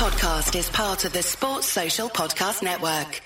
podcast 0.00 0.58
is 0.58 0.70
part 0.70 1.04
of 1.04 1.12
the 1.12 1.22
Sports 1.22 1.66
Social 1.66 2.08
Podcast 2.08 2.62
Network. 2.62 3.20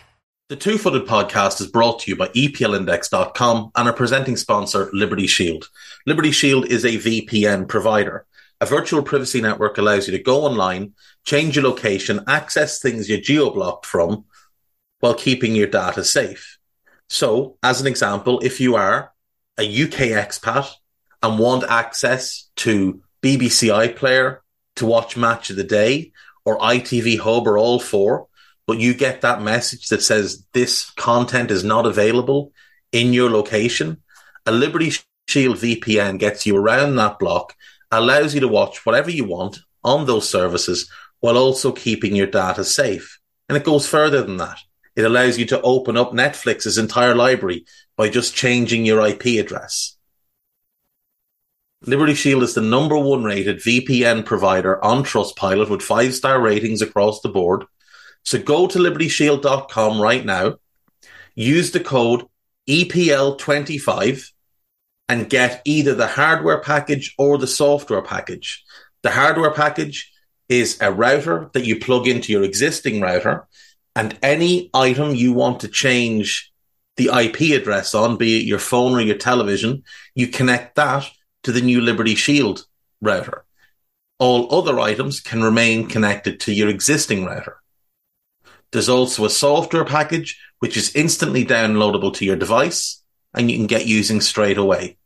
The 0.48 0.56
Two 0.56 0.77
Footed 0.77 1.06
Podcast 1.06 1.61
is 1.61 1.69
brought 1.69 2.00
to 2.00 2.11
you 2.11 2.16
by 2.16 2.27
EPLindex.com 2.30 3.71
and 3.77 3.88
our 3.88 3.95
presenting 3.95 4.37
sponsor, 4.37 4.90
Liberty 4.92 5.29
Shield. 5.29 5.68
Liberty 6.04 6.32
Shield 6.32 6.66
is 6.66 6.84
a 6.84 6.98
VPN 6.98 7.68
provider. 7.68 8.26
A 8.60 8.66
virtual 8.66 9.04
privacy 9.04 9.40
network 9.40 9.79
allows 9.79 10.08
you 10.08 10.16
to 10.16 10.22
go 10.24 10.40
online, 10.40 10.95
change 11.24 11.54
your 11.54 11.65
location, 11.65 12.24
access 12.26 12.81
things 12.81 13.09
you're 13.09 13.21
geo-blocked 13.21 13.87
from, 13.87 14.25
while 14.99 15.15
keeping 15.15 15.54
your 15.54 15.69
data 15.69 16.02
safe. 16.02 16.59
So, 17.09 17.56
as 17.62 17.80
an 17.80 17.87
example, 17.87 18.41
if 18.41 18.61
you 18.61 18.75
are 18.75 19.12
a 19.59 19.62
UK 19.62 20.11
expat 20.11 20.73
and 21.23 21.38
want 21.38 21.70
access 21.70 22.51
to 22.56 23.01
BBC 23.23 23.69
iPlayer 23.69 24.38
to 24.75 24.87
watch 24.87 25.16
Match 25.16 25.51
of 25.51 25.56
the 25.56 25.62
Day 25.62 26.11
or 26.45 26.59
ITV 26.59 27.19
Hub 27.19 27.47
or 27.47 27.59
all 27.59 27.78
four, 27.78 28.28
but 28.66 28.78
you 28.78 28.95
get 28.95 29.20
that 29.20 29.42
message 29.42 29.88
that 29.88 30.02
says 30.02 30.45
this 30.52 30.91
content 30.92 31.51
is 31.51 31.64
not 31.64 31.87
available 31.87 32.52
in 32.92 33.12
your 33.12 33.30
location, 33.30 34.02
a 34.46 34.52
Liberty 34.52 34.92
Shield 35.27 35.56
VPN 35.56 36.18
gets 36.18 36.46
you 36.46 36.56
around 36.56 36.96
that 36.96 37.18
block, 37.18 37.54
allows 37.91 38.34
you 38.34 38.41
to 38.41 38.48
watch 38.48 38.87
whatever 38.87 39.10
you 39.10 39.24
want 39.24 39.59
on 39.82 40.06
those 40.06 40.28
services 40.28 40.91
while 41.20 41.37
also 41.37 41.73
keeping 41.73 42.15
your 42.15 42.27
data 42.27 42.65
safe. 42.65 43.18
And 43.48 43.56
it 43.56 43.65
goes 43.65 43.88
further 43.88 44.23
than 44.23 44.37
that. 44.38 44.59
It 44.96 45.04
allows 45.04 45.38
you 45.38 45.46
to 45.46 45.60
open 45.62 45.96
up 45.96 46.12
Netflix's 46.12 46.79
entire 46.79 47.15
library 47.15 47.65
by 47.96 48.09
just 48.09 48.37
changing 48.37 48.87
your 48.87 49.04
IP 49.04 49.40
address. 49.40 49.93
Liberty 51.87 52.15
Shield 52.15 52.43
is 52.43 52.55
the 52.55 52.62
number 52.62 52.97
one 52.97 53.24
rated 53.24 53.59
VPN 53.59 54.24
provider 54.24 54.83
on 54.83 55.05
Trustpilot 55.05 55.69
with 55.69 55.83
five 55.83 56.15
star 56.15 56.41
ratings 56.41 56.80
across 56.80 57.20
the 57.20 57.29
board. 57.29 57.65
So 58.23 58.38
go 58.38 58.66
to 58.66 58.79
libertyshield.com 58.79 60.01
right 60.01 60.24
now, 60.24 60.54
use 61.35 61.73
the 61.73 61.80
code 61.80 62.24
EPL25 62.68 64.31
and 65.11 65.29
get 65.29 65.61
either 65.67 65.95
the 65.95 66.07
hardware 66.07 66.61
package 66.61 67.15
or 67.19 67.37
the 67.37 67.47
software 67.47 68.01
package. 68.01 68.65
The 69.03 69.11
hardware 69.11 69.53
package 69.53 70.11
is 70.48 70.79
a 70.81 70.91
router 70.91 71.51
that 71.53 71.67
you 71.67 71.79
plug 71.79 72.09
into 72.09 72.33
your 72.33 72.45
existing 72.45 73.03
router 73.03 73.47
and 73.95 74.19
any 74.23 74.71
item 74.73 75.15
you 75.15 75.35
want 75.35 75.61
to 75.61 75.69
change 75.69 76.51
the 76.97 77.11
IP 77.13 77.61
address 77.61 77.95
on, 77.95 78.17
be 78.17 78.39
it 78.39 78.47
your 78.47 78.59
phone 78.59 78.95
or 78.95 79.03
your 79.03 79.19
television, 79.19 79.83
you 80.15 80.29
connect 80.29 80.77
that 80.77 81.11
to 81.45 81.53
the 81.53 81.61
new 81.61 81.81
Liberty 81.81 82.14
Shield 82.14 82.67
router. 83.00 83.45
All 84.19 84.55
other 84.55 84.78
items 84.81 85.20
can 85.20 85.42
remain 85.42 85.89
connected 85.89 86.41
to 86.41 86.53
your 86.53 86.69
existing 86.69 87.25
router. 87.25 87.56
There's 88.73 88.89
also 88.89 89.25
a 89.25 89.31
software 89.31 89.84
package 89.84 90.41
which 90.59 90.77
is 90.77 90.95
instantly 90.97 91.45
downloadable 91.45 92.12
to 92.14 92.25
your 92.25 92.36
device 92.36 93.03
and 93.33 93.51
you 93.51 93.56
can 93.56 93.67
get 93.67 93.86
using 93.86 94.20
straight 94.20 94.59
away. 94.59 94.97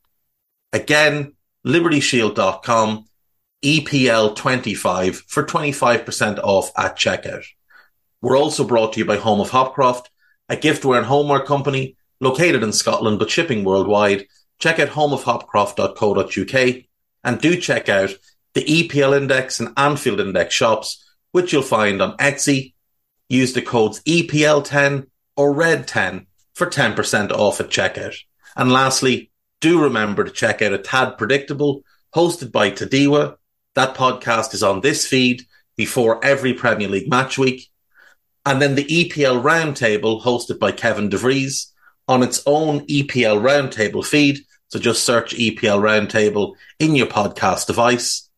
Again, 0.72 1.34
libertyshield.com, 1.66 3.06
EPL25 3.64 5.14
for 5.26 5.44
25% 5.44 6.38
off 6.38 6.70
at 6.76 6.96
checkout. 6.96 7.44
We're 8.20 8.38
also 8.38 8.64
brought 8.64 8.94
to 8.94 9.00
you 9.00 9.04
by 9.04 9.16
Home 9.16 9.40
of 9.40 9.50
Hopcroft, 9.50 10.06
a 10.48 10.56
giftware 10.56 10.98
and 10.98 11.06
homeware 11.06 11.44
company 11.44 11.96
located 12.20 12.62
in 12.62 12.72
Scotland 12.72 13.18
but 13.18 13.30
shipping 13.30 13.64
worldwide. 13.64 14.26
Check 14.58 14.78
out 14.78 14.88
homeofhopcroft.co.uk 14.88 16.84
and 17.24 17.40
do 17.40 17.56
check 17.56 17.88
out 17.88 18.10
the 18.54 18.64
EPL 18.64 19.16
Index 19.16 19.60
and 19.60 19.72
Anfield 19.76 20.20
Index 20.20 20.54
shops, 20.54 21.04
which 21.32 21.52
you'll 21.52 21.62
find 21.62 22.02
on 22.02 22.16
Etsy. 22.16 22.74
Use 23.28 23.52
the 23.52 23.62
codes 23.62 24.00
EPL10 24.02 25.06
or 25.36 25.54
RED10 25.54 26.26
for 26.54 26.66
10% 26.66 27.30
off 27.30 27.60
at 27.60 27.68
checkout. 27.68 28.16
And 28.56 28.72
lastly, 28.72 29.30
do 29.60 29.82
remember 29.82 30.24
to 30.24 30.30
check 30.30 30.62
out 30.62 30.72
a 30.72 30.78
Tad 30.78 31.18
Predictable 31.18 31.84
hosted 32.14 32.50
by 32.50 32.70
Tadiwa. 32.70 33.36
That 33.74 33.94
podcast 33.94 34.54
is 34.54 34.62
on 34.62 34.80
this 34.80 35.06
feed 35.06 35.42
before 35.76 36.24
every 36.24 36.54
Premier 36.54 36.88
League 36.88 37.08
match 37.08 37.38
week. 37.38 37.68
And 38.44 38.60
then 38.62 38.74
the 38.74 38.84
EPL 38.84 39.42
Roundtable 39.42 40.22
hosted 40.22 40.58
by 40.58 40.72
Kevin 40.72 41.10
DeVries 41.10 41.66
on 42.08 42.22
its 42.22 42.42
own 42.46 42.80
EPL 42.86 43.40
Roundtable 43.40 44.04
feed. 44.04 44.40
So 44.68 44.78
just 44.78 45.04
search 45.04 45.34
EPL 45.34 45.80
Roundtable 45.80 46.54
in 46.78 46.94
your 46.94 47.06
podcast 47.06 47.66
device. 47.66 48.28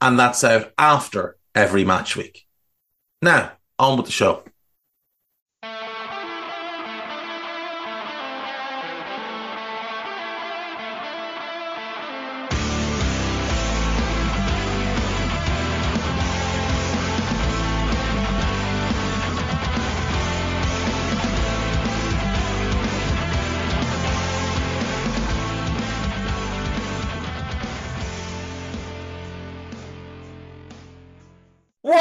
And 0.00 0.18
that's 0.18 0.44
out 0.44 0.72
after 0.76 1.36
every 1.54 1.84
match 1.84 2.16
week. 2.16 2.46
Now, 3.22 3.52
on 3.78 3.96
with 3.96 4.06
the 4.06 4.12
show. 4.12 4.42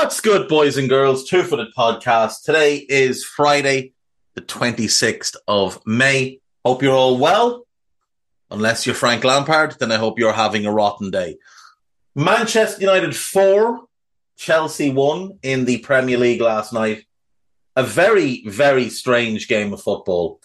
What's 0.05 0.21
good, 0.21 0.47
boys 0.47 0.77
and 0.77 0.87
girls? 0.87 1.27
Two 1.27 1.41
Footed 1.41 1.73
Podcast. 1.75 2.43
Today 2.43 2.75
is 2.75 3.25
Friday, 3.25 3.93
the 4.35 4.41
26th 4.41 5.35
of 5.47 5.83
May. 5.83 6.41
Hope 6.63 6.83
you're 6.83 6.93
all 6.93 7.17
well. 7.17 7.65
Unless 8.51 8.85
you're 8.85 8.93
Frank 8.93 9.23
Lampard, 9.23 9.77
then 9.79 9.91
I 9.91 9.95
hope 9.95 10.19
you're 10.19 10.31
having 10.31 10.67
a 10.67 10.71
rotten 10.71 11.09
day. 11.09 11.37
Manchester 12.13 12.81
United 12.81 13.15
4, 13.15 13.81
Chelsea 14.37 14.91
1 14.91 15.39
in 15.41 15.65
the 15.65 15.79
Premier 15.79 16.19
League 16.19 16.41
last 16.41 16.71
night. 16.71 17.05
A 17.75 17.81
very, 17.81 18.43
very 18.45 18.89
strange 18.89 19.47
game 19.47 19.73
of 19.73 19.81
football. 19.81 20.39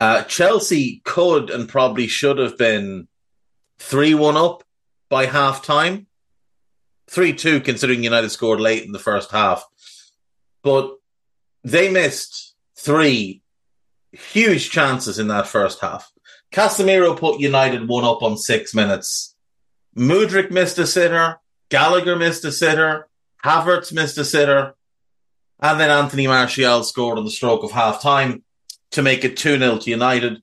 Uh, 0.00 0.22
Chelsea 0.22 1.02
could 1.04 1.50
and 1.50 1.68
probably 1.68 2.06
should 2.06 2.38
have 2.38 2.56
been 2.56 3.08
3 3.78 4.14
1 4.14 4.38
up 4.38 4.64
by 5.10 5.26
half 5.26 5.62
time 5.62 6.06
3 7.10 7.32
2, 7.32 7.60
considering 7.60 8.02
United 8.02 8.30
scored 8.30 8.60
late 8.60 8.84
in 8.84 8.92
the 8.92 8.98
first 8.98 9.30
half. 9.30 9.64
But 10.62 10.92
they 11.64 11.90
missed 11.90 12.54
three 12.78 13.42
huge 14.12 14.70
chances 14.70 15.18
in 15.18 15.28
that 15.28 15.46
first 15.46 15.80
half. 15.80 16.10
Casemiro 16.52 17.16
put 17.16 17.40
United 17.40 17.88
one 17.88 18.04
up 18.04 18.22
on 18.22 18.36
six 18.36 18.74
minutes. 18.74 19.34
Mudryk 19.96 20.50
missed 20.50 20.78
a 20.78 20.86
sitter. 20.86 21.40
Gallagher 21.70 22.16
missed 22.16 22.44
a 22.44 22.52
sitter. 22.52 23.08
Havertz 23.44 23.92
missed 23.92 24.18
a 24.18 24.24
sitter. 24.24 24.74
And 25.60 25.80
then 25.80 25.90
Anthony 25.90 26.26
Martial 26.26 26.82
scored 26.82 27.18
on 27.18 27.24
the 27.24 27.30
stroke 27.30 27.64
of 27.64 27.70
half 27.70 28.02
time 28.02 28.44
to 28.92 29.02
make 29.02 29.24
it 29.24 29.36
2 29.36 29.58
0 29.58 29.78
to 29.78 29.90
United. 29.90 30.42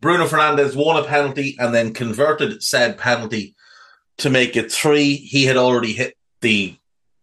Bruno 0.00 0.26
Fernandes 0.26 0.76
won 0.76 1.02
a 1.02 1.06
penalty 1.06 1.56
and 1.58 1.74
then 1.74 1.94
converted 1.94 2.62
said 2.62 2.98
penalty 2.98 3.54
to 4.18 4.30
make 4.30 4.56
it 4.56 4.70
three. 4.70 5.16
He 5.16 5.44
had 5.44 5.56
already 5.56 5.92
hit 5.92 6.16
the 6.40 6.76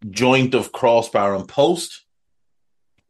joint 0.10 0.54
of 0.54 0.72
crossbar 0.72 1.36
and 1.36 1.48
post 1.48 2.06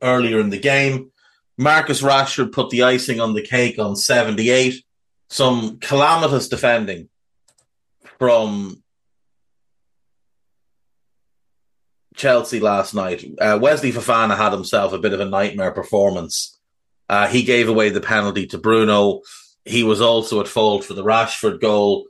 earlier 0.01 0.39
in 0.39 0.49
the 0.49 0.59
game. 0.59 1.11
Marcus 1.57 2.01
Rashford 2.01 2.51
put 2.51 2.69
the 2.69 2.83
icing 2.83 3.19
on 3.19 3.33
the 3.33 3.41
cake 3.41 3.79
on 3.79 3.95
78. 3.95 4.83
Some 5.29 5.79
calamitous 5.79 6.49
defending 6.49 7.09
from 8.19 8.83
Chelsea 12.15 12.59
last 12.59 12.93
night. 12.93 13.25
Uh, 13.39 13.57
Wesley 13.61 13.91
Fofana 13.91 14.37
had 14.37 14.51
himself 14.51 14.93
a 14.93 14.99
bit 14.99 15.13
of 15.13 15.19
a 15.19 15.25
nightmare 15.25 15.71
performance. 15.71 16.59
Uh, 17.09 17.27
he 17.27 17.43
gave 17.43 17.69
away 17.69 17.89
the 17.89 18.01
penalty 18.01 18.47
to 18.47 18.57
Bruno. 18.57 19.21
He 19.63 19.83
was 19.83 20.01
also 20.01 20.41
at 20.41 20.47
fault 20.47 20.83
for 20.83 20.93
the 20.93 21.03
Rashford 21.03 21.59
goal 21.59 22.05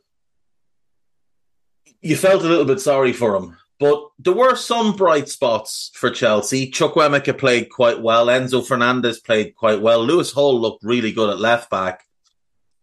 you 2.05 2.15
felt 2.15 2.43
a 2.43 2.47
little 2.47 2.65
bit 2.65 2.79
sorry 2.79 3.11
for 3.13 3.35
him. 3.35 3.57
But 3.79 4.09
there 4.19 4.33
were 4.33 4.55
some 4.55 4.95
bright 4.95 5.27
spots 5.27 5.89
for 5.95 6.11
Chelsea. 6.11 6.69
Chukwuemeka 6.69 7.35
played 7.37 7.71
quite 7.71 7.99
well. 7.99 8.27
Enzo 8.27 8.65
Fernandez 8.65 9.19
played 9.19 9.55
quite 9.55 9.81
well. 9.81 10.05
Lewis 10.05 10.31
Hall 10.31 10.61
looked 10.61 10.83
really 10.83 11.11
good 11.11 11.31
at 11.31 11.39
left 11.39 11.71
back. 11.71 12.05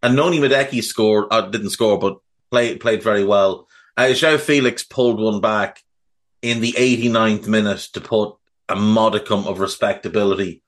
And 0.02 0.16
Noni 0.16 0.40
Madueke 0.40 0.82
scored, 0.82 1.28
uh, 1.30 1.42
didn't 1.42 1.70
score, 1.70 2.00
but 2.00 2.18
played 2.50 2.80
played 2.80 3.02
very 3.02 3.24
well. 3.24 3.68
Uh, 3.96 4.10
João 4.10 4.40
Felix 4.40 4.82
pulled 4.82 5.20
one 5.20 5.40
back 5.40 5.80
in 6.42 6.60
the 6.60 6.72
89th 6.72 7.46
minute 7.46 7.88
to 7.92 8.00
put 8.00 8.34
a 8.68 8.74
modicum 8.74 9.46
of 9.46 9.60
respectability 9.60 10.62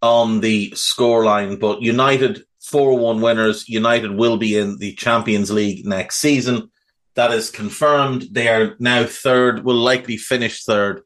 on 0.00 0.40
the 0.40 0.70
scoreline. 0.70 1.58
But 1.58 1.82
United 1.82 2.44
4 2.60 2.96
1 2.96 3.20
winners. 3.20 3.68
United 3.68 4.12
will 4.12 4.36
be 4.36 4.56
in 4.56 4.78
the 4.78 4.94
Champions 4.94 5.50
League 5.50 5.84
next 5.84 6.18
season. 6.18 6.70
That 7.14 7.32
is 7.32 7.50
confirmed. 7.50 8.26
They 8.30 8.48
are 8.48 8.74
now 8.78 9.04
third, 9.04 9.64
will 9.64 9.76
likely 9.76 10.16
finish 10.16 10.64
third 10.64 11.02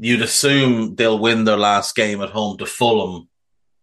you'd 0.00 0.22
assume 0.22 0.94
they'll 0.94 1.18
win 1.18 1.44
their 1.44 1.58
last 1.58 1.94
game 1.94 2.22
at 2.22 2.30
home 2.30 2.56
to 2.56 2.66
Fulham, 2.66 3.28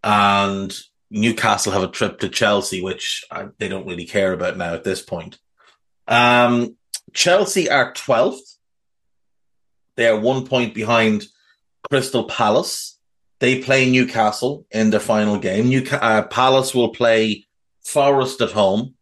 and 0.04 0.76
Newcastle 1.12 1.72
have 1.72 1.84
a 1.84 1.88
trip 1.88 2.20
to 2.20 2.30
Chelsea, 2.30 2.82
which 2.82 3.24
I, 3.32 3.46
they 3.60 3.70
don't 3.70 3.86
really 3.86 4.06
care 4.06 4.34
about 4.34 4.58
now 4.58 4.74
at 4.74 4.84
this 4.84 5.02
point. 5.02 5.38
Um, 6.08 6.76
Chelsea 7.14 7.70
are 7.70 7.94
12th. 7.94 8.58
They 9.96 10.08
are 10.08 10.20
one 10.20 10.48
point 10.48 10.74
behind 10.74 11.26
Crystal 11.90 12.24
Palace. 12.24 13.00
They 13.40 13.62
play 13.62 13.90
Newcastle 13.90 14.66
in 14.72 14.90
their 14.90 15.00
final 15.00 15.38
game. 15.38 15.68
New 15.68 15.86
uh, 15.92 16.24
Palace 16.24 16.74
will 16.74 16.90
play 16.90 17.46
Forest 17.84 18.42
at 18.42 18.52
home. 18.52 18.96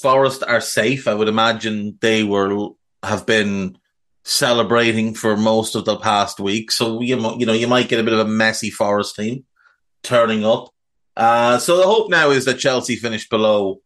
Forest 0.00 0.42
are 0.46 0.60
safe. 0.60 1.08
I 1.08 1.14
would 1.14 1.28
imagine 1.28 1.98
they 2.00 2.22
were 2.22 2.70
have 3.02 3.26
been 3.26 3.78
celebrating 4.24 5.14
for 5.14 5.36
most 5.36 5.74
of 5.74 5.84
the 5.84 5.96
past 5.96 6.40
week. 6.40 6.70
So 6.70 7.00
you 7.00 7.16
you 7.38 7.46
know 7.46 7.52
you 7.52 7.68
might 7.68 7.88
get 7.88 8.00
a 8.00 8.04
bit 8.04 8.12
of 8.12 8.20
a 8.20 8.24
messy 8.24 8.70
Forest 8.70 9.16
team 9.16 9.44
turning 10.02 10.44
up. 10.44 10.68
Uh, 11.16 11.58
so 11.58 11.78
the 11.78 11.84
hope 11.84 12.10
now 12.10 12.30
is 12.30 12.44
that 12.44 12.58
Chelsea 12.58 12.96
finish 12.96 13.28
below 13.28 13.80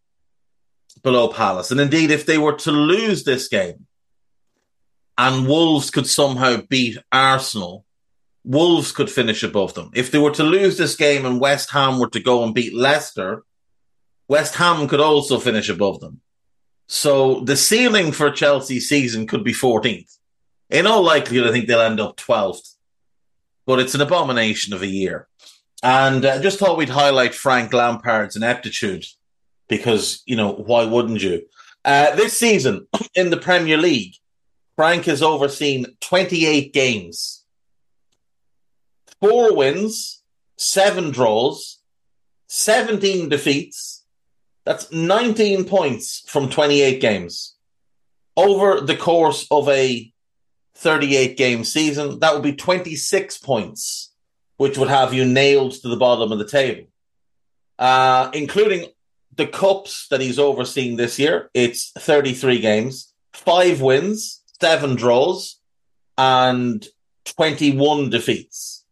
below 1.03 1.29
Palace, 1.29 1.71
and 1.71 1.81
indeed, 1.81 2.11
if 2.11 2.27
they 2.27 2.39
were 2.39 2.55
to 2.55 2.73
lose 2.73 3.25
this 3.25 3.49
game, 3.49 3.87
and 5.17 5.47
Wolves 5.47 5.91
could 5.91 6.07
somehow 6.07 6.63
beat 6.69 6.99
Arsenal, 7.13 7.85
Wolves 8.45 8.91
could 8.91 9.11
finish 9.11 9.43
above 9.43 9.75
them. 9.75 9.91
If 9.95 10.11
they 10.11 10.19
were 10.19 10.33
to 10.33 10.43
lose 10.43 10.79
this 10.79 10.97
game 10.97 11.27
and 11.27 11.41
West 11.41 11.71
Ham 11.71 11.99
were 11.99 12.11
to 12.11 12.21
go 12.21 12.43
and 12.43 12.55
beat 12.55 12.75
Leicester, 12.75 13.45
West 14.31 14.55
Ham 14.55 14.87
could 14.87 15.01
also 15.01 15.41
finish 15.41 15.69
above 15.69 15.99
them. 15.99 16.21
So 16.87 17.41
the 17.41 17.57
ceiling 17.57 18.13
for 18.13 18.31
Chelsea 18.31 18.79
season 18.79 19.27
could 19.27 19.43
be 19.43 19.53
14th. 19.53 20.19
In 20.71 20.87
all 20.87 21.03
likelihood, 21.03 21.49
I 21.49 21.51
think 21.51 21.67
they'll 21.67 21.81
end 21.81 21.99
up 21.99 22.17
12th. 22.17 22.77
But 23.67 23.81
it's 23.81 23.97
an 23.97 24.01
abomination 24.01 24.73
of 24.73 24.83
a 24.83 24.87
year. 24.87 25.27
And 25.83 26.25
uh, 26.25 26.41
just 26.41 26.61
thought 26.61 26.79
we'd 26.79 26.91
highlight 26.91 27.35
Frank 27.35 27.73
Lampard's 27.73 28.37
ineptitude 28.37 29.05
because, 29.69 30.23
you 30.27 30.37
know, 30.37 30.53
why 30.53 30.85
wouldn't 30.85 31.23
you? 31.23 31.43
Uh, 31.85 32.15
this 32.15 32.39
season 32.39 32.87
in 33.17 33.31
the 33.31 33.37
Premier 33.37 33.79
League, 33.79 34.15
Frank 34.77 35.07
has 35.07 35.25
overseen 35.25 35.87
28 35.99 36.73
games, 36.73 37.45
four 39.21 39.57
wins, 39.57 40.23
seven 40.57 41.11
draws, 41.11 41.81
17 42.47 43.29
defeats. 43.29 44.00
That's 44.65 44.93
19 44.93 45.65
points 45.65 46.23
from 46.27 46.51
28 46.51 47.01
games 47.01 47.57
over 48.37 48.81
the 48.81 48.97
course 48.97 49.47
of 49.51 49.69
a 49.69 50.13
38 50.75 51.37
game 51.37 51.65
season. 51.65 52.21
That 52.21 52.35
would 52.35 52.43
be 52.43 52.55
26 52.55 53.39
points 53.39 54.11
which 54.61 54.77
would 54.77 54.91
have 54.91 55.15
you 55.15 55.25
nailed 55.25 55.73
to 55.73 55.89
the 55.89 55.97
bottom 55.97 56.31
of 56.31 56.39
the 56.39 56.47
table, 56.47 56.87
uh, 57.79 58.31
including 58.35 58.85
the 59.35 59.47
cups 59.47 60.07
that 60.09 60.21
he's 60.21 60.39
overseen 60.39 60.97
this 60.97 61.19
year. 61.19 61.49
It's 61.55 61.93
33 61.93 62.61
games, 62.61 63.11
five 63.33 63.81
wins, 63.81 64.43
seven 64.61 64.97
draws, 64.97 65.59
and 66.19 66.87
21 67.25 68.11
defeats. 68.11 68.85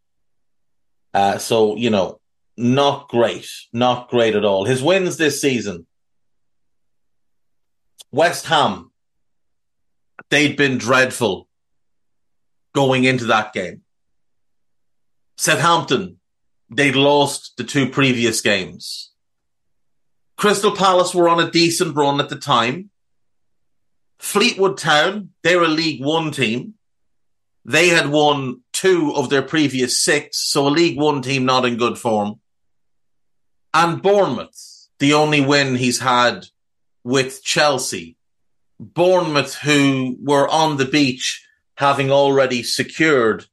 Uh, 1.13 1.37
so, 1.37 1.75
you 1.75 1.91
know, 1.91 2.18
not 2.59 3.07
great, 3.07 3.49
not 3.71 4.09
great 4.09 4.35
at 4.35 4.43
all. 4.43 4.65
His 4.65 4.83
wins 4.83 5.17
this 5.17 5.41
season 5.41 5.87
West 8.11 8.45
Ham, 8.47 8.91
they'd 10.29 10.57
been 10.57 10.77
dreadful 10.77 11.47
going 12.75 13.05
into 13.05 13.25
that 13.25 13.53
game. 13.53 13.81
Southampton, 15.37 16.19
they'd 16.69 16.95
lost 16.95 17.53
the 17.57 17.63
two 17.63 17.89
previous 17.89 18.41
games. 18.41 19.11
Crystal 20.35 20.75
Palace 20.75 21.15
were 21.15 21.29
on 21.29 21.39
a 21.39 21.51
decent 21.51 21.95
run 21.95 22.19
at 22.19 22.29
the 22.29 22.35
time. 22.35 22.89
Fleetwood 24.19 24.77
Town, 24.77 25.29
they're 25.43 25.63
a 25.63 25.67
League 25.67 26.03
One 26.03 26.31
team. 26.31 26.73
They 27.63 27.89
had 27.89 28.09
won 28.09 28.63
two 28.73 29.13
of 29.15 29.29
their 29.29 29.41
previous 29.41 29.99
six, 29.99 30.37
so 30.49 30.67
a 30.67 30.69
League 30.69 30.97
One 30.97 31.21
team 31.21 31.45
not 31.45 31.65
in 31.65 31.77
good 31.77 31.97
form. 31.97 32.39
And 33.73 34.01
Bournemouth, 34.01 34.87
the 34.99 35.13
only 35.13 35.41
win 35.41 35.75
he's 35.75 35.99
had 35.99 36.47
with 37.03 37.43
Chelsea. 37.43 38.17
Bournemouth, 38.79 39.55
who 39.55 40.17
were 40.21 40.47
on 40.47 40.77
the 40.77 40.85
beach 40.85 41.45
having 41.75 42.11
already 42.11 42.63
secured 42.63 43.45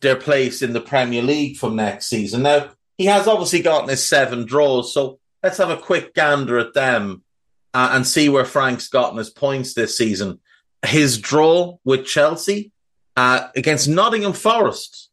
their 0.00 0.16
place 0.16 0.62
in 0.62 0.72
the 0.72 0.80
Premier 0.80 1.22
League 1.22 1.56
from 1.56 1.76
next 1.76 2.06
season. 2.06 2.42
Now, 2.42 2.70
he 2.96 3.06
has 3.06 3.28
obviously 3.28 3.62
gotten 3.62 3.88
his 3.88 4.06
seven 4.06 4.44
draws, 4.44 4.92
so 4.92 5.18
let's 5.42 5.58
have 5.58 5.70
a 5.70 5.76
quick 5.76 6.14
gander 6.14 6.58
at 6.58 6.74
them 6.74 7.22
uh, 7.72 7.90
and 7.92 8.06
see 8.06 8.28
where 8.28 8.44
Frank's 8.44 8.88
gotten 8.88 9.18
his 9.18 9.30
points 9.30 9.74
this 9.74 9.96
season. 9.96 10.40
His 10.84 11.18
draw 11.18 11.78
with 11.84 12.06
Chelsea 12.06 12.72
uh, 13.16 13.48
against 13.54 13.88
Nottingham 13.88 14.32
Forest 14.32 15.10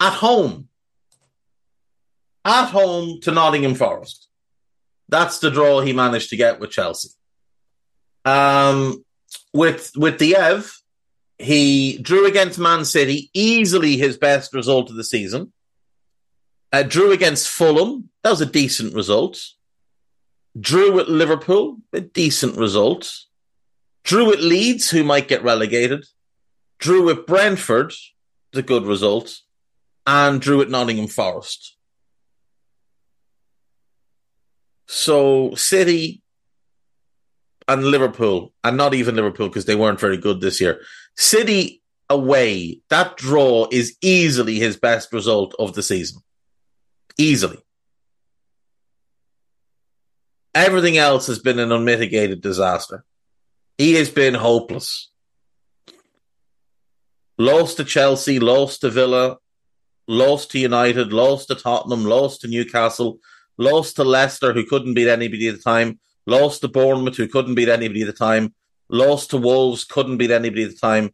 at 0.00 0.12
home. 0.12 0.68
At 2.44 2.70
home 2.70 3.20
to 3.22 3.30
Nottingham 3.30 3.74
Forest. 3.74 4.28
That's 5.08 5.38
the 5.38 5.50
draw 5.50 5.80
he 5.80 5.92
managed 5.92 6.30
to 6.30 6.36
get 6.36 6.58
with 6.58 6.70
Chelsea. 6.70 7.10
Um, 8.24 9.04
with 9.52 9.92
with 9.96 10.18
the 10.18 10.36
Ev, 10.36 10.76
he 11.38 11.98
drew 11.98 12.26
against 12.26 12.58
Man 12.58 12.84
City, 12.84 13.30
easily 13.34 13.96
his 13.96 14.16
best 14.16 14.54
result 14.54 14.90
of 14.90 14.96
the 14.96 15.04
season. 15.04 15.52
Uh, 16.72 16.82
drew 16.82 17.12
against 17.12 17.48
Fulham, 17.48 18.08
that 18.22 18.30
was 18.30 18.40
a 18.40 18.46
decent 18.46 18.94
result. 18.94 19.38
Drew 20.58 21.00
at 21.00 21.08
Liverpool, 21.08 21.78
a 21.92 22.00
decent 22.00 22.56
result. 22.56 23.12
Drew 24.04 24.32
at 24.32 24.40
Leeds, 24.40 24.90
who 24.90 25.04
might 25.04 25.28
get 25.28 25.42
relegated. 25.42 26.06
Drew 26.78 27.10
at 27.10 27.26
Brentford, 27.26 27.92
a 28.54 28.62
good 28.62 28.84
result. 28.84 29.40
And 30.06 30.40
drew 30.40 30.60
at 30.62 30.70
Nottingham 30.70 31.06
Forest. 31.08 31.76
So 34.92 35.54
City 35.54 36.20
and 37.66 37.82
Liverpool, 37.82 38.52
and 38.62 38.76
not 38.76 38.92
even 38.92 39.16
Liverpool 39.16 39.48
because 39.48 39.64
they 39.64 39.74
weren't 39.74 39.98
very 39.98 40.18
good 40.18 40.42
this 40.42 40.60
year. 40.60 40.82
City 41.16 41.80
away, 42.10 42.82
that 42.90 43.16
draw 43.16 43.68
is 43.72 43.96
easily 44.02 44.56
his 44.56 44.76
best 44.76 45.10
result 45.14 45.54
of 45.58 45.72
the 45.72 45.82
season. 45.82 46.20
Easily. 47.16 47.56
Everything 50.54 50.98
else 50.98 51.26
has 51.26 51.38
been 51.38 51.58
an 51.58 51.72
unmitigated 51.72 52.42
disaster. 52.42 53.02
He 53.78 53.94
has 53.94 54.10
been 54.10 54.34
hopeless. 54.34 55.10
Lost 57.38 57.78
to 57.78 57.84
Chelsea, 57.84 58.38
lost 58.38 58.82
to 58.82 58.90
Villa, 58.90 59.38
lost 60.06 60.50
to 60.50 60.58
United, 60.58 61.14
lost 61.14 61.48
to 61.48 61.54
Tottenham, 61.54 62.04
lost 62.04 62.42
to 62.42 62.48
Newcastle, 62.48 63.20
lost 63.58 63.96
to 63.96 64.04
Leicester, 64.04 64.52
who 64.52 64.64
couldn't 64.64 64.94
beat 64.94 65.08
anybody 65.08 65.48
at 65.48 65.56
the 65.56 65.62
time, 65.62 65.98
lost 66.26 66.60
to 66.60 66.68
Bournemouth, 66.68 67.16
who 67.16 67.28
couldn't 67.28 67.54
beat 67.54 67.68
anybody 67.68 68.02
at 68.02 68.06
the 68.06 68.12
time, 68.12 68.54
lost 68.88 69.30
to 69.30 69.38
Wolves, 69.38 69.84
couldn't 69.84 70.18
beat 70.18 70.30
anybody 70.30 70.64
at 70.64 70.70
the 70.70 70.76
time, 70.76 71.12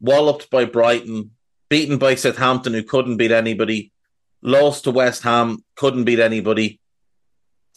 walloped 0.00 0.50
by 0.50 0.64
Brighton, 0.64 1.32
beaten 1.68 1.98
by 1.98 2.14
Southampton, 2.14 2.72
who 2.72 2.82
couldn't 2.82 3.16
beat 3.16 3.32
anybody, 3.32 3.92
lost 4.42 4.84
to 4.84 4.90
West 4.90 5.22
Ham, 5.22 5.64
couldn't 5.76 6.04
beat 6.04 6.20
anybody, 6.20 6.80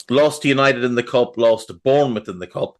lost 0.10 0.42
to 0.42 0.48
United 0.48 0.84
in 0.84 0.96
the 0.96 1.04
Cup, 1.04 1.38
lost 1.38 1.68
to 1.68 1.74
Bournemouth 1.74 2.30
in 2.30 2.40
the 2.40 2.48
Cup. 2.48 2.78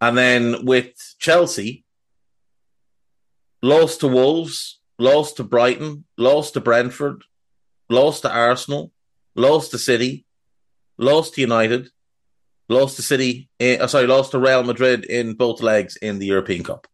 And 0.00 0.18
then 0.18 0.64
with 0.66 0.92
Chelsea, 1.18 1.84
lost 3.62 4.00
to 4.00 4.08
Wolves, 4.08 4.80
lost 4.98 5.38
to 5.38 5.44
Brighton, 5.44 6.04
lost 6.18 6.54
to 6.54 6.60
Brentford, 6.60 7.24
lost 7.88 8.22
to 8.22 8.30
Arsenal, 8.30 8.92
lost 9.34 9.70
to 9.72 9.78
City, 9.78 10.24
lost 10.98 11.34
to 11.34 11.40
United, 11.40 11.90
lost 12.68 12.96
to 12.96 13.02
City, 13.02 13.48
uh, 13.60 13.86
sorry, 13.86 14.06
lost 14.06 14.30
to 14.32 14.38
Real 14.38 14.62
Madrid 14.62 15.04
in 15.04 15.34
both 15.34 15.62
legs 15.62 15.96
in 15.96 16.18
the 16.18 16.26
European 16.26 16.64
Cup. 16.64 16.86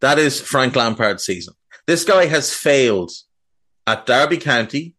That 0.00 0.18
is 0.18 0.40
Frank 0.40 0.74
Lampard's 0.74 1.24
season. 1.24 1.54
This 1.86 2.04
guy 2.04 2.26
has 2.26 2.52
failed 2.52 3.12
at 3.86 4.06
Derby 4.06 4.38
County. 4.38 4.94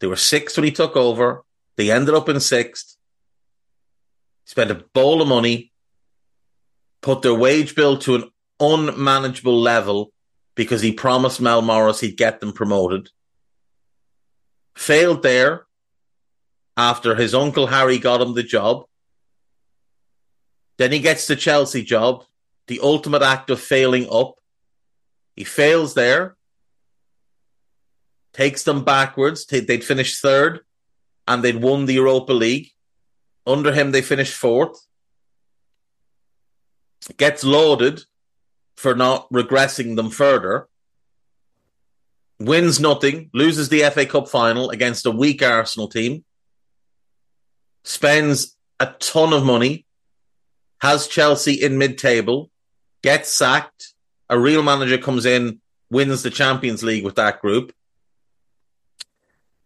They 0.00 0.06
were 0.06 0.16
sixth 0.16 0.56
when 0.56 0.64
he 0.64 0.70
took 0.70 0.96
over. 0.96 1.44
They 1.76 1.90
ended 1.90 2.14
up 2.14 2.28
in 2.28 2.40
sixth. 2.40 2.96
Spent 4.44 4.70
a 4.70 4.84
bowl 4.94 5.22
of 5.22 5.28
money, 5.28 5.72
put 7.00 7.22
their 7.22 7.34
wage 7.34 7.74
bill 7.74 7.98
to 7.98 8.14
an 8.16 8.30
unmanageable 8.60 9.58
level 9.58 10.12
because 10.54 10.82
he 10.82 10.92
promised 10.92 11.40
Mel 11.40 11.62
Morris 11.62 12.00
he'd 12.00 12.16
get 12.16 12.40
them 12.40 12.52
promoted. 12.52 13.10
Failed 14.76 15.22
there 15.22 15.66
after 16.76 17.14
his 17.14 17.34
uncle 17.34 17.68
Harry 17.68 17.98
got 17.98 18.20
him 18.20 18.34
the 18.34 18.42
job. 18.42 18.84
Then 20.76 20.92
he 20.92 20.98
gets 20.98 21.26
the 21.26 21.36
Chelsea 21.36 21.84
job, 21.84 22.24
the 22.66 22.80
ultimate 22.82 23.22
act 23.22 23.50
of 23.50 23.60
failing 23.60 24.08
up 24.10 24.34
He 25.36 25.44
fails 25.44 25.94
there, 25.94 26.36
takes 28.32 28.64
them 28.64 28.84
backwards. 28.84 29.46
They'd 29.46 29.84
finished 29.84 30.20
third 30.20 30.60
and 31.26 31.42
they'd 31.42 31.62
won 31.62 31.86
the 31.86 31.94
Europa 31.94 32.32
League. 32.32 32.70
Under 33.46 33.72
him, 33.72 33.92
they 33.92 34.02
finished 34.02 34.34
fourth. 34.34 34.86
Gets 37.16 37.44
lauded 37.44 38.04
for 38.76 38.94
not 38.94 39.28
regressing 39.30 39.96
them 39.96 40.10
further. 40.10 40.68
Wins 42.40 42.80
nothing, 42.80 43.30
loses 43.32 43.68
the 43.68 43.82
FA 43.90 44.06
Cup 44.06 44.28
final 44.28 44.70
against 44.70 45.06
a 45.06 45.10
weak 45.10 45.42
Arsenal 45.42 45.88
team. 45.88 46.24
Spends 47.84 48.56
a 48.80 48.86
ton 48.98 49.32
of 49.32 49.44
money, 49.44 49.86
has 50.80 51.06
Chelsea 51.06 51.54
in 51.54 51.78
mid 51.78 51.98
table, 51.98 52.50
gets 53.02 53.30
sacked. 53.30 53.94
A 54.28 54.38
real 54.38 54.62
manager 54.62 54.98
comes 54.98 55.26
in, 55.26 55.60
wins 55.90 56.22
the 56.22 56.30
Champions 56.30 56.82
League 56.82 57.04
with 57.04 57.16
that 57.16 57.40
group 57.40 57.72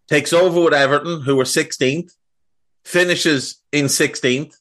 takes 0.09 0.33
over 0.33 0.63
with 0.63 0.75
Everton, 0.75 1.21
who 1.21 1.37
were 1.37 1.45
16th, 1.45 2.13
finishes 2.85 3.63
in 3.71 3.85
16th, 3.87 4.57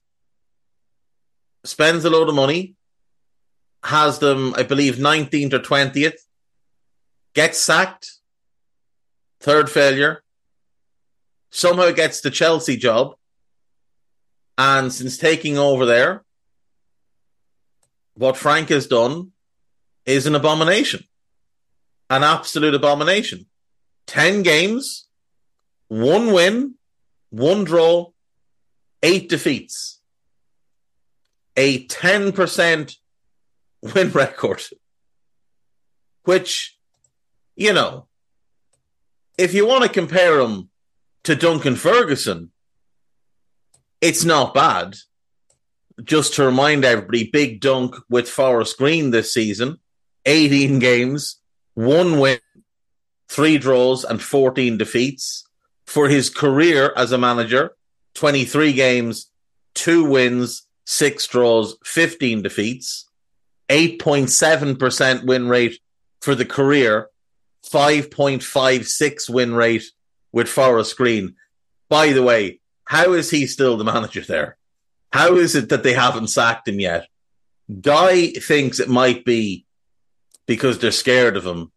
spends 1.63 2.05
a 2.05 2.09
load 2.09 2.29
of 2.29 2.35
money, 2.35 2.75
has 3.83 4.19
them, 4.19 4.53
I 4.57 4.63
believe, 4.63 4.95
19th 4.95 5.53
or 5.53 5.59
20th, 5.59 6.19
gets 7.37 7.59
sacked, 7.59 8.13
third 9.39 9.69
failure, 9.69 10.23
somehow 11.51 11.91
gets 11.91 12.21
the 12.21 12.31
Chelsea 12.31 12.77
job, 12.77 13.13
and 14.57 14.91
since 14.91 15.19
taking 15.19 15.55
over 15.55 15.85
there, 15.85 16.23
what 18.15 18.37
Frank 18.37 18.69
has 18.69 18.87
done 18.87 19.33
is 20.03 20.25
an 20.25 20.33
abomination. 20.33 21.03
An 22.09 22.23
absolute 22.23 22.73
abomination. 22.73 23.45
10 24.07 24.41
games, 24.41 25.07
one 25.89 26.33
win, 26.33 26.73
one 27.29 27.65
draw, 27.65 28.07
eight 29.03 29.29
defeats, 29.29 30.01
a 31.55 31.85
10% 31.85 32.95
win 33.93 34.09
record, 34.23 34.63
which, 36.23 36.76
you 37.57 37.73
know, 37.73 38.05
if 39.37 39.53
you 39.53 39.65
want 39.67 39.83
to 39.83 39.89
compare 39.89 40.39
him 40.39 40.69
to 41.23 41.35
Duncan 41.35 41.75
Ferguson, 41.75 42.51
it's 43.99 44.23
not 44.23 44.53
bad. 44.53 44.95
Just 46.03 46.35
to 46.35 46.45
remind 46.45 46.85
everybody, 46.85 47.29
Big 47.29 47.59
Dunk 47.59 47.95
with 48.07 48.29
Forest 48.29 48.77
Green 48.77 49.09
this 49.09 49.33
season, 49.33 49.79
18 50.27 50.77
games, 50.77 51.41
one 51.73 52.19
win, 52.19 52.39
three 53.27 53.57
draws, 53.57 54.03
and 54.03 54.21
14 54.21 54.77
defeats 54.77 55.47
for 55.87 56.07
his 56.07 56.29
career 56.29 56.93
as 56.95 57.11
a 57.11 57.17
manager 57.17 57.71
23 58.13 58.73
games, 58.73 59.31
two 59.73 60.03
wins, 60.03 60.67
six 60.85 61.27
draws, 61.27 61.77
15 61.83 62.41
defeats, 62.43 63.09
8.7% 63.69 65.25
win 65.25 65.47
rate 65.47 65.79
for 66.21 66.33
the 66.33 66.45
career, 66.45 67.09
5.56 67.65 69.29
win 69.29 69.53
rate 69.53 69.85
with 70.31 70.47
Forest 70.47 70.97
Green. 70.97 71.35
By 71.89 72.13
the 72.13 72.23
way, 72.23 72.59
how 72.85 73.13
is 73.13 73.29
he 73.29 73.47
still 73.47 73.77
the 73.77 73.83
manager 73.83 74.21
there? 74.21 74.57
How 75.11 75.35
is 75.35 75.55
it 75.55 75.69
that 75.69 75.83
they 75.83 75.93
haven't 75.93 76.27
sacked 76.27 76.67
him 76.67 76.79
yet? 76.79 77.07
Guy 77.81 78.27
thinks 78.27 78.79
it 78.79 78.89
might 78.89 79.25
be 79.25 79.65
because 80.45 80.79
they're 80.79 80.91
scared 80.91 81.35
of 81.37 81.45
him. 81.45 81.71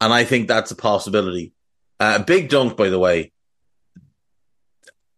And 0.00 0.12
I 0.12 0.24
think 0.24 0.48
that's 0.48 0.72
a 0.72 0.76
possibility. 0.76 1.52
Uh, 2.00 2.18
big 2.20 2.48
dunk, 2.48 2.76
by 2.76 2.88
the 2.88 2.98
way 2.98 3.32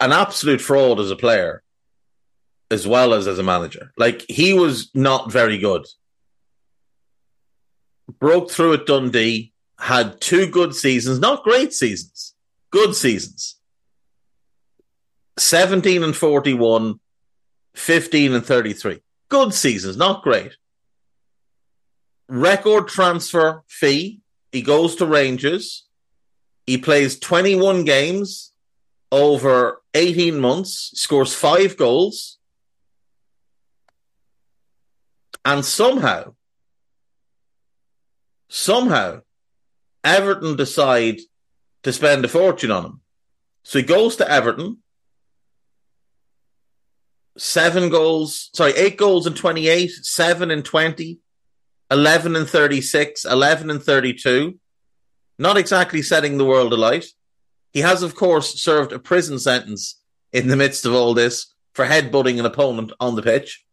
an 0.05 0.13
absolute 0.13 0.61
fraud 0.61 1.01
as 1.01 1.11
a 1.11 1.17
player 1.17 1.63
as 2.71 2.87
well 2.87 3.15
as 3.15 3.27
as 3.27 3.39
a 3.39 3.43
manager. 3.43 3.91
Like 3.97 4.23
he 4.29 4.53
was 4.53 4.91
not 4.95 5.33
very 5.33 5.57
good. 5.57 5.87
Broke 8.19 8.51
through 8.51 8.75
at 8.75 8.87
Dundee, 8.87 9.54
had 9.78 10.21
two 10.21 10.47
good 10.47 10.75
seasons, 10.75 11.19
not 11.19 11.45
great 11.45 11.73
seasons, 11.73 12.35
good 12.71 12.95
seasons. 12.95 13.57
17 15.37 16.02
and 16.02 16.16
41, 16.16 17.00
15 17.75 18.33
and 18.33 18.47
33. 18.47 19.00
Good 19.28 19.52
seasons, 19.52 19.97
not 19.97 20.23
great. 20.23 20.57
Record 22.28 22.88
transfer 22.88 23.64
fee. 23.69 24.21
He 24.52 24.62
goes 24.62 24.97
to 24.97 25.07
Rangers. 25.07 25.87
He 26.66 26.78
plays 26.78 27.19
21 27.19 27.85
games 27.85 28.52
over 29.11 29.83
18 29.93 30.38
months, 30.38 30.93
scores 30.95 31.35
five 31.35 31.76
goals, 31.76 32.38
and 35.45 35.64
somehow, 35.64 36.35
somehow, 38.49 39.21
Everton 40.05 40.57
decide 40.57 41.19
to 41.83 41.93
spend 41.93 42.25
a 42.25 42.29
fortune 42.29 42.71
on 42.71 42.85
him. 42.85 43.01
So 43.63 43.79
he 43.79 43.85
goes 43.85 44.17
to 44.17 44.31
Everton, 44.31 44.79
seven 47.39 47.89
goals, 47.89 48.51
sorry, 48.53 48.73
eight 48.73 48.99
goals 48.99 49.27
in 49.27 49.35
28, 49.35 49.91
seven 49.91 50.51
in 50.51 50.63
20, 50.63 51.19
11 51.91 52.37
and 52.37 52.49
36, 52.49 53.25
11 53.25 53.71
and 53.71 53.83
32. 53.83 54.59
Not 55.39 55.57
exactly 55.57 56.03
setting 56.03 56.39
the 56.39 56.45
world 56.45 56.73
alight. 56.73 57.07
He 57.73 57.81
has, 57.81 58.03
of 58.03 58.15
course, 58.15 58.61
served 58.61 58.93
a 58.93 58.99
prison 58.99 59.39
sentence 59.39 60.01
in 60.33 60.49
the 60.49 60.57
midst 60.57 60.85
of 60.85 60.95
all 60.95 61.15
this 61.15 61.53
for 61.73 61.87
headbutting 61.87 62.39
an 62.39 62.47
opponent 62.47 62.93
on 63.01 63.17
the 63.17 63.23
pitch. 63.23 63.65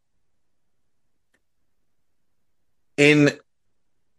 In 2.97 3.37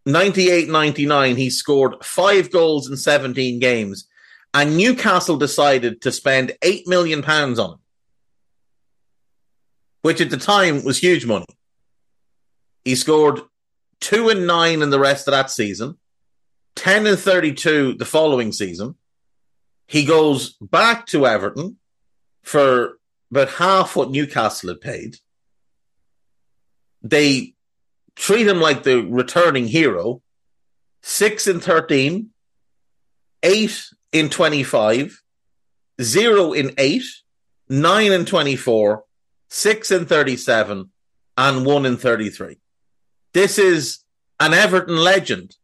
98 0.04 0.68
99, 0.68 1.36
he 1.36 1.50
scored 1.50 2.04
five 2.04 2.50
goals 2.50 2.90
in 2.90 2.96
17 2.96 3.58
games, 3.58 4.08
and 4.52 4.76
Newcastle 4.76 5.36
decided 5.36 6.02
to 6.02 6.12
spend 6.12 6.52
£8 6.62 6.86
million 6.86 7.24
on 7.24 7.58
him, 7.58 7.78
which 10.02 10.20
at 10.20 10.30
the 10.30 10.36
time 10.36 10.84
was 10.84 10.98
huge 10.98 11.24
money. 11.24 11.46
He 12.84 12.96
scored 12.96 13.40
two 14.00 14.28
and 14.28 14.46
nine 14.46 14.82
in 14.82 14.90
the 14.90 14.98
rest 14.98 15.28
of 15.28 15.32
that 15.32 15.50
season, 15.50 15.96
10 16.76 17.06
and 17.06 17.18
32 17.18 17.94
the 17.94 18.04
following 18.04 18.52
season, 18.52 18.96
he 19.86 20.04
goes 20.04 20.54
back 20.60 21.06
to 21.06 21.26
Everton 21.26 21.76
for 22.42 22.98
about 23.30 23.50
half 23.50 23.94
what 23.94 24.10
Newcastle 24.10 24.70
had 24.70 24.80
paid. 24.80 25.16
They 27.02 27.54
treat 28.16 28.46
him 28.46 28.60
like 28.60 28.82
the 28.82 29.02
returning 29.02 29.66
hero. 29.66 30.22
Six 31.02 31.46
in 31.46 31.60
13, 31.60 32.30
eight 33.42 33.88
in 34.12 34.28
25, 34.28 35.22
zero 36.00 36.52
in 36.52 36.72
eight, 36.78 37.04
nine 37.68 38.12
in 38.12 38.24
24, 38.24 39.04
six 39.48 39.90
in 39.90 40.06
37, 40.06 40.90
and 41.36 41.66
one 41.66 41.86
in 41.86 41.96
33. 41.96 42.58
This 43.32 43.58
is 43.58 44.04
an 44.38 44.54
Everton 44.54 44.96
legend. 44.96 45.56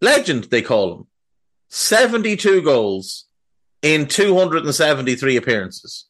Legend, 0.00 0.44
they 0.44 0.62
call 0.62 0.94
him. 0.94 1.06
72 1.68 2.62
goals 2.62 3.26
in 3.82 4.06
273 4.06 5.36
appearances. 5.36 6.06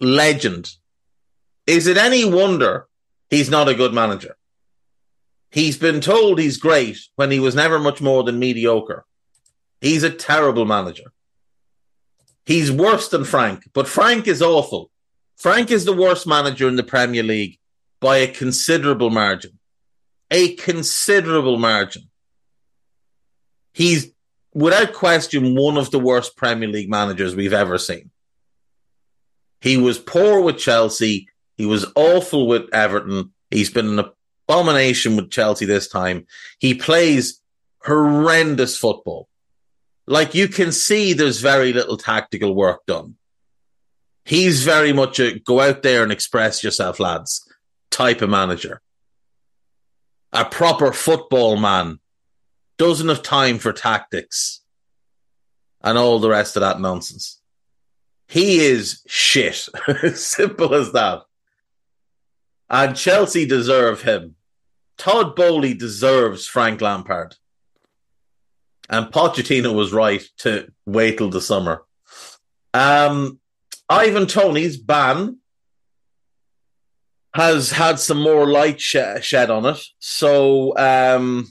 Legend. 0.00 0.70
Is 1.66 1.86
it 1.86 1.96
any 1.96 2.24
wonder 2.24 2.86
he's 3.30 3.50
not 3.50 3.68
a 3.68 3.74
good 3.74 3.92
manager? 3.92 4.36
He's 5.52 5.76
been 5.76 6.00
told 6.00 6.38
he's 6.38 6.56
great 6.56 6.98
when 7.16 7.30
he 7.30 7.38
was 7.38 7.54
never 7.54 7.78
much 7.78 8.00
more 8.00 8.24
than 8.24 8.38
mediocre. 8.38 9.04
He's 9.82 10.02
a 10.02 10.10
terrible 10.10 10.64
manager. 10.64 11.12
He's 12.46 12.72
worse 12.72 13.08
than 13.08 13.24
Frank, 13.24 13.68
but 13.74 13.86
Frank 13.86 14.26
is 14.26 14.40
awful. 14.40 14.90
Frank 15.36 15.70
is 15.70 15.84
the 15.84 15.92
worst 15.92 16.26
manager 16.26 16.68
in 16.68 16.76
the 16.76 16.82
Premier 16.82 17.22
League 17.22 17.58
by 18.00 18.18
a 18.18 18.28
considerable 18.28 19.10
margin. 19.10 19.58
A 20.30 20.54
considerable 20.54 21.58
margin. 21.58 22.08
He's 23.74 24.10
without 24.54 24.94
question, 24.94 25.54
one 25.54 25.76
of 25.76 25.90
the 25.90 25.98
worst 25.98 26.36
Premier 26.36 26.68
League 26.68 26.90
managers 26.90 27.36
we've 27.36 27.52
ever 27.52 27.76
seen. 27.76 28.10
He 29.60 29.76
was 29.76 29.98
poor 29.98 30.40
with 30.40 30.58
Chelsea. 30.58 31.28
He 31.56 31.66
was 31.66 31.86
awful 31.94 32.46
with 32.46 32.72
Everton. 32.72 33.32
He's 33.50 33.70
been 33.70 33.98
an 33.98 34.04
abomination 34.52 35.16
with 35.16 35.30
Chelsea 35.30 35.64
this 35.64 35.88
time. 35.88 36.26
He 36.58 36.74
plays 36.74 37.40
horrendous 37.84 38.76
football. 38.76 39.28
Like 40.06 40.34
you 40.34 40.48
can 40.48 40.72
see, 40.72 41.12
there's 41.12 41.40
very 41.40 41.72
little 41.72 41.96
tactical 41.96 42.54
work 42.54 42.84
done. 42.86 43.16
He's 44.24 44.62
very 44.62 44.92
much 44.92 45.18
a 45.20 45.38
go 45.38 45.60
out 45.60 45.82
there 45.82 46.02
and 46.02 46.12
express 46.12 46.62
yourself, 46.62 47.00
lads 47.00 47.48
type 47.90 48.22
of 48.22 48.30
manager. 48.30 48.80
A 50.32 50.44
proper 50.44 50.92
football 50.92 51.56
man 51.56 51.98
doesn't 52.78 53.08
have 53.08 53.22
time 53.22 53.58
for 53.58 53.72
tactics 53.72 54.60
and 55.82 55.98
all 55.98 56.18
the 56.18 56.30
rest 56.30 56.56
of 56.56 56.60
that 56.60 56.80
nonsense. 56.80 57.40
He 58.28 58.60
is 58.60 59.02
shit. 59.06 59.68
Simple 60.14 60.74
as 60.74 60.92
that. 60.92 61.22
And 62.70 62.96
Chelsea 62.96 63.44
deserve 63.44 64.02
him. 64.02 64.36
Todd 64.96 65.34
Boehly 65.34 65.74
deserves 65.74 66.46
Frank 66.46 66.80
Lampard. 66.80 67.36
And 68.88 69.06
Pochettino 69.06 69.74
was 69.74 69.92
right 69.92 70.22
to 70.38 70.70
wait 70.86 71.18
till 71.18 71.30
the 71.30 71.40
summer. 71.40 71.84
Um, 72.74 73.40
Ivan 73.88 74.26
Toney's 74.26 74.76
ban 74.76 75.38
has 77.34 77.70
had 77.70 77.98
some 77.98 78.20
more 78.20 78.46
light 78.46 78.80
sh- 78.80 79.22
shed 79.22 79.50
on 79.50 79.64
it. 79.66 79.80
So 79.98 80.76
um, 80.76 81.48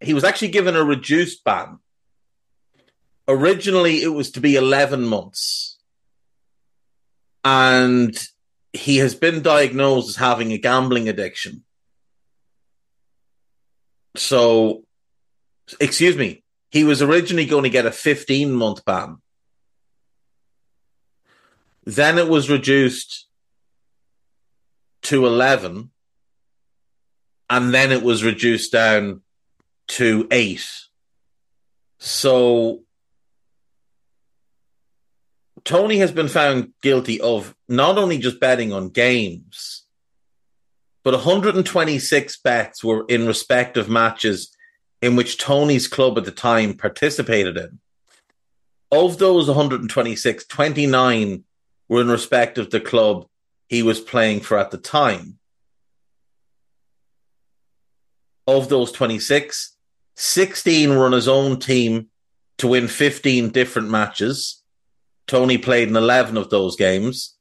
he 0.00 0.14
was 0.14 0.24
actually 0.24 0.48
given 0.48 0.76
a 0.76 0.84
reduced 0.84 1.42
ban. 1.44 1.78
Originally, 3.26 4.02
it 4.02 4.08
was 4.08 4.30
to 4.32 4.40
be 4.40 4.54
11 4.54 5.04
months. 5.04 5.78
And 7.42 8.16
he 8.74 8.96
has 8.98 9.14
been 9.14 9.40
diagnosed 9.40 10.08
as 10.10 10.16
having 10.16 10.52
a 10.52 10.58
gambling 10.58 11.08
addiction. 11.08 11.64
So, 14.16 14.84
excuse 15.80 16.16
me, 16.16 16.42
he 16.70 16.84
was 16.84 17.00
originally 17.00 17.46
going 17.46 17.62
to 17.62 17.70
get 17.70 17.86
a 17.86 17.92
15 17.92 18.52
month 18.52 18.84
ban. 18.84 19.18
Then 21.84 22.18
it 22.18 22.28
was 22.28 22.50
reduced 22.50 23.26
to 25.02 25.24
11. 25.26 25.90
And 27.50 27.74
then 27.74 27.92
it 27.92 28.02
was 28.02 28.24
reduced 28.24 28.72
down 28.72 29.20
to 29.88 30.26
eight. 30.30 30.66
So 31.98 32.83
Toney 35.64 35.98
has 35.98 36.12
been 36.12 36.28
found 36.28 36.72
guilty 36.82 37.20
of 37.20 37.54
not 37.68 37.96
only 37.96 38.18
just 38.18 38.38
betting 38.38 38.72
on 38.72 38.90
games, 38.90 39.86
but 41.02 41.14
126 41.14 42.36
bets 42.38 42.84
were 42.84 43.04
in 43.08 43.26
respect 43.26 43.76
of 43.76 43.88
matches 43.88 44.54
in 45.00 45.16
which 45.16 45.38
Toney's 45.38 45.88
club 45.88 46.16
at 46.18 46.24
the 46.24 46.30
time 46.30 46.74
participated 46.74 47.56
in. 47.56 47.78
Of 48.90 49.18
those 49.18 49.46
126, 49.46 50.46
29 50.46 51.44
were 51.88 52.00
in 52.00 52.08
respect 52.08 52.58
of 52.58 52.70
the 52.70 52.80
club 52.80 53.26
he 53.68 53.82
was 53.82 54.00
playing 54.00 54.40
for 54.40 54.58
at 54.58 54.70
the 54.70 54.78
time. 54.78 55.38
Of 58.46 58.68
those 58.68 58.92
26, 58.92 59.76
16 60.16 60.90
were 60.90 61.06
on 61.06 61.12
his 61.12 61.28
own 61.28 61.58
team 61.58 62.08
to 62.58 62.68
win 62.68 62.88
15 62.88 63.50
different 63.50 63.90
matches. 63.90 64.62
Toney 65.26 65.58
played 65.58 65.88
in 65.88 65.96
11 65.96 66.36
of 66.36 66.50
those 66.50 66.76
games. 66.76 67.36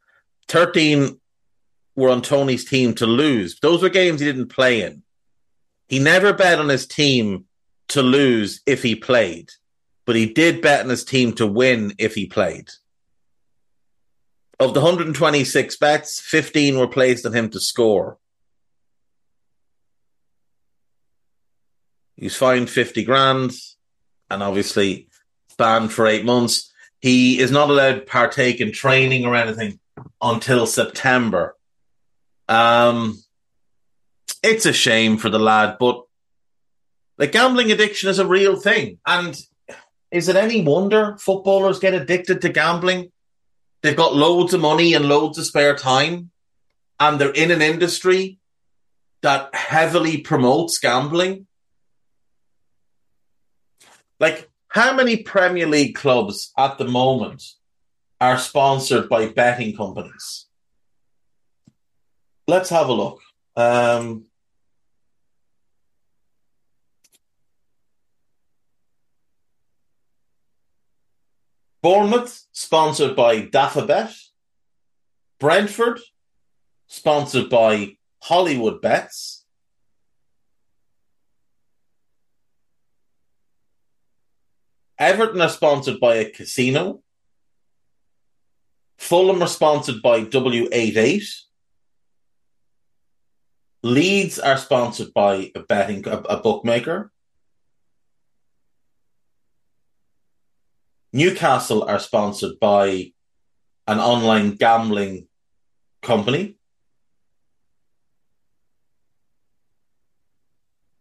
13 0.47 1.19
were 1.95 2.09
on 2.09 2.21
Toney's 2.21 2.65
team 2.65 2.93
to 2.95 3.05
lose. 3.05 3.59
Those 3.59 3.81
were 3.81 3.89
games 3.89 4.19
he 4.19 4.25
didn't 4.25 4.47
play 4.47 4.81
in. 4.81 5.03
He 5.87 5.99
never 5.99 6.33
bet 6.33 6.59
on 6.59 6.69
his 6.69 6.87
team 6.87 7.45
to 7.89 8.01
lose 8.01 8.61
if 8.65 8.81
he 8.81 8.95
played, 8.95 9.51
but 10.05 10.15
he 10.15 10.25
did 10.25 10.61
bet 10.61 10.83
on 10.83 10.89
his 10.89 11.03
team 11.03 11.33
to 11.33 11.45
win 11.45 11.93
if 11.97 12.15
he 12.15 12.25
played. 12.25 12.69
Of 14.59 14.73
the 14.73 14.79
126 14.79 15.77
bets, 15.77 16.19
15 16.21 16.77
were 16.77 16.87
placed 16.87 17.25
on 17.25 17.33
him 17.33 17.49
to 17.49 17.59
score. 17.59 18.17
He's 22.15 22.35
fined 22.35 22.69
50 22.69 23.03
grand 23.03 23.51
and 24.29 24.41
obviously 24.41 25.09
banned 25.57 25.91
for 25.91 26.07
eight 26.07 26.25
months. 26.25 26.72
He 27.03 27.37
is 27.37 27.51
not 27.51 27.69
allowed 27.69 27.95
to 27.95 28.01
partake 28.01 28.61
in 28.61 28.71
training 28.71 29.25
or 29.25 29.35
anything 29.35 29.77
until 30.21 30.65
September. 30.65 31.57
Um, 32.47 33.21
it's 34.41 34.65
a 34.65 34.71
shame 34.71 35.17
for 35.17 35.29
the 35.29 35.37
lad, 35.37 35.75
but 35.81 36.01
the 37.17 37.27
gambling 37.27 37.73
addiction 37.73 38.09
is 38.09 38.19
a 38.19 38.25
real 38.25 38.55
thing. 38.55 38.99
And 39.05 39.37
is 40.11 40.29
it 40.29 40.37
any 40.37 40.63
wonder 40.63 41.17
footballers 41.19 41.79
get 41.79 41.93
addicted 41.93 42.39
to 42.39 42.47
gambling? 42.47 43.11
They've 43.81 43.97
got 43.97 44.15
loads 44.15 44.53
of 44.53 44.61
money 44.61 44.93
and 44.93 45.03
loads 45.03 45.37
of 45.37 45.45
spare 45.45 45.75
time, 45.75 46.31
and 47.01 47.19
they're 47.19 47.31
in 47.31 47.51
an 47.51 47.61
industry 47.61 48.39
that 49.23 49.53
heavily 49.53 50.19
promotes 50.21 50.77
gambling. 50.77 51.47
Like, 54.21 54.49
how 54.73 54.91
many 54.91 55.17
Premier 55.17 55.67
League 55.67 55.93
clubs 55.93 56.51
at 56.57 56.79
the 56.79 56.87
moment 56.87 57.43
are 58.19 58.39
sponsored 58.39 59.07
by 59.07 59.27
betting 59.27 59.77
companies? 59.77 60.47
Let's 62.47 62.71
have 62.71 62.89
a 62.89 62.93
look. 62.93 63.21
Um, 63.55 64.25
Bournemouth, 71.83 72.47
sponsored 72.51 73.15
by 73.15 73.43
Dafabet. 73.43 74.11
Brentford, 75.39 75.99
sponsored 76.87 77.47
by 77.47 77.97
Hollywood 78.23 78.81
Bets. 78.81 79.42
Everton 84.99 85.41
are 85.41 85.49
sponsored 85.49 85.99
by 85.99 86.15
a 86.15 86.29
casino. 86.29 87.01
Fulham 88.97 89.41
are 89.41 89.47
sponsored 89.47 90.01
by 90.01 90.21
W88. 90.23 91.23
Leeds 93.81 94.39
are 94.39 94.57
sponsored 94.57 95.13
by 95.13 95.51
a 95.55 95.59
betting 95.59 96.07
a, 96.07 96.17
a 96.17 96.37
bookmaker. 96.41 97.11
Newcastle 101.11 101.83
are 101.83 101.99
sponsored 101.99 102.59
by 102.59 103.11
an 103.87 103.99
online 103.99 104.55
gambling 104.55 105.27
company. 106.01 106.57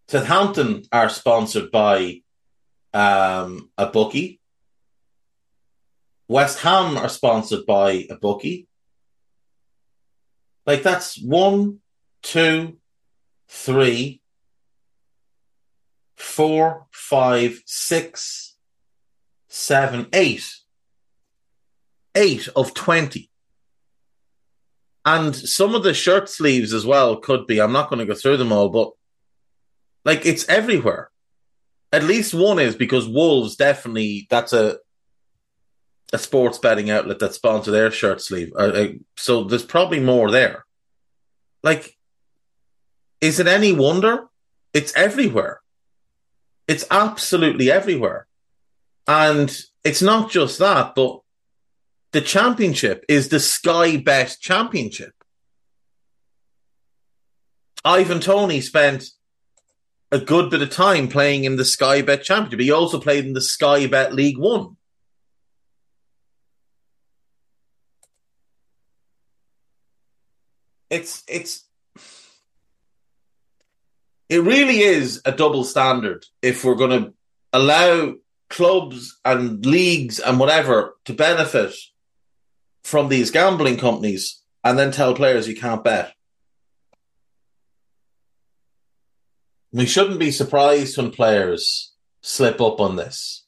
Southampton 0.08 0.82
are 0.92 1.08
sponsored 1.08 1.70
by 1.70 2.20
um, 2.94 3.70
a 3.78 3.86
bookie. 3.86 4.40
West 6.28 6.60
Ham 6.60 6.96
are 6.96 7.08
sponsored 7.08 7.66
by 7.66 8.06
a 8.08 8.16
bookie. 8.16 8.68
Like 10.66 10.82
that's 10.82 11.20
one, 11.20 11.80
two, 12.22 12.78
three, 13.48 14.22
four, 16.16 16.86
five, 16.90 17.60
six, 17.66 18.56
seven, 19.48 20.06
eight. 20.12 20.48
Eight 22.14 22.48
of 22.54 22.74
20. 22.74 23.30
And 25.04 25.34
some 25.34 25.74
of 25.74 25.82
the 25.82 25.94
shirt 25.94 26.28
sleeves 26.28 26.72
as 26.72 26.86
well 26.86 27.16
could 27.16 27.46
be. 27.46 27.60
I'm 27.60 27.72
not 27.72 27.88
going 27.88 27.98
to 27.98 28.06
go 28.06 28.14
through 28.14 28.36
them 28.36 28.52
all, 28.52 28.68
but 28.68 28.92
like 30.04 30.24
it's 30.24 30.48
everywhere. 30.48 31.10
At 31.92 32.04
least 32.04 32.32
one 32.32 32.58
is 32.58 32.74
because 32.74 33.06
Wolves 33.06 33.56
definitely, 33.56 34.26
that's 34.30 34.52
a 34.52 34.78
a 36.12 36.18
sports 36.18 36.58
betting 36.58 36.90
outlet 36.90 37.18
that 37.20 37.34
sponsor 37.34 37.70
their 37.70 37.90
shirt 37.90 38.20
sleeve. 38.20 38.52
Uh, 38.54 38.68
uh, 38.68 38.88
so 39.16 39.44
there's 39.44 39.64
probably 39.64 39.98
more 39.98 40.30
there. 40.30 40.64
Like, 41.62 41.96
is 43.20 43.40
it 43.40 43.46
any 43.46 43.72
wonder? 43.72 44.26
It's 44.74 44.94
everywhere. 44.94 45.60
It's 46.68 46.84
absolutely 46.90 47.70
everywhere. 47.70 48.26
And 49.06 49.54
it's 49.84 50.02
not 50.02 50.30
just 50.30 50.58
that, 50.58 50.94
but 50.94 51.20
the 52.12 52.20
championship 52.20 53.04
is 53.08 53.28
the 53.28 53.40
Sky 53.40 53.96
Bet 53.96 54.36
Championship. 54.40 55.12
Ivan 57.84 58.20
Toney 58.20 58.60
spent 58.60 59.04
a 60.12 60.18
good 60.18 60.50
bit 60.50 60.60
of 60.60 60.70
time 60.70 61.08
playing 61.08 61.44
in 61.44 61.56
the 61.56 61.64
Sky 61.64 62.02
Bet 62.02 62.22
Championship. 62.22 62.60
He 62.60 62.70
also 62.70 63.00
played 63.00 63.24
in 63.24 63.32
the 63.32 63.40
Sky 63.40 63.86
Bet 63.86 64.12
League 64.12 64.36
One. 64.36 64.76
It's 70.90 71.24
it's 71.26 71.64
it 74.28 74.42
really 74.42 74.80
is 74.80 75.22
a 75.24 75.32
double 75.32 75.64
standard 75.64 76.26
if 76.42 76.64
we're 76.64 76.74
going 76.74 77.02
to 77.02 77.14
allow 77.54 78.14
clubs 78.50 79.18
and 79.24 79.64
leagues 79.64 80.20
and 80.20 80.38
whatever 80.38 80.94
to 81.06 81.14
benefit 81.14 81.74
from 82.84 83.08
these 83.08 83.30
gambling 83.30 83.78
companies 83.78 84.42
and 84.62 84.78
then 84.78 84.92
tell 84.92 85.14
players 85.14 85.48
you 85.48 85.56
can't 85.56 85.82
bet. 85.82 86.14
We 89.72 89.86
shouldn't 89.86 90.18
be 90.18 90.30
surprised 90.30 90.98
when 90.98 91.10
players 91.10 91.92
slip 92.20 92.60
up 92.60 92.80
on 92.80 92.96
this. 92.96 93.46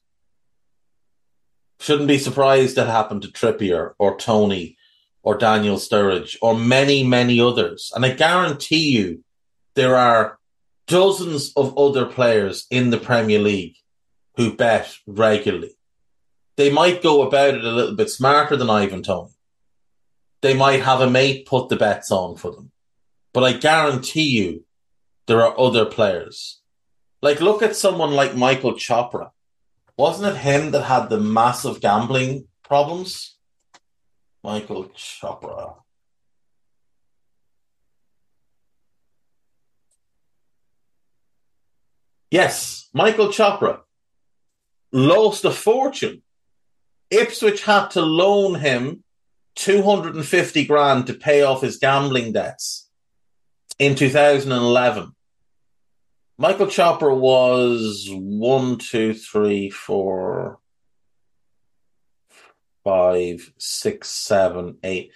Shouldn't 1.79 2.07
be 2.07 2.17
surprised 2.17 2.75
that 2.75 2.87
happened 2.87 3.21
to 3.21 3.27
Trippier 3.27 3.93
or 3.99 4.17
Toney 4.17 4.75
or 5.21 5.37
Daniel 5.37 5.77
Sturridge 5.77 6.35
or 6.41 6.57
many, 6.57 7.03
many 7.03 7.39
others. 7.39 7.91
And 7.95 8.03
I 8.03 8.11
guarantee 8.11 8.89
you 8.89 9.23
there 9.75 9.95
are 9.95 10.39
dozens 10.87 11.53
of 11.53 11.77
other 11.77 12.05
players 12.05 12.65
in 12.71 12.89
the 12.89 12.97
Premier 12.97 13.39
League 13.39 13.75
who 14.35 14.55
bet 14.55 14.95
regularly. 15.05 15.77
They 16.57 16.71
might 16.71 17.03
go 17.03 17.21
about 17.21 17.53
it 17.53 17.63
a 17.63 17.71
little 17.71 17.95
bit 17.95 18.09
smarter 18.09 18.55
than 18.55 18.69
Ivan 18.69 19.03
Toney. 19.03 19.31
They 20.41 20.55
might 20.55 20.81
have 20.81 21.01
a 21.01 21.09
mate 21.09 21.45
put 21.45 21.69
the 21.69 21.75
bets 21.75 22.11
on 22.11 22.35
for 22.35 22.51
them. 22.51 22.71
But 23.33 23.43
I 23.43 23.53
guarantee 23.53 24.29
you 24.29 24.63
there 25.27 25.43
are 25.43 25.59
other 25.59 25.85
players. 25.85 26.61
Like 27.21 27.41
look 27.41 27.61
at 27.61 27.75
someone 27.75 28.11
like 28.11 28.35
Michael 28.35 28.73
Chopra. 28.73 29.31
Wasn't 29.97 30.35
it 30.35 30.39
him 30.39 30.71
that 30.71 30.83
had 30.83 31.09
the 31.09 31.19
massive 31.19 31.81
gambling 31.81 32.47
problems? 32.63 33.35
Michael 34.43 34.85
Chopra. 34.95 35.77
Yes, 42.29 42.89
Michael 42.93 43.29
Chopra 43.29 43.79
lost 44.91 45.45
a 45.45 45.51
fortune. 45.51 46.21
Ipswich 47.09 47.63
had 47.63 47.87
to 47.91 48.01
loan 48.01 48.55
him 48.55 49.03
250 49.55 50.65
grand 50.65 51.07
to 51.07 51.13
pay 51.13 51.43
off 51.43 51.61
his 51.61 51.77
gambling 51.77 52.33
debts 52.33 52.84
in 53.79 53.95
2011. 53.95 55.11
Michael 56.37 56.67
Chopra 56.67 57.15
was 57.17 58.09
one, 58.11 58.77
two, 58.77 59.13
three, 59.13 59.69
four, 59.69 60.59
five, 62.83 63.51
six, 63.57 64.09
seven, 64.09 64.77
eight, 64.83 65.11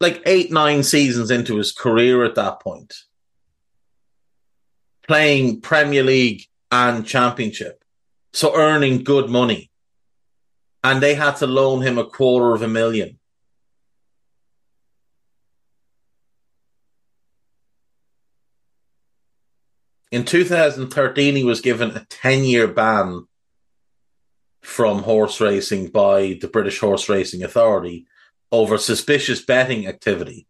like 0.00 0.22
eight, 0.24 0.52
nine 0.52 0.82
seasons 0.82 1.30
into 1.30 1.56
his 1.56 1.72
career 1.72 2.24
at 2.24 2.36
that 2.36 2.60
point, 2.60 2.94
playing 5.06 5.60
Premier 5.60 6.04
League 6.04 6.44
and 6.70 7.04
Championship, 7.04 7.82
so 8.32 8.56
earning 8.56 9.04
good 9.04 9.28
money. 9.28 9.70
And 10.84 11.00
they 11.00 11.14
had 11.14 11.36
to 11.36 11.46
loan 11.46 11.82
him 11.82 11.98
a 11.98 12.04
quarter 12.04 12.54
of 12.54 12.62
a 12.62 12.68
million. 12.68 13.18
In 20.12 20.26
2013, 20.26 21.36
he 21.36 21.42
was 21.42 21.62
given 21.62 21.92
a 21.92 22.04
10 22.10 22.44
year 22.44 22.68
ban 22.68 23.26
from 24.60 25.02
horse 25.02 25.40
racing 25.40 25.88
by 25.88 26.38
the 26.38 26.48
British 26.48 26.78
Horse 26.78 27.08
Racing 27.08 27.42
Authority 27.42 28.06
over 28.52 28.76
suspicious 28.76 29.42
betting 29.42 29.86
activity. 29.86 30.46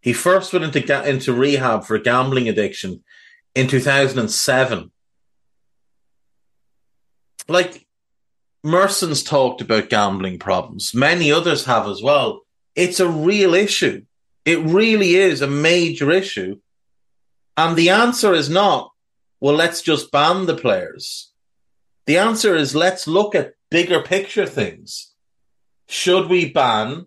He 0.00 0.14
first 0.14 0.52
went 0.54 0.64
into 0.64 1.08
into 1.08 1.34
rehab 1.34 1.84
for 1.84 1.98
gambling 1.98 2.48
addiction 2.48 3.04
in 3.54 3.68
2007. 3.68 4.90
Like 7.48 7.86
Merson's 8.64 9.22
talked 9.22 9.60
about 9.60 9.90
gambling 9.90 10.38
problems. 10.38 10.94
Many 10.94 11.30
others 11.30 11.66
have 11.66 11.86
as 11.86 12.00
well. 12.02 12.45
It's 12.76 13.00
a 13.00 13.08
real 13.08 13.54
issue. 13.54 14.04
It 14.44 14.60
really 14.60 15.16
is 15.16 15.40
a 15.40 15.48
major 15.48 16.12
issue. 16.12 16.60
And 17.56 17.74
the 17.74 17.88
answer 17.90 18.34
is 18.34 18.50
not, 18.50 18.92
well, 19.40 19.54
let's 19.54 19.80
just 19.80 20.12
ban 20.12 20.44
the 20.46 20.54
players. 20.54 21.32
The 22.06 22.18
answer 22.18 22.54
is 22.54 22.74
let's 22.74 23.08
look 23.08 23.34
at 23.34 23.54
bigger 23.70 24.02
picture 24.02 24.46
things. 24.46 25.12
Should 25.88 26.28
we 26.28 26.50
ban 26.50 27.06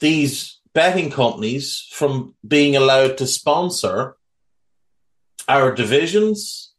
these 0.00 0.60
betting 0.74 1.10
companies 1.10 1.88
from 1.90 2.34
being 2.46 2.76
allowed 2.76 3.16
to 3.18 3.26
sponsor 3.26 4.16
our 5.48 5.74
divisions 5.74 6.74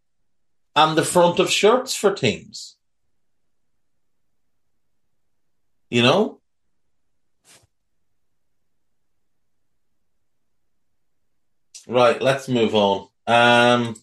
and 0.76 0.96
the 0.98 1.04
front 1.04 1.40
of 1.40 1.50
shirts 1.50 1.96
for 1.96 2.14
teams? 2.14 2.78
You 5.90 6.04
know? 6.04 6.40
Right, 11.88 12.22
let's 12.22 12.50
move 12.50 12.76
on. 12.76 13.08
Um, 13.26 13.96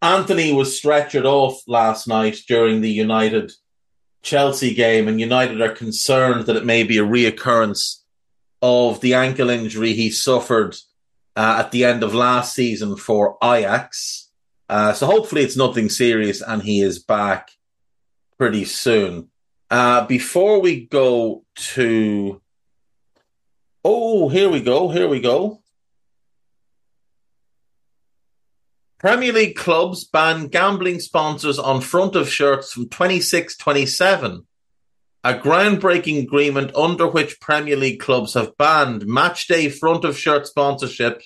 Antony 0.00 0.52
was 0.52 0.80
stretchered 0.80 1.24
off 1.24 1.62
last 1.66 2.06
night 2.06 2.38
during 2.46 2.80
the 2.80 2.90
United 2.90 3.50
Chelsea 4.22 4.72
game, 4.72 5.08
and 5.08 5.20
United 5.20 5.60
are 5.60 5.74
concerned 5.74 6.46
that 6.46 6.56
it 6.56 6.64
may 6.64 6.84
be 6.84 6.98
a 6.98 7.04
reoccurrence 7.04 8.02
of 8.62 9.00
the 9.00 9.14
ankle 9.14 9.50
injury 9.50 9.94
he 9.94 10.10
suffered 10.10 10.76
uh, 11.34 11.56
at 11.64 11.72
the 11.72 11.84
end 11.84 12.04
of 12.04 12.14
last 12.14 12.54
season 12.54 12.96
for 12.96 13.36
Ajax. 13.42 14.30
Uh, 14.68 14.92
so 14.92 15.06
hopefully 15.06 15.42
it's 15.42 15.56
nothing 15.56 15.88
serious 15.88 16.40
and 16.40 16.62
he 16.62 16.80
is 16.80 17.00
back 17.00 17.50
pretty 18.38 18.64
soon. 18.64 19.28
Uh, 19.70 20.06
before 20.06 20.60
we 20.60 20.86
go 20.86 21.44
to. 21.56 22.40
Oh, 23.84 24.28
here 24.28 24.48
we 24.48 24.60
go. 24.60 24.88
Here 24.88 25.08
we 25.08 25.20
go. 25.20 25.63
Premier 29.04 29.34
League 29.34 29.54
clubs 29.54 30.04
ban 30.04 30.46
gambling 30.46 30.98
sponsors 30.98 31.58
on 31.58 31.82
front 31.82 32.16
of 32.16 32.26
shirts 32.26 32.72
from 32.72 32.88
26 32.88 33.54
27. 33.58 34.46
A 35.24 35.34
groundbreaking 35.34 36.22
agreement 36.22 36.74
under 36.74 37.06
which 37.06 37.38
Premier 37.38 37.76
League 37.76 38.00
clubs 38.00 38.32
have 38.32 38.56
banned 38.56 39.02
matchday 39.02 39.70
front 39.70 40.06
of 40.06 40.18
shirt 40.18 40.46
sponsorship 40.46 41.20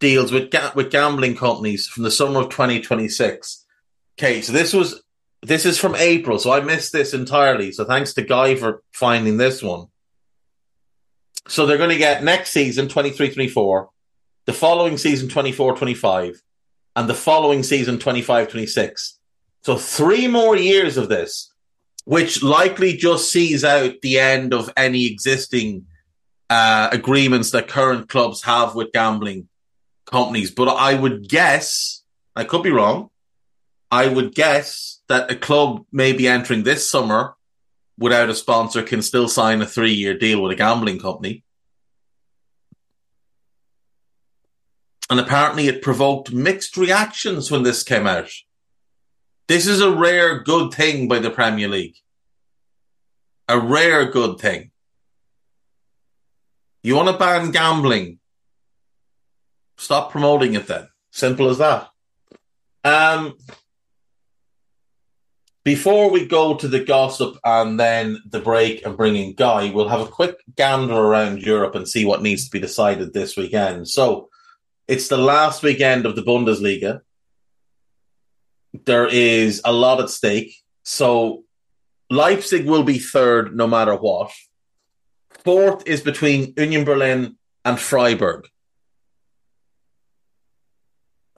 deals 0.00 0.32
with 0.32 0.50
ga- 0.50 0.72
with 0.74 0.90
gambling 0.90 1.36
companies 1.36 1.88
from 1.88 2.04
the 2.04 2.10
summer 2.10 2.40
of 2.40 2.48
2026. 2.48 3.66
Okay, 4.18 4.40
so 4.40 4.50
this 4.50 4.72
was 4.72 5.02
this 5.42 5.66
is 5.66 5.78
from 5.78 5.94
April, 5.94 6.38
so 6.38 6.52
I 6.52 6.60
missed 6.60 6.90
this 6.90 7.12
entirely. 7.12 7.70
So 7.70 7.84
thanks 7.84 8.14
to 8.14 8.22
Guy 8.22 8.54
for 8.54 8.82
finding 8.94 9.36
this 9.36 9.62
one. 9.62 9.88
So 11.48 11.66
they're 11.66 11.76
going 11.76 11.90
to 11.90 11.98
get 11.98 12.24
next 12.24 12.52
season 12.52 12.88
23-24, 12.88 13.88
the 14.46 14.52
following 14.52 14.96
season 14.96 15.28
24-25, 15.28 16.38
and 16.94 17.08
the 17.08 17.14
following 17.14 17.62
season 17.62 17.98
25-26. 17.98 19.12
So 19.62 19.76
three 19.76 20.28
more 20.28 20.56
years 20.56 20.96
of 20.96 21.08
this, 21.08 21.52
which 22.04 22.42
likely 22.42 22.96
just 22.96 23.30
sees 23.30 23.64
out 23.64 24.00
the 24.00 24.18
end 24.18 24.54
of 24.54 24.72
any 24.76 25.06
existing 25.06 25.86
uh, 26.48 26.88
agreements 26.92 27.50
that 27.50 27.68
current 27.68 28.08
clubs 28.08 28.44
have 28.44 28.74
with 28.74 28.92
gambling 28.92 29.48
companies. 30.06 30.52
But 30.52 30.68
I 30.68 30.94
would 30.94 31.28
guess, 31.28 32.02
I 32.34 32.44
could 32.44 32.62
be 32.62 32.70
wrong, 32.70 33.10
I 33.90 34.06
would 34.06 34.34
guess 34.34 35.00
that 35.08 35.30
a 35.30 35.36
club 35.36 35.84
maybe 35.92 36.28
entering 36.28 36.62
this 36.62 36.88
summer 36.88 37.34
without 37.98 38.30
a 38.30 38.34
sponsor 38.34 38.82
can 38.82 39.02
still 39.02 39.28
sign 39.28 39.62
a 39.62 39.66
three 39.66 39.92
year 39.92 40.16
deal 40.16 40.42
with 40.42 40.52
a 40.52 40.56
gambling 40.56 40.98
company. 40.98 41.42
And 45.08 45.20
apparently 45.20 45.68
it 45.68 45.82
provoked 45.82 46.32
mixed 46.32 46.76
reactions 46.76 47.50
when 47.50 47.62
this 47.62 47.82
came 47.82 48.06
out. 48.06 48.30
This 49.48 49.66
is 49.66 49.80
a 49.80 49.92
rare 49.92 50.40
good 50.42 50.74
thing 50.74 51.06
by 51.06 51.20
the 51.20 51.30
Premier 51.30 51.68
League. 51.68 51.96
A 53.48 53.58
rare 53.58 54.10
good 54.10 54.38
thing. 54.38 54.72
You 56.82 56.96
want 56.96 57.08
to 57.08 57.18
ban 57.18 57.52
gambling? 57.52 58.18
Stop 59.76 60.10
promoting 60.10 60.54
it 60.54 60.66
then. 60.66 60.88
Simple 61.10 61.48
as 61.50 61.58
that. 61.58 61.88
Um, 62.82 63.36
before 65.64 66.10
we 66.10 66.26
go 66.26 66.54
to 66.54 66.68
the 66.68 66.84
gossip 66.84 67.38
and 67.44 67.78
then 67.78 68.22
the 68.28 68.40
break 68.40 68.86
and 68.86 68.96
bring 68.96 69.16
in 69.16 69.34
Guy, 69.34 69.70
we'll 69.70 69.88
have 69.88 70.00
a 70.00 70.06
quick 70.06 70.36
gander 70.54 70.94
around 70.94 71.42
Europe 71.42 71.74
and 71.74 71.88
see 71.88 72.04
what 72.04 72.22
needs 72.22 72.44
to 72.44 72.50
be 72.50 72.60
decided 72.60 73.12
this 73.12 73.36
weekend. 73.36 73.88
So 73.88 74.28
it's 74.88 75.08
the 75.08 75.16
last 75.16 75.62
weekend 75.62 76.06
of 76.06 76.16
the 76.16 76.22
Bundesliga. 76.22 77.00
There 78.84 79.06
is 79.06 79.60
a 79.64 79.72
lot 79.72 80.00
at 80.00 80.10
stake. 80.10 80.54
So 80.82 81.44
Leipzig 82.10 82.66
will 82.66 82.84
be 82.84 82.98
third 82.98 83.56
no 83.56 83.66
matter 83.66 83.96
what. 83.96 84.30
Fourth 85.44 85.86
is 85.86 86.00
between 86.00 86.54
Union 86.56 86.84
Berlin 86.84 87.36
and 87.64 87.78
Freiburg. 87.78 88.48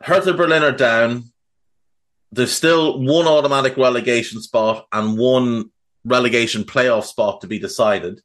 Hertha 0.03 0.35
Berlin 0.35 0.63
are 0.63 0.73
down. 0.73 1.25
There's 2.31 2.53
still 2.53 3.01
one 3.01 3.27
automatic 3.27 3.77
relegation 3.77 4.41
spot 4.43 4.87
and 4.93 5.19
one 5.19 5.71
relegation 6.05 6.65
playoff 6.65 7.05
spot 7.05 7.41
to 7.41 7.47
be 7.47 7.59
decided. 7.59 8.21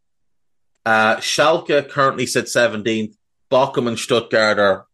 Uh, 0.86 1.18
Schalke 1.18 1.90
currently 1.90 2.26
sit 2.26 2.46
17th. 2.46 3.16
Bochum 3.50 3.88
and 3.88 4.00
Stuttgart 4.00 4.60
are 4.60 4.88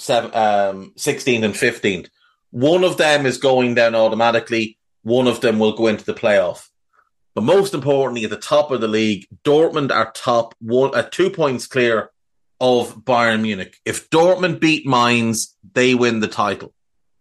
seven, 0.00 0.30
um, 0.34 0.92
16th 0.96 1.44
and 1.44 1.54
15th. 1.54 2.08
One 2.50 2.84
of 2.84 2.96
them 2.96 3.26
is 3.26 3.38
going 3.38 3.74
down 3.74 3.94
automatically. 3.94 4.78
One 5.02 5.26
of 5.26 5.40
them 5.40 5.58
will 5.58 5.76
go 5.76 5.86
into 5.86 6.04
the 6.04 6.14
playoff. 6.14 6.68
But 7.34 7.44
most 7.44 7.74
importantly, 7.74 8.24
at 8.24 8.30
the 8.30 8.36
top 8.36 8.70
of 8.70 8.80
the 8.80 8.88
league, 8.88 9.26
Dortmund 9.44 9.92
are 9.92 10.10
top 10.12 10.54
one 10.58 10.96
at 10.96 11.12
two 11.12 11.30
points 11.30 11.66
clear 11.66 12.10
of 12.60 12.96
Bayern 12.96 13.42
Munich. 13.42 13.76
If 13.84 14.10
Dortmund 14.10 14.60
beat 14.60 14.86
Mainz, 14.86 15.56
they 15.72 15.94
win 15.94 16.20
the 16.20 16.28
title. 16.28 16.74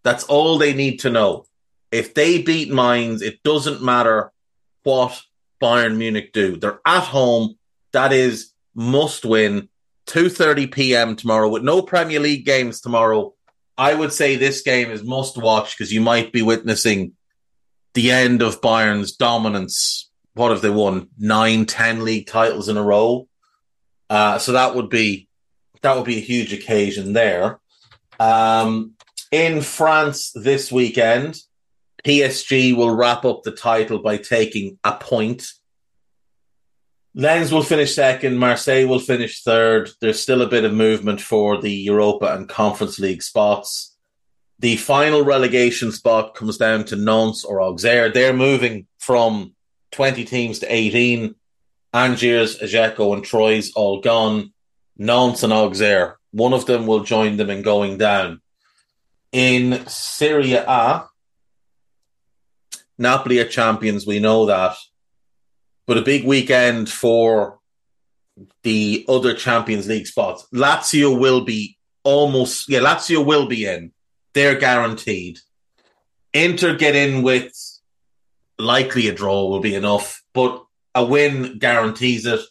That's 0.03 0.23
all 0.23 0.57
they 0.57 0.73
need 0.73 1.01
to 1.01 1.09
know. 1.09 1.45
If 1.91 2.13
they 2.13 2.41
beat 2.41 2.71
Mainz, 2.71 3.21
it 3.21 3.43
doesn't 3.43 3.83
matter 3.83 4.31
what 4.83 5.21
Bayern 5.61 5.97
Munich 5.97 6.33
do. 6.33 6.57
They're 6.57 6.81
at 6.85 7.03
home. 7.03 7.57
That 7.91 8.11
is 8.11 8.51
must 8.73 9.25
win. 9.25 9.69
2:30 10.09 10.71
p.m. 10.71 11.15
tomorrow 11.15 11.47
with 11.47 11.63
no 11.63 11.81
Premier 11.81 12.19
League 12.19 12.45
games 12.45 12.81
tomorrow. 12.81 13.33
I 13.77 13.93
would 13.93 14.11
say 14.11 14.35
this 14.35 14.61
game 14.61 14.91
is 14.91 15.03
must 15.03 15.37
watch 15.37 15.77
because 15.77 15.93
you 15.93 16.01
might 16.01 16.33
be 16.33 16.41
witnessing 16.41 17.13
the 17.93 18.11
end 18.11 18.41
of 18.41 18.61
Bayern's 18.61 19.15
dominance. 19.15 20.09
What 20.33 20.51
have 20.51 20.61
they 20.61 20.69
won? 20.69 21.09
Nine, 21.17 21.65
ten 21.65 22.03
league 22.03 22.27
titles 22.27 22.69
in 22.69 22.77
a 22.77 22.83
row. 22.83 23.27
Uh, 24.09 24.39
so 24.39 24.53
that 24.53 24.75
would 24.75 24.89
be 24.89 25.27
that 25.81 25.95
would 25.95 26.05
be 26.05 26.17
a 26.17 26.21
huge 26.21 26.53
occasion 26.53 27.13
there. 27.13 27.59
Um, 28.19 28.95
in 29.31 29.61
France 29.61 30.31
this 30.33 30.71
weekend, 30.71 31.39
PSG 32.03 32.75
will 32.75 32.95
wrap 32.95 33.25
up 33.25 33.43
the 33.43 33.51
title 33.51 33.99
by 33.99 34.17
taking 34.17 34.79
a 34.83 34.93
point 34.93 35.45
Lens 37.15 37.51
will 37.51 37.63
finish 37.63 37.95
second. 37.95 38.37
Marseille 38.37 38.87
will 38.87 38.99
finish 38.99 39.43
third. 39.43 39.89
There's 39.99 40.19
still 40.19 40.41
a 40.41 40.47
bit 40.47 40.63
of 40.63 40.73
movement 40.73 41.21
for 41.21 41.59
the 41.59 41.71
Europa 41.71 42.33
and 42.33 42.47
Conference 42.47 42.99
League 42.99 43.23
spots. 43.23 43.95
The 44.59 44.75
final 44.75 45.23
relegation 45.23 45.91
spot 45.91 46.35
comes 46.35 46.57
down 46.57 46.83
to 46.85 46.95
Nantes 46.95 47.43
or 47.43 47.61
Auxerre. 47.61 48.09
They're 48.09 48.33
moving 48.33 48.87
from 48.99 49.53
20 49.91 50.25
teams 50.25 50.59
to 50.59 50.73
18. 50.73 51.35
Angers, 51.93 52.61
Ajaccio, 52.61 53.13
and 53.13 53.23
Troyes 53.23 53.71
all 53.75 54.01
gone. 54.01 54.53
Nantes 54.97 55.43
and 55.43 55.53
Auxerre. 55.53 56.19
One 56.31 56.53
of 56.53 56.65
them 56.65 56.85
will 56.85 57.03
join 57.03 57.37
them 57.37 57.49
in 57.49 57.63
going 57.63 57.97
down. 57.97 58.41
In 59.31 59.87
Serie 59.87 60.53
A, 60.53 61.05
Napoli 62.97 63.39
are 63.39 63.47
champions. 63.47 64.05
We 64.05 64.19
know 64.19 64.47
that 64.47 64.75
but 65.89 65.97
a 65.97 66.03
big 66.03 66.23
weekend 66.23 66.87
for 66.87 67.57
the 68.61 69.03
other 69.09 69.33
Champions 69.33 69.87
League 69.87 70.05
spots. 70.05 70.45
Lazio 70.53 71.19
will 71.19 71.41
be 71.41 71.79
almost, 72.03 72.69
yeah, 72.69 72.77
Lazio 72.79 73.25
will 73.25 73.47
be 73.47 73.65
in. 73.65 73.91
They're 74.35 74.59
guaranteed. 74.59 75.39
Inter 76.31 76.75
get 76.75 76.95
in 76.95 77.23
with 77.23 77.51
likely 78.59 79.07
a 79.07 79.15
draw 79.15 79.47
will 79.49 79.61
be 79.61 79.73
enough, 79.73 80.21
but 80.31 80.63
a 80.93 81.03
win 81.03 81.57
guarantees 81.57 82.27
it. 82.27 82.41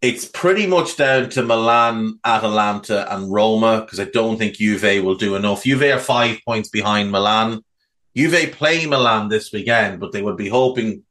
It's 0.00 0.26
pretty 0.26 0.68
much 0.68 0.96
down 0.96 1.28
to 1.30 1.42
Milan, 1.42 2.20
Atalanta, 2.24 3.12
and 3.12 3.32
Roma 3.32 3.80
because 3.80 3.98
I 3.98 4.04
don't 4.04 4.38
think 4.38 4.54
Juve 4.54 5.02
will 5.04 5.16
do 5.16 5.34
enough. 5.34 5.64
Juve 5.64 5.82
are 5.82 5.98
five 5.98 6.38
points 6.46 6.68
behind 6.68 7.10
Milan. 7.10 7.64
Juve 8.16 8.52
play 8.52 8.86
Milan 8.86 9.28
this 9.28 9.52
weekend, 9.52 9.98
but 9.98 10.12
they 10.12 10.22
would 10.22 10.36
be 10.36 10.48
hoping 10.48 11.02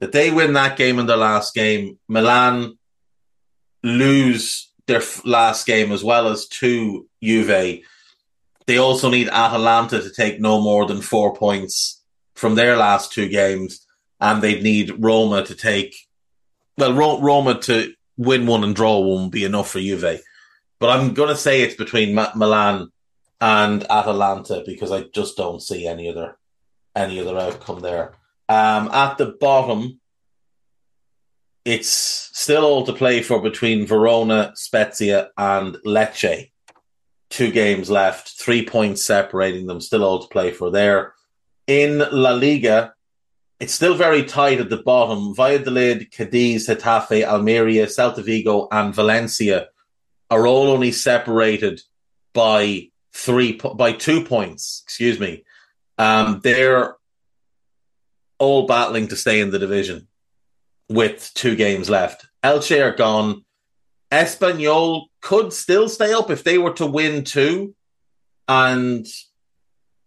that 0.00 0.12
they 0.12 0.30
win 0.30 0.54
that 0.54 0.76
game 0.76 0.98
in 0.98 1.06
their 1.06 1.16
last 1.16 1.54
game, 1.54 1.98
Milan 2.08 2.78
lose 3.82 4.70
their 4.86 5.02
last 5.24 5.66
game 5.66 5.92
as 5.92 6.02
well 6.02 6.28
as 6.28 6.46
to 6.48 7.06
Juve. 7.22 7.82
They 8.66 8.78
also 8.78 9.10
need 9.10 9.28
Atalanta 9.28 10.02
to 10.02 10.10
take 10.10 10.40
no 10.40 10.60
more 10.60 10.86
than 10.86 11.00
four 11.00 11.34
points 11.34 12.02
from 12.34 12.54
their 12.54 12.76
last 12.76 13.12
two 13.12 13.28
games, 13.28 13.86
and 14.20 14.42
they'd 14.42 14.62
need 14.62 14.94
Roma 14.98 15.44
to 15.44 15.54
take. 15.54 15.94
Well, 16.78 17.20
Roma 17.20 17.60
to 17.62 17.92
win 18.16 18.46
one 18.46 18.64
and 18.64 18.74
draw 18.74 18.98
one 18.98 19.24
would 19.24 19.32
be 19.32 19.44
enough 19.44 19.70
for 19.70 19.80
Juve, 19.80 20.20
but 20.78 20.90
I'm 20.90 21.14
going 21.14 21.28
to 21.28 21.36
say 21.36 21.62
it's 21.62 21.74
between 21.74 22.14
Milan 22.14 22.90
and 23.40 23.84
Atalanta 23.90 24.62
because 24.64 24.92
I 24.92 25.02
just 25.02 25.36
don't 25.36 25.60
see 25.62 25.86
any 25.86 26.08
other 26.08 26.36
any 26.96 27.20
other 27.20 27.38
outcome 27.38 27.80
there. 27.80 28.14
Um, 28.50 28.88
at 28.92 29.16
the 29.16 29.26
bottom, 29.26 30.00
it's 31.64 31.88
still 31.88 32.64
all 32.64 32.84
to 32.84 32.92
play 32.92 33.22
for 33.22 33.40
between 33.40 33.86
Verona, 33.86 34.50
Spezia, 34.56 35.30
and 35.38 35.76
Lecce. 35.86 36.50
Two 37.28 37.52
games 37.52 37.88
left, 37.88 38.30
three 38.30 38.66
points 38.66 39.04
separating 39.04 39.68
them, 39.68 39.80
still 39.80 40.02
all 40.02 40.18
to 40.18 40.26
play 40.26 40.50
for 40.50 40.72
there. 40.72 41.14
In 41.68 41.98
La 42.10 42.32
Liga, 42.32 42.92
it's 43.60 43.72
still 43.72 43.94
very 43.94 44.24
tight 44.24 44.58
at 44.58 44.68
the 44.68 44.82
bottom. 44.82 45.32
Valladolid, 45.32 46.10
Cadiz, 46.10 46.66
Getafe, 46.66 47.24
Almeria, 47.24 47.86
Celta 47.86 48.24
Vigo, 48.24 48.66
and 48.72 48.92
Valencia 48.92 49.68
are 50.28 50.48
all 50.48 50.70
only 50.70 50.90
separated 50.90 51.80
by 52.32 52.88
three 53.12 53.60
by 53.76 53.92
two 53.92 54.24
points. 54.24 54.82
Excuse 54.84 55.20
me. 55.20 55.44
Um, 55.98 56.40
they're 56.42 56.96
all 58.40 58.66
battling 58.66 59.06
to 59.08 59.16
stay 59.16 59.38
in 59.40 59.50
the 59.50 59.58
division 59.60 60.08
with 60.88 61.30
two 61.34 61.54
games 61.54 61.88
left. 61.88 62.26
Elche 62.42 62.82
are 62.84 62.96
gone. 62.96 63.44
Espanyol 64.10 65.04
could 65.20 65.52
still 65.52 65.88
stay 65.88 66.12
up 66.12 66.30
if 66.30 66.42
they 66.42 66.58
were 66.58 66.72
to 66.72 66.86
win 66.86 67.22
two, 67.22 67.76
and 68.48 69.06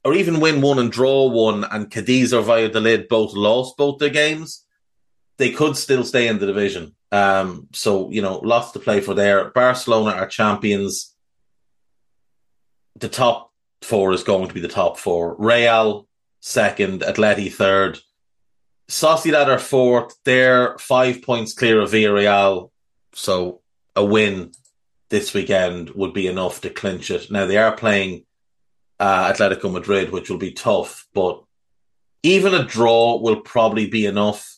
or 0.03 0.13
even 0.13 0.41
win 0.41 0.59
one 0.59 0.79
and 0.79 0.91
draw 0.91 1.29
one, 1.29 1.63
and 1.63 1.89
Cadiz 1.89 2.33
or 2.33 2.41
Valladolid 2.41 3.07
both 3.07 3.33
lost 3.33 3.77
both 3.77 3.99
their 3.99 4.09
games. 4.09 4.65
They 5.37 5.51
could 5.51 5.77
still 5.77 6.03
stay 6.03 6.27
in 6.27 6.39
the 6.39 6.45
division. 6.45 6.95
Um, 7.13 7.67
so 7.71 8.09
you 8.09 8.21
know, 8.21 8.39
lots 8.39 8.71
to 8.71 8.79
play 8.79 8.99
for 8.99 9.13
there. 9.13 9.51
Barcelona 9.51 10.17
are 10.17 10.27
champions. 10.27 11.15
The 12.97 13.09
top 13.09 13.51
four 13.81 14.11
is 14.11 14.23
going 14.23 14.49
to 14.49 14.53
be 14.53 14.59
the 14.59 14.67
top 14.67 14.97
four. 14.97 15.35
Real 15.39 16.07
second, 16.41 17.01
Atleti 17.01 17.51
third, 17.51 17.99
Sociedad 18.93 19.47
are 19.47 19.57
fourth. 19.57 20.15
They're 20.23 20.77
five 20.77 21.23
points 21.23 21.55
clear 21.55 21.81
of 21.81 21.89
Villarreal. 21.89 22.69
So 23.13 23.61
a 23.95 24.05
win 24.05 24.51
this 25.09 25.33
weekend 25.33 25.89
would 25.89 26.13
be 26.13 26.27
enough 26.27 26.61
to 26.61 26.69
clinch 26.69 27.09
it. 27.09 27.31
Now 27.31 27.47
they 27.47 27.57
are 27.57 27.75
playing 27.75 28.25
uh, 28.99 29.33
Atletico 29.33 29.71
Madrid, 29.71 30.11
which 30.11 30.29
will 30.29 30.37
be 30.37 30.51
tough, 30.51 31.07
but 31.11 31.43
even 32.21 32.53
a 32.53 32.63
draw 32.63 33.17
will 33.17 33.41
probably 33.41 33.87
be 33.87 34.05
enough 34.05 34.57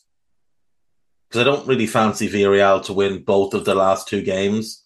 because 1.28 1.40
I 1.40 1.44
don't 1.44 1.66
really 1.66 1.86
fancy 1.86 2.28
Villarreal 2.28 2.84
to 2.84 2.92
win 2.92 3.24
both 3.24 3.54
of 3.54 3.64
the 3.64 3.74
last 3.74 4.06
two 4.06 4.20
games. 4.20 4.84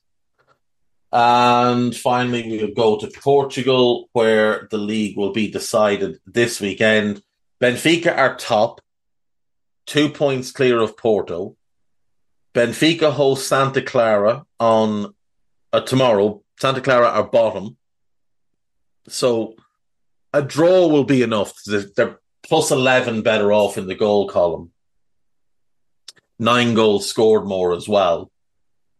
And 1.12 1.94
finally, 1.94 2.46
we'll 2.48 2.74
go 2.74 2.98
to 2.98 3.20
Portugal, 3.20 4.08
where 4.12 4.68
the 4.70 4.78
league 4.78 5.16
will 5.16 5.32
be 5.32 5.50
decided 5.50 6.20
this 6.24 6.60
weekend. 6.60 7.20
Benfica 7.60 8.16
are 8.16 8.36
top 8.36 8.80
two 9.90 10.08
points 10.08 10.52
clear 10.52 10.78
of 10.78 10.96
Porto. 10.96 11.56
Benfica 12.54 13.10
host 13.10 13.48
Santa 13.48 13.82
Clara 13.82 14.46
on 14.60 15.12
uh, 15.72 15.80
tomorrow. 15.80 16.42
Santa 16.60 16.80
Clara 16.80 17.08
are 17.08 17.28
bottom. 17.28 17.76
So 19.08 19.56
a 20.32 20.42
draw 20.42 20.86
will 20.86 21.02
be 21.02 21.22
enough. 21.22 21.54
They're 21.64 22.20
plus 22.44 22.70
11 22.70 23.22
better 23.22 23.52
off 23.52 23.78
in 23.78 23.88
the 23.88 23.96
goal 23.96 24.28
column. 24.28 24.70
Nine 26.38 26.74
goals 26.74 27.08
scored 27.08 27.44
more 27.44 27.74
as 27.74 27.88
well. 27.88 28.30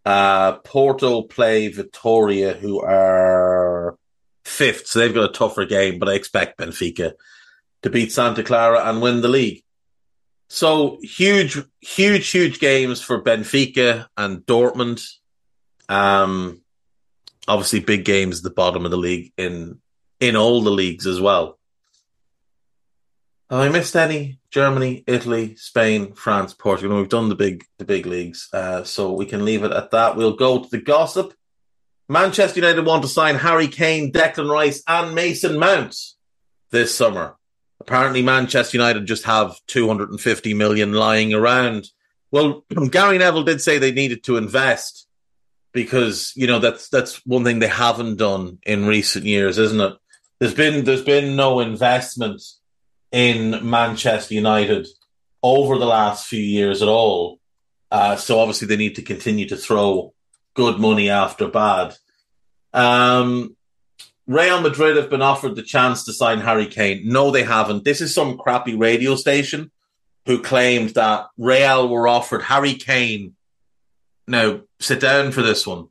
Uh, 0.04 0.54
Porto 0.58 1.22
play 1.22 1.70
Vitória, 1.70 2.58
who 2.58 2.80
are 2.80 3.96
fifth, 4.44 4.88
so 4.88 4.98
they've 4.98 5.14
got 5.14 5.30
a 5.30 5.32
tougher 5.32 5.66
game, 5.66 6.00
but 6.00 6.08
I 6.08 6.14
expect 6.14 6.58
Benfica 6.58 7.12
to 7.82 7.90
beat 7.90 8.10
Santa 8.10 8.42
Clara 8.42 8.88
and 8.88 9.00
win 9.00 9.20
the 9.20 9.28
league. 9.28 9.62
So 10.52 10.98
huge, 11.00 11.62
huge, 11.80 12.28
huge 12.28 12.58
games 12.58 13.00
for 13.00 13.22
Benfica 13.22 14.06
and 14.16 14.40
Dortmund. 14.40 15.00
Um, 15.88 16.62
obviously 17.46 17.78
big 17.78 18.04
games 18.04 18.38
at 18.38 18.42
the 18.42 18.50
bottom 18.50 18.84
of 18.84 18.90
the 18.90 18.96
league 18.96 19.32
in 19.36 19.78
in 20.18 20.34
all 20.34 20.60
the 20.60 20.72
leagues 20.72 21.06
as 21.06 21.20
well. 21.20 21.56
Have 23.48 23.60
I 23.60 23.68
missed 23.68 23.94
any? 23.94 24.40
Germany, 24.50 25.04
Italy, 25.06 25.54
Spain, 25.54 26.14
France, 26.14 26.52
Portugal. 26.52 26.96
We've 26.96 27.08
done 27.08 27.28
the 27.28 27.36
big 27.36 27.64
the 27.78 27.84
big 27.84 28.06
leagues, 28.06 28.48
uh, 28.52 28.82
so 28.82 29.12
we 29.12 29.26
can 29.26 29.44
leave 29.44 29.62
it 29.62 29.70
at 29.70 29.92
that. 29.92 30.16
We'll 30.16 30.34
go 30.34 30.64
to 30.64 30.68
the 30.68 30.82
gossip. 30.82 31.32
Manchester 32.08 32.58
United 32.58 32.84
want 32.84 33.02
to 33.02 33.08
sign 33.08 33.36
Harry 33.36 33.68
Kane, 33.68 34.10
Declan 34.10 34.50
Rice, 34.50 34.82
and 34.88 35.14
Mason 35.14 35.60
Mount 35.60 35.96
this 36.72 36.92
summer. 36.92 37.36
Apparently, 37.80 38.22
Manchester 38.22 38.76
United 38.76 39.06
just 39.06 39.24
have 39.24 39.58
250 39.66 40.54
million 40.54 40.92
lying 40.92 41.32
around. 41.32 41.88
Well, 42.30 42.64
Gary 42.90 43.18
Neville 43.18 43.44
did 43.44 43.60
say 43.60 43.78
they 43.78 43.92
needed 43.92 44.22
to 44.24 44.36
invest 44.36 45.06
because 45.72 46.32
you 46.36 46.46
know 46.46 46.58
that's 46.58 46.88
that's 46.88 47.24
one 47.26 47.44
thing 47.44 47.58
they 47.58 47.68
haven't 47.68 48.16
done 48.16 48.58
in 48.64 48.86
recent 48.86 49.24
years, 49.24 49.58
isn't 49.58 49.80
it? 49.80 49.94
There's 50.38 50.54
been 50.54 50.84
there's 50.84 51.04
been 51.04 51.36
no 51.36 51.60
investment 51.60 52.42
in 53.12 53.68
Manchester 53.68 54.34
United 54.34 54.86
over 55.42 55.78
the 55.78 55.86
last 55.86 56.26
few 56.26 56.42
years 56.42 56.82
at 56.82 56.88
all. 56.88 57.40
Uh, 57.90 58.16
so 58.16 58.38
obviously 58.38 58.68
they 58.68 58.76
need 58.76 58.96
to 58.96 59.02
continue 59.02 59.48
to 59.48 59.56
throw 59.56 60.14
good 60.54 60.78
money 60.78 61.10
after 61.10 61.48
bad. 61.48 61.96
Um, 62.72 63.56
Real 64.26 64.60
Madrid 64.60 64.96
have 64.96 65.10
been 65.10 65.22
offered 65.22 65.56
the 65.56 65.62
chance 65.62 66.04
to 66.04 66.12
sign 66.12 66.40
Harry 66.40 66.66
Kane. 66.66 67.02
No, 67.04 67.30
they 67.30 67.42
haven't. 67.42 67.84
This 67.84 68.00
is 68.00 68.14
some 68.14 68.38
crappy 68.38 68.76
radio 68.76 69.16
station 69.16 69.70
who 70.26 70.42
claimed 70.42 70.90
that 70.90 71.26
Real 71.36 71.88
were 71.88 72.06
offered 72.06 72.42
Harry 72.42 72.74
Kane. 72.74 73.34
Now, 74.28 74.60
sit 74.78 75.00
down 75.00 75.32
for 75.32 75.42
this 75.42 75.66
one. 75.66 75.88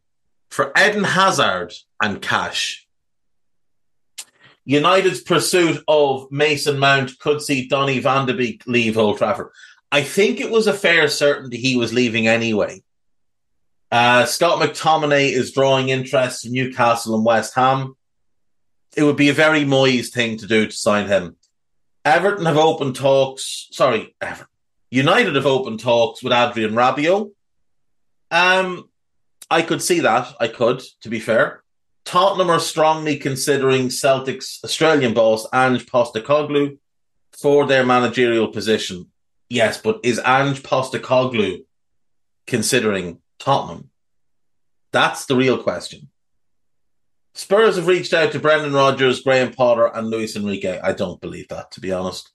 For 0.50 0.72
Eden 0.78 1.04
Hazard 1.04 1.74
and 2.02 2.22
cash. 2.22 2.88
United's 4.66 5.22
pursuit 5.22 5.84
of 5.88 6.32
Mason 6.32 6.78
Mount 6.78 7.18
could 7.20 7.42
see 7.42 7.68
Donny 7.68 8.00
van 8.00 8.28
de 8.28 8.34
Beek 8.34 8.64
leave 8.68 8.98
Old 8.98 9.18
Trafford. 9.18 9.50
I 9.92 10.04
think 10.04 10.40
it 10.40 10.52
was 10.52 10.68
a 10.68 10.74
fair 10.74 11.08
certainty 11.08 11.58
he 11.58 11.76
was 11.76 11.92
leaving 11.92 12.28
anyway. 12.28 12.84
Uh, 13.92 14.26
Scott 14.26 14.62
McTominay 14.62 15.32
is 15.32 15.52
drawing 15.52 15.90
interest 15.90 16.46
in 16.46 16.52
Newcastle 16.52 17.16
and 17.16 17.26
West 17.26 17.56
Ham. 17.56 17.96
It 18.96 19.04
would 19.04 19.18
be 19.18 19.30
a 19.30 19.34
very 19.34 19.62
Moyes 19.66 20.10
thing 20.10 20.38
to 20.38 20.48
do 20.48 20.66
to 20.66 20.72
sign 20.72 21.08
him. 21.08 21.36
Everton 22.04 22.46
have 22.46 22.58
opened 22.58 22.96
talks. 22.96 23.68
Sorry, 23.72 24.16
Everton. 24.22 24.48
United 24.92 25.36
have 25.36 25.46
opened 25.46 25.80
talks 25.80 26.24
with 26.24 26.34
Adrien 26.34 26.74
Rabiot. 26.74 27.32
Um, 28.32 28.90
I 29.50 29.62
could 29.62 29.82
see 29.82 30.00
that. 30.02 30.34
I 30.40 30.48
could, 30.48 30.82
to 31.02 31.10
be 31.10 31.20
fair. 31.20 31.64
Tottenham 32.06 32.50
are 32.50 32.60
strongly 32.60 33.18
considering 33.18 33.90
Celtic's 33.90 34.60
Australian 34.64 35.14
boss, 35.14 35.46
Ange 35.54 35.86
Postecoglou, 35.86 36.80
for 37.40 37.68
their 37.68 37.86
managerial 37.86 38.48
position. 38.48 39.08
Yes, 39.50 39.80
but 39.80 40.00
is 40.04 40.20
Ange 40.26 40.64
Postecoglou 40.64 41.66
considering 42.48 43.20
Tottenham? 43.38 43.92
That's 44.92 45.26
the 45.28 45.36
real 45.36 45.62
question. 45.62 46.10
Spurs 47.40 47.78
have 47.78 47.88
reached 47.88 48.14
out 48.14 48.34
to 48.34 48.40
Brendan 48.40 48.74
Rodgers, 48.74 49.22
Graham 49.22 49.54
Potter, 49.54 49.86
and 49.86 50.10
Luis 50.10 50.36
Enrique. 50.36 50.78
I 50.84 50.92
don't 50.92 51.22
believe 51.22 51.48
that, 51.48 51.72
to 51.72 51.80
be 51.80 51.94
honest. 51.94 52.32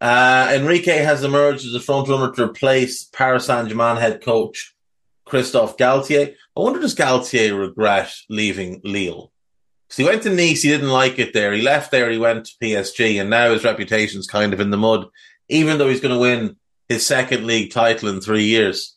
Uh, 0.00 0.50
Enrique 0.54 1.04
has 1.04 1.22
emerged 1.22 1.66
as 1.66 1.74
a 1.74 1.78
frontrunner 1.78 2.34
to 2.34 2.44
replace 2.44 3.04
Paris 3.04 3.44
Saint 3.44 3.68
Germain 3.68 3.98
head 3.98 4.22
coach 4.22 4.74
Christophe 5.26 5.76
Galtier. 5.76 6.34
I 6.56 6.60
wonder 6.60 6.80
does 6.80 6.94
Galtier 6.94 7.60
regret 7.60 8.10
leaving 8.30 8.80
Lille? 8.84 9.30
Because 9.86 9.96
he 9.98 10.04
went 10.04 10.22
to 10.22 10.30
Nice, 10.30 10.62
he 10.62 10.70
didn't 10.70 10.88
like 10.88 11.18
it 11.18 11.34
there. 11.34 11.52
He 11.52 11.60
left 11.60 11.90
there, 11.90 12.08
he 12.10 12.16
went 12.16 12.46
to 12.46 12.56
PSG, 12.62 13.20
and 13.20 13.28
now 13.28 13.52
his 13.52 13.64
reputation's 13.64 14.26
kind 14.26 14.54
of 14.54 14.60
in 14.60 14.70
the 14.70 14.78
mud, 14.78 15.08
even 15.50 15.76
though 15.76 15.90
he's 15.90 16.00
going 16.00 16.14
to 16.14 16.20
win 16.20 16.56
his 16.88 17.04
second 17.04 17.46
league 17.46 17.70
title 17.70 18.08
in 18.08 18.22
three 18.22 18.44
years. 18.44 18.96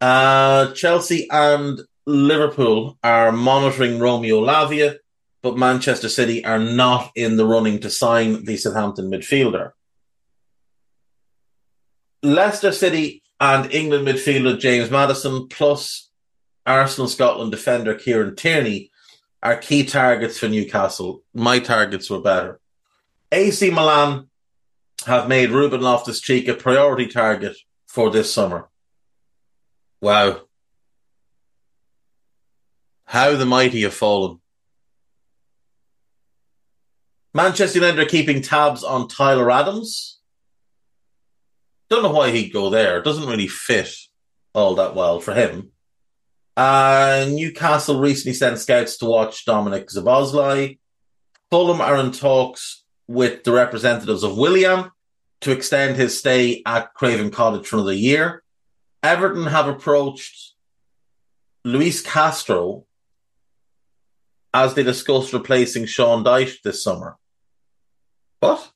Uh, 0.00 0.72
Chelsea 0.72 1.28
and 1.30 1.82
Liverpool 2.06 2.98
are 3.02 3.32
monitoring 3.32 3.98
Romeo 3.98 4.40
Lavia, 4.40 4.96
but 5.42 5.56
Manchester 5.56 6.08
City 6.08 6.44
are 6.44 6.58
not 6.58 7.10
in 7.14 7.36
the 7.36 7.46
running 7.46 7.80
to 7.80 7.90
sign 7.90 8.44
the 8.44 8.56
Southampton 8.56 9.10
midfielder. 9.10 9.72
Leicester 12.22 12.72
City 12.72 13.22
and 13.40 13.72
England 13.72 14.06
midfielder 14.06 14.58
James 14.58 14.90
Maddison, 14.90 15.48
plus 15.48 16.10
Arsenal 16.64 17.08
Scotland 17.08 17.50
defender 17.50 17.94
Kieran 17.94 18.36
Tierney, 18.36 18.90
are 19.42 19.56
key 19.56 19.84
targets 19.84 20.38
for 20.38 20.48
Newcastle. 20.48 21.22
My 21.34 21.58
targets 21.58 22.08
were 22.08 22.20
better. 22.20 22.60
AC 23.32 23.70
Milan 23.70 24.28
have 25.06 25.28
made 25.28 25.50
Ruben 25.50 25.80
Loftus 25.80 26.20
Cheek 26.20 26.46
a 26.46 26.54
priority 26.54 27.08
target 27.08 27.56
for 27.88 28.10
this 28.10 28.32
summer. 28.32 28.68
Wow. 30.00 30.42
How 33.12 33.36
the 33.36 33.44
mighty 33.44 33.82
have 33.82 33.92
fallen. 33.92 34.40
Manchester 37.34 37.78
United 37.78 38.00
are 38.00 38.08
keeping 38.08 38.40
tabs 38.40 38.82
on 38.82 39.06
Tyler 39.06 39.50
Adams. 39.50 40.18
Don't 41.90 42.04
know 42.04 42.12
why 42.12 42.30
he'd 42.30 42.54
go 42.54 42.70
there. 42.70 43.02
Doesn't 43.02 43.28
really 43.28 43.48
fit 43.48 43.94
all 44.54 44.76
that 44.76 44.94
well 44.94 45.20
for 45.20 45.34
him. 45.34 45.72
Uh, 46.56 47.26
Newcastle 47.28 48.00
recently 48.00 48.32
sent 48.32 48.58
scouts 48.58 48.96
to 48.96 49.04
watch 49.04 49.44
Dominic 49.44 49.88
Szoboszlai. 49.88 50.78
Fulham 51.50 51.82
are 51.82 51.98
in 51.98 52.12
talks 52.12 52.82
with 53.08 53.44
the 53.44 53.52
representatives 53.52 54.22
of 54.22 54.38
Willian 54.38 54.90
to 55.42 55.52
extend 55.52 55.96
his 55.96 56.18
stay 56.18 56.62
at 56.64 56.94
Craven 56.94 57.30
Cottage 57.30 57.66
for 57.66 57.76
another 57.76 57.92
year. 57.92 58.42
Everton 59.02 59.44
have 59.48 59.68
approached 59.68 60.54
Luis 61.62 62.00
Castro 62.00 62.86
as 64.54 64.74
they 64.74 64.82
discussed 64.82 65.32
replacing 65.32 65.86
Sean 65.86 66.24
Dyche 66.24 66.62
this 66.62 66.82
summer. 66.82 67.16
What? 68.40 68.70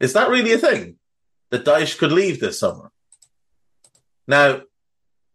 Is 0.00 0.12
that 0.12 0.28
really 0.28 0.52
a 0.52 0.58
thing? 0.58 0.98
that 1.50 1.64
Dyche 1.64 1.98
could 1.98 2.12
leave 2.12 2.40
this 2.40 2.60
summer. 2.60 2.90
Now, 4.26 4.62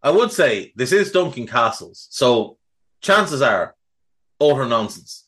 I 0.02 0.10
would 0.10 0.32
say 0.32 0.72
this 0.76 0.92
is 0.92 1.10
Duncan 1.10 1.46
Castles, 1.46 2.06
so 2.10 2.58
chances 3.00 3.42
are 3.42 3.74
utter 4.40 4.66
nonsense. 4.66 5.26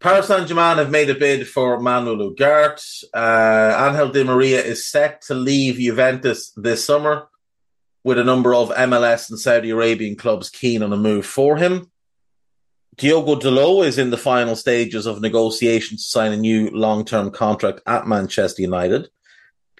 Paris 0.00 0.26
Saint 0.26 0.48
Germain 0.48 0.76
have 0.78 0.90
made 0.90 1.08
a 1.08 1.14
bid 1.14 1.48
for 1.48 1.80
Manuel 1.80 2.30
Ugarte. 2.30 3.04
Uh, 3.14 3.88
Angel 3.88 4.10
Di 4.10 4.24
Maria 4.24 4.62
is 4.62 4.86
set 4.86 5.22
to 5.22 5.34
leave 5.34 5.76
Juventus 5.76 6.52
this 6.56 6.84
summer, 6.84 7.28
with 8.02 8.18
a 8.18 8.24
number 8.24 8.54
of 8.54 8.68
MLS 8.70 9.30
and 9.30 9.38
Saudi 9.38 9.70
Arabian 9.70 10.16
clubs 10.16 10.50
keen 10.50 10.82
on 10.82 10.92
a 10.92 10.96
move 10.96 11.24
for 11.24 11.56
him. 11.56 11.90
Diogo 12.96 13.36
Dalot 13.36 13.86
is 13.86 13.98
in 13.98 14.10
the 14.10 14.16
final 14.16 14.54
stages 14.54 15.06
of 15.06 15.20
negotiations 15.20 16.04
to 16.04 16.10
sign 16.10 16.32
a 16.32 16.36
new 16.36 16.70
long 16.70 17.04
term 17.04 17.30
contract 17.30 17.80
at 17.86 18.06
Manchester 18.06 18.62
United. 18.62 19.08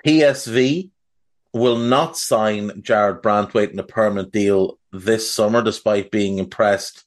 PSV 0.04 0.90
will 1.52 1.76
not 1.76 2.16
sign 2.16 2.82
Jarrad 2.82 3.22
Branthwaite 3.22 3.70
in 3.70 3.78
a 3.78 3.84
permanent 3.84 4.32
deal 4.32 4.78
this 4.92 5.30
summer, 5.30 5.62
despite 5.62 6.10
being 6.10 6.38
impressed 6.38 7.04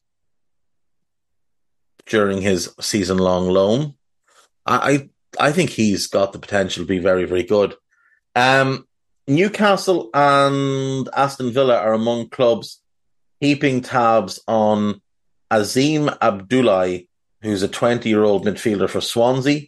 during 2.05 2.41
his 2.41 2.73
season 2.79 3.17
long 3.17 3.49
loan. 3.49 3.93
I, 4.65 5.09
I 5.39 5.51
think 5.51 5.69
he's 5.69 6.07
got 6.07 6.31
the 6.31 6.39
potential 6.39 6.83
to 6.83 6.87
be 6.87 6.99
very, 6.99 7.25
very 7.25 7.43
good. 7.43 7.75
Um, 8.35 8.87
Newcastle 9.27 10.09
and 10.13 11.09
Aston 11.15 11.51
Villa 11.51 11.77
are 11.77 11.93
among 11.93 12.29
clubs 12.29 12.81
keeping 13.41 13.81
tabs 13.81 14.39
on 14.47 15.01
Azeem 15.51 16.17
Abdulai, 16.19 17.07
who's 17.41 17.63
a 17.63 17.67
20 17.67 18.09
year 18.09 18.23
old 18.23 18.45
midfielder 18.45 18.89
for 18.89 19.01
Swansea. 19.01 19.67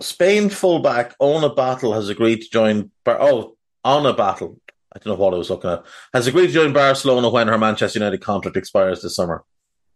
Spain 0.00 0.48
fullback 0.48 1.14
Ona 1.18 1.54
Battle 1.54 1.92
has 1.92 2.08
agreed 2.08 2.42
to 2.42 2.50
join. 2.50 2.90
Bar- 3.04 3.20
oh, 3.20 3.56
Ona 3.84 4.12
Battle. 4.12 4.60
I 4.92 4.98
don't 4.98 5.18
know 5.18 5.22
what 5.22 5.34
I 5.34 5.38
was 5.38 5.50
looking 5.50 5.70
at. 5.70 5.84
Has 6.14 6.26
agreed 6.26 6.48
to 6.48 6.52
join 6.52 6.72
Barcelona 6.72 7.28
when 7.28 7.48
her 7.48 7.58
Manchester 7.58 7.98
United 7.98 8.20
contract 8.20 8.56
expires 8.56 9.02
this 9.02 9.16
summer. 9.16 9.44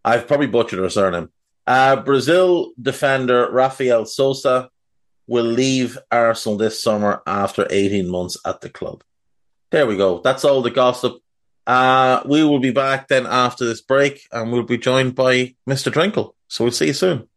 I've 0.05 0.27
probably 0.27 0.49
butchered 0.49 0.81
her 0.81 0.91
surname. 0.91 1.31
Uh, 1.67 1.97
Brazil 1.97 2.73
defender 2.81 3.49
Rafael 3.51 4.05
Souza 4.05 4.69
will 5.29 5.45
leave 5.45 5.97
Arsenal 6.11 6.59
this 6.59 6.83
summer 6.83 7.23
after 7.27 7.67
18 7.71 8.09
months 8.09 8.37
at 8.45 8.61
the 8.61 8.69
club. 8.69 9.05
There 9.71 9.87
we 9.87 9.97
go. 9.97 10.21
That's 10.21 10.45
all 10.45 10.63
the 10.63 10.71
gossip. 10.71 11.22
Uh, 11.67 12.23
we 12.27 12.43
will 12.45 12.59
be 12.59 12.73
back 12.73 13.09
then 13.09 13.27
after 13.27 13.65
this 13.65 13.81
break 13.81 14.27
and 14.33 14.53
we'll 14.53 14.63
be 14.63 14.79
joined 14.79 15.15
by 15.15 15.55
Mr. 15.69 15.93
Drinkle. 15.93 16.35
So 16.49 16.65
we'll 16.65 16.73
see 16.73 16.89
you 16.89 16.93
soon. 16.93 17.29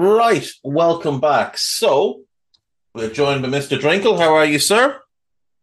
Right, 0.00 0.48
welcome 0.62 1.18
back. 1.18 1.58
So, 1.58 2.22
we're 2.94 3.10
joined 3.10 3.42
by 3.42 3.48
Mr. 3.48 3.78
Drinkle. 3.80 4.16
How 4.16 4.32
are 4.32 4.44
you, 4.44 4.60
sir? 4.60 5.00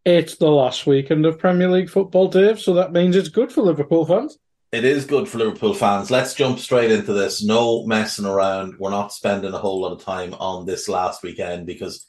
It's 0.04 0.36
the 0.36 0.50
last 0.50 0.86
weekend 0.86 1.26
of 1.26 1.40
Premier 1.40 1.72
League 1.72 1.90
football, 1.90 2.28
Dave, 2.28 2.60
so 2.60 2.74
that 2.74 2.92
means 2.92 3.16
it's 3.16 3.30
good 3.30 3.52
for 3.52 3.62
Liverpool 3.62 4.06
fans. 4.06 4.38
It 4.76 4.84
is 4.84 5.06
good 5.06 5.30
for 5.30 5.38
Liverpool 5.38 5.74
fans. 5.74 6.12
Let's 6.12 6.34
jump 6.34 6.60
straight 6.60 6.92
into 6.92 7.14
this. 7.14 7.42
No 7.42 7.86
messing 7.86 8.26
around. 8.26 8.78
We're 8.78 8.90
not 8.90 9.14
spending 9.14 9.54
a 9.54 9.58
whole 9.58 9.80
lot 9.80 9.94
of 9.94 10.04
time 10.04 10.34
on 10.34 10.66
this 10.66 10.90
last 10.90 11.24
weekend 11.24 11.66
because, 11.66 12.06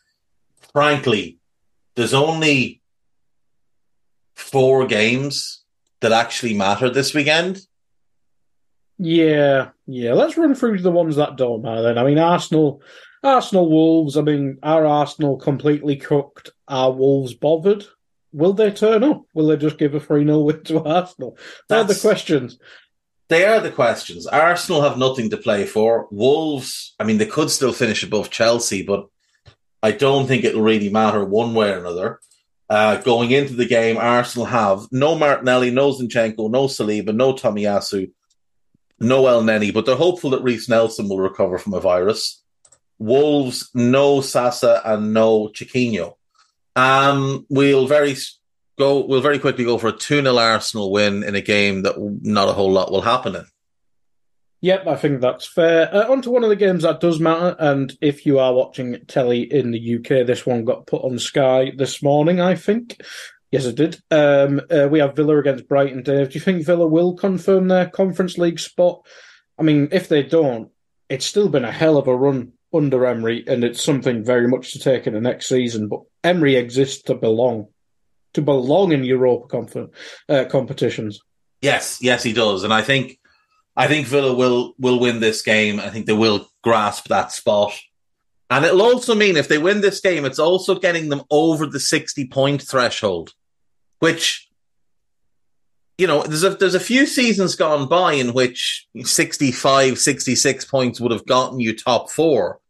frankly, 0.73 1.39
there's 1.95 2.12
only 2.12 2.83
four 4.35 4.89
games 4.89 5.62
that 6.01 6.11
actually 6.11 6.55
matter 6.55 6.91
this 6.91 7.14
weekend. 7.14 7.61
Yeah, 8.99 9.69
yeah. 9.87 10.14
Let's 10.14 10.37
run 10.37 10.57
through 10.57 10.81
the 10.81 10.91
ones 10.91 11.14
that 11.14 11.37
don't 11.37 11.62
matter 11.62 11.83
then. 11.83 11.99
I 11.99 12.03
mean, 12.03 12.19
Arsenal, 12.19 12.83
Arsenal 13.23 13.71
Wolves. 13.71 14.17
I 14.17 14.23
mean, 14.23 14.59
are 14.64 14.85
Arsenal 14.85 15.37
completely 15.37 15.95
cooked? 15.95 16.51
Are 16.67 16.91
Wolves 16.91 17.33
bothered? 17.33 17.87
Will 18.37 18.53
they 18.53 18.70
turn 18.70 19.03
up? 19.03 19.22
Will 19.32 19.47
they 19.47 19.57
just 19.57 19.78
give 19.78 19.95
a 19.95 20.01
3 20.01 20.26
0 20.26 20.41
win 20.41 20.62
to 20.64 20.84
Arsenal? 20.84 21.39
They're 21.70 21.84
the 21.84 21.95
questions. 21.95 22.59
They 23.28 23.47
are 23.47 23.61
the 23.61 23.70
questions. 23.70 24.26
Arsenal 24.26 24.82
have 24.82 24.99
nothing 24.99 25.30
to 25.30 25.39
play 25.39 25.64
for. 25.64 26.07
Wolves, 26.11 26.95
I 27.01 27.05
mean, 27.05 27.16
they 27.16 27.24
could 27.24 27.51
still 27.51 27.72
finish 27.72 28.03
above 28.03 28.28
Chelsea, 28.30 28.82
but 28.82 29.07
I 29.82 29.93
don't 29.93 30.26
think 30.26 30.45
it'll 30.45 30.61
really 30.61 30.91
matter 30.91 31.24
one 31.24 31.55
way 31.55 31.70
or 31.70 31.78
another. 31.78 32.20
Uh, 32.68 32.97
going 32.97 33.30
into 33.30 33.55
the 33.55 33.64
game, 33.64 33.97
Arsenal 33.97 34.45
have 34.47 34.87
no 34.93 35.16
Martinelli, 35.16 35.70
no 35.70 35.93
Zinchenko, 35.93 36.51
no 36.51 36.66
Saliba, 36.66 37.14
no 37.14 37.32
Tomiyasu, 37.32 38.11
no 39.01 39.22
Elneny, 39.22 39.72
but 39.72 39.87
they're 39.87 39.97
hopeful 39.97 40.30
that 40.30 40.43
Reiss 40.43 40.68
Nelson 40.68 41.09
will 41.09 41.20
recover 41.20 41.57
from 41.57 41.72
a 41.72 41.80
virus. 41.80 42.43
Wolves, 42.99 43.70
no 43.72 44.20
Sasa 44.20 44.82
and 44.84 45.14
no 45.14 45.49
Chiquinho. 45.49 46.16
Um, 46.77 47.47
we'll 47.49 47.87
very 47.87 48.14
go. 48.79 49.05
We'll 49.05 49.22
very 49.22 49.39
quickly 49.39 49.64
go 49.64 49.79
for 49.79 49.89
a 49.89 49.93
two 49.93 50.22
0 50.22 50.37
Arsenal 50.37 50.93
win 50.93 51.24
in 51.24 51.35
a 51.35 51.41
game 51.41 51.83
that 51.83 51.95
not 51.99 52.49
a 52.49 52.53
whole 52.53 52.70
lot 52.70 52.93
will 52.93 53.03
happen 53.03 53.35
in. 53.35 53.47
Yep, 54.61 54.87
I 54.87 54.97
think 54.97 55.20
that's 55.20 55.47
fair. 55.47 55.95
Uh, 55.95 56.11
on 56.11 56.22
to 56.22 56.31
one 56.31 56.43
of 56.43 56.51
the 56.51 56.57
games 56.57 56.83
that 56.83 57.01
does 57.01 57.20
matter, 57.20 57.57
and 57.59 57.97
if 58.01 58.24
you 58.27 58.39
are 58.39 58.55
watching 58.55 58.99
telly 59.07 59.43
in 59.43 59.70
the 59.70 59.97
UK, 59.97 60.27
this 60.27 60.47
one 60.47 60.64
got 60.64 60.87
put 60.87 61.03
on 61.03 61.18
Sky 61.18 61.72
this 61.77 62.03
morning, 62.03 62.41
I 62.41 62.55
think. 62.55 63.01
Yes, 63.53 63.66
it 63.66 63.77
did. 63.77 64.01
Um, 64.11 64.61
uh, 64.70 64.89
we 64.91 64.99
have 64.99 65.14
Villa 65.14 65.39
against 65.39 65.68
Brighton, 65.68 66.03
Dave. 66.03 66.31
Do 66.31 66.35
you 66.35 66.41
think 66.41 66.64
Villa 66.64 66.87
will 66.87 67.14
confirm 67.14 67.68
their 67.68 67.89
Conference 67.89 68.39
League 68.39 68.59
spot? 68.59 69.07
I 69.59 69.62
mean, 69.62 69.89
if 69.93 70.09
they 70.09 70.22
don't, 70.22 70.70
it's 71.09 71.27
still 71.27 71.49
been 71.49 71.64
a 71.64 71.72
hell 71.72 71.97
of 71.97 72.09
a 72.09 72.16
run 72.16 72.53
under 72.74 73.07
Emery, 73.07 73.45
and 73.47 73.62
it's 73.62 73.85
something 73.85 74.24
very 74.24 74.49
much 74.49 74.72
to 74.72 74.79
take 74.79 75.07
in 75.07 75.14
the 75.14 75.20
next 75.20 75.49
season. 75.49 75.89
But 75.89 76.01
Emery 76.27 76.57
exists 76.57 77.03
to 77.05 77.14
belong, 77.14 77.68
to 78.35 78.43
belong 78.43 78.93
in 78.93 79.05
Europa 79.05 79.47
conf- 79.47 79.91
uh, 80.29 80.45
competitions. 80.51 81.20
Yes, 81.62 81.99
yes, 82.03 82.22
he 82.24 82.33
does, 82.33 82.64
and 82.64 82.74
I 82.74 82.83
think 82.83 83.18
I 83.77 83.87
think 83.87 84.07
Villa 84.07 84.35
will 84.35 84.74
will 84.79 84.99
win 84.99 85.20
this 85.20 85.43
game. 85.43 85.79
I 85.79 85.91
think 85.91 86.07
they 86.07 86.12
will 86.12 86.49
grasp 86.62 87.09
that 87.09 87.31
spot, 87.31 87.72
and 88.51 88.64
it'll 88.64 88.83
also 88.83 89.14
mean 89.14 89.37
if 89.37 89.49
they 89.49 89.59
win 89.59 89.81
this 89.81 90.01
game, 90.01 90.24
it's 90.24 90.39
also 90.41 90.79
getting 90.79 91.09
them 91.09 91.22
over 91.31 91.66
the 91.66 91.81
sixty 91.81 92.27
point 92.27 92.61
threshold, 92.61 93.33
which 94.01 94.49
you 95.97 96.07
know 96.07 96.22
there's 96.22 96.45
a 96.45 96.51
there's 96.51 96.74
a 96.74 96.81
few 96.81 97.07
seasons 97.07 97.55
gone 97.55 97.89
by 97.89 98.14
in 98.14 98.33
which 98.33 98.87
65, 99.03 99.99
66 99.99 100.64
points 100.64 101.01
would 101.01 101.12
have 101.12 101.27
gotten 101.27 101.61
you 101.61 101.77
top 101.77 102.11
four. 102.11 102.61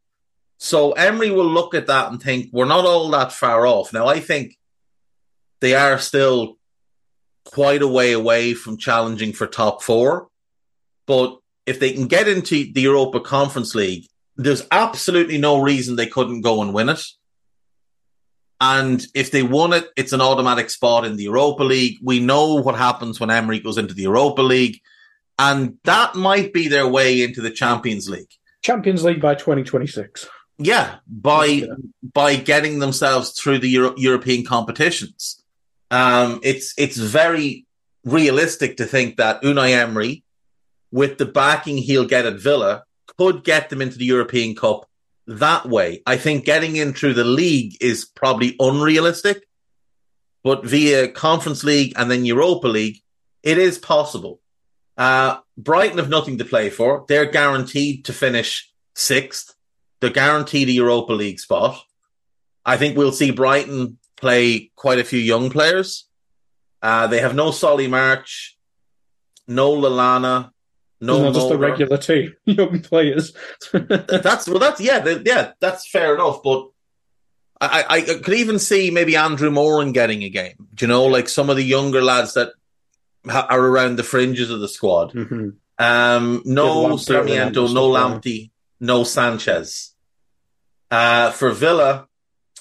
So 0.58 0.92
Emery 0.92 1.30
will 1.30 1.46
look 1.46 1.74
at 1.74 1.88
that 1.88 2.10
and 2.10 2.22
think 2.22 2.48
we're 2.52 2.64
not 2.64 2.84
all 2.84 3.10
that 3.10 3.32
far 3.32 3.66
off. 3.66 3.92
Now 3.92 4.06
I 4.06 4.20
think 4.20 4.56
they 5.60 5.74
are 5.74 5.98
still 5.98 6.56
quite 7.44 7.82
a 7.82 7.88
way 7.88 8.12
away 8.12 8.54
from 8.54 8.76
challenging 8.76 9.32
for 9.32 9.46
top 9.46 9.82
four. 9.82 10.28
But 11.06 11.38
if 11.64 11.80
they 11.80 11.92
can 11.92 12.06
get 12.06 12.28
into 12.28 12.72
the 12.72 12.80
Europa 12.80 13.20
Conference 13.20 13.74
League, 13.74 14.06
there's 14.36 14.66
absolutely 14.70 15.38
no 15.38 15.60
reason 15.60 15.96
they 15.96 16.06
couldn't 16.06 16.42
go 16.42 16.62
and 16.62 16.74
win 16.74 16.88
it. 16.88 17.02
And 18.60 19.04
if 19.14 19.30
they 19.30 19.42
won 19.42 19.72
it, 19.72 19.86
it's 19.96 20.12
an 20.12 20.20
automatic 20.20 20.70
spot 20.70 21.04
in 21.04 21.16
the 21.16 21.24
Europa 21.24 21.62
League. 21.62 21.98
We 22.02 22.20
know 22.20 22.54
what 22.54 22.74
happens 22.74 23.20
when 23.20 23.30
Emery 23.30 23.60
goes 23.60 23.78
into 23.78 23.94
the 23.94 24.02
Europa 24.02 24.42
League. 24.42 24.80
And 25.38 25.76
that 25.84 26.14
might 26.14 26.52
be 26.52 26.68
their 26.68 26.86
way 26.86 27.22
into 27.22 27.42
the 27.42 27.50
Champions 27.50 28.08
League. 28.08 28.30
Champions 28.62 29.04
League 29.04 29.20
by 29.20 29.34
2026. 29.34 30.26
Yeah, 30.58 30.96
by 31.06 31.46
Yeah. 31.46 31.66
by 32.02 32.36
getting 32.36 32.78
themselves 32.78 33.30
through 33.32 33.58
the 33.58 33.68
Euro- 33.70 33.94
European 33.96 34.44
competitions. 34.44 35.42
Um, 35.90 36.40
it's 36.42 36.72
it's 36.78 36.96
very 36.96 37.66
realistic 38.04 38.78
to 38.78 38.86
think 38.86 39.16
that 39.16 39.42
Unai 39.42 39.70
Emery, 39.70 40.24
with 40.90 41.18
the 41.18 41.26
backing 41.26 41.76
he'll 41.78 42.06
get 42.06 42.24
at 42.26 42.38
Villa, 42.40 42.84
could 43.18 43.44
get 43.44 43.68
them 43.68 43.82
into 43.82 43.98
the 43.98 44.04
European 44.06 44.54
Cup 44.54 44.88
that 45.26 45.66
way. 45.68 46.02
I 46.06 46.16
think 46.16 46.44
getting 46.44 46.76
in 46.76 46.94
through 46.94 47.14
the 47.14 47.24
league 47.24 47.76
is 47.80 48.04
probably 48.04 48.54
unrealistic, 48.60 49.46
but 50.42 50.64
via 50.64 51.08
Conference 51.08 51.64
League 51.64 51.92
and 51.96 52.10
then 52.10 52.24
Europa 52.24 52.68
League, 52.68 53.00
it 53.42 53.58
is 53.58 53.76
possible. 53.78 54.40
Uh, 54.96 55.38
Brighton 55.58 55.98
have 55.98 56.08
nothing 56.08 56.38
to 56.38 56.44
play 56.44 56.70
for. 56.70 57.04
They're 57.08 57.26
guaranteed 57.26 58.04
to 58.06 58.12
finish 58.12 58.72
sixth. 58.94 59.54
They're 60.00 60.10
guaranteed 60.10 60.68
a 60.68 60.72
Europa 60.72 61.12
League 61.12 61.40
spot. 61.40 61.82
I 62.64 62.76
think 62.76 62.96
we'll 62.96 63.12
see 63.12 63.30
Brighton 63.30 63.98
play 64.16 64.70
quite 64.74 64.98
a 64.98 65.04
few 65.04 65.18
young 65.18 65.50
players. 65.50 66.06
Uh, 66.82 67.06
they 67.06 67.20
have 67.20 67.34
no 67.34 67.50
Solly 67.50 67.88
March, 67.88 68.56
no 69.46 69.72
Lallana, 69.72 70.50
no 71.00 71.22
No, 71.22 71.32
just 71.32 71.50
a 71.50 71.56
regular 71.56 71.96
team, 71.98 72.34
young 72.44 72.80
players. 72.80 73.32
That's 73.72 74.48
well, 74.48 74.58
that's 74.58 74.80
yeah, 74.80 75.00
the, 75.00 75.22
yeah, 75.24 75.52
that's 75.60 75.88
fair 75.88 76.14
enough. 76.14 76.42
But 76.42 76.68
I, 77.60 77.82
I, 77.82 77.96
I 77.96 78.00
could 78.02 78.34
even 78.34 78.58
see 78.58 78.90
maybe 78.90 79.16
Andrew 79.16 79.50
Moran 79.50 79.92
getting 79.92 80.22
a 80.22 80.28
game. 80.30 80.68
Do 80.74 80.84
you 80.84 80.88
know, 80.88 81.04
like 81.04 81.28
some 81.28 81.50
of 81.50 81.56
the 81.56 81.64
younger 81.64 82.02
lads 82.02 82.34
that 82.34 82.52
ha- 83.28 83.46
are 83.48 83.60
around 83.60 83.96
the 83.96 84.02
fringes 84.02 84.50
of 84.50 84.60
the 84.60 84.68
squad. 84.68 85.12
Mhm. 85.12 85.54
Um, 85.78 86.42
no 86.46 86.96
Sarmiento, 86.96 87.68
no 87.68 87.90
Lamptey, 87.90 88.50
no 88.80 89.04
Sanchez. 89.04 89.94
Uh, 90.90 91.30
for 91.30 91.50
Villa, 91.50 92.06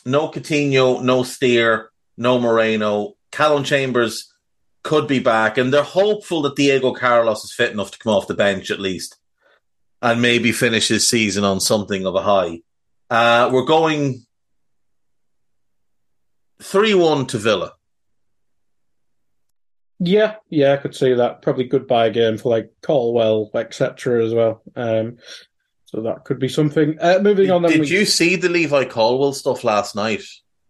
no 0.05 0.29
Coutinho, 0.29 1.01
no 1.03 1.23
Steer, 1.23 1.89
no 2.17 2.39
Moreno. 2.39 3.13
Callum 3.31 3.63
Chambers 3.63 4.31
could 4.83 5.07
be 5.07 5.19
back, 5.19 5.57
and 5.57 5.73
they're 5.73 5.83
hopeful 5.83 6.41
that 6.43 6.55
Diego 6.55 6.93
Carlos 6.93 7.43
is 7.43 7.53
fit 7.53 7.71
enough 7.71 7.91
to 7.91 7.99
come 7.99 8.13
off 8.13 8.27
the 8.27 8.33
bench 8.33 8.71
at 8.71 8.79
least, 8.79 9.17
and 10.01 10.21
maybe 10.21 10.51
finish 10.51 10.87
his 10.87 11.09
season 11.09 11.43
on 11.43 11.59
something 11.59 12.05
of 12.05 12.15
a 12.15 12.21
high. 12.21 12.61
Uh, 13.09 13.49
we're 13.51 13.65
going 13.65 14.25
three-one 16.61 17.25
to 17.27 17.37
Villa. 17.37 17.73
Yeah, 19.99 20.35
yeah, 20.49 20.73
I 20.73 20.77
could 20.77 20.95
see 20.95 21.13
that. 21.13 21.41
Probably 21.41 21.63
goodbye 21.65 22.09
game 22.09 22.37
for 22.37 22.49
like 22.49 22.69
Colwill, 22.81 23.49
etc. 23.55 24.23
as 24.25 24.33
well. 24.33 24.61
Um, 24.75 25.17
so 25.95 26.01
that 26.01 26.25
could 26.25 26.39
be 26.39 26.49
something. 26.49 26.97
Uh, 26.99 27.19
moving 27.21 27.49
on, 27.49 27.61
then 27.61 27.71
Did 27.71 27.81
we- 27.81 27.87
you 27.87 28.05
see 28.05 28.35
the 28.35 28.49
Levi 28.49 28.83
Colwill 28.85 29.31
stuff 29.33 29.63
last 29.63 29.95
night? 29.95 30.23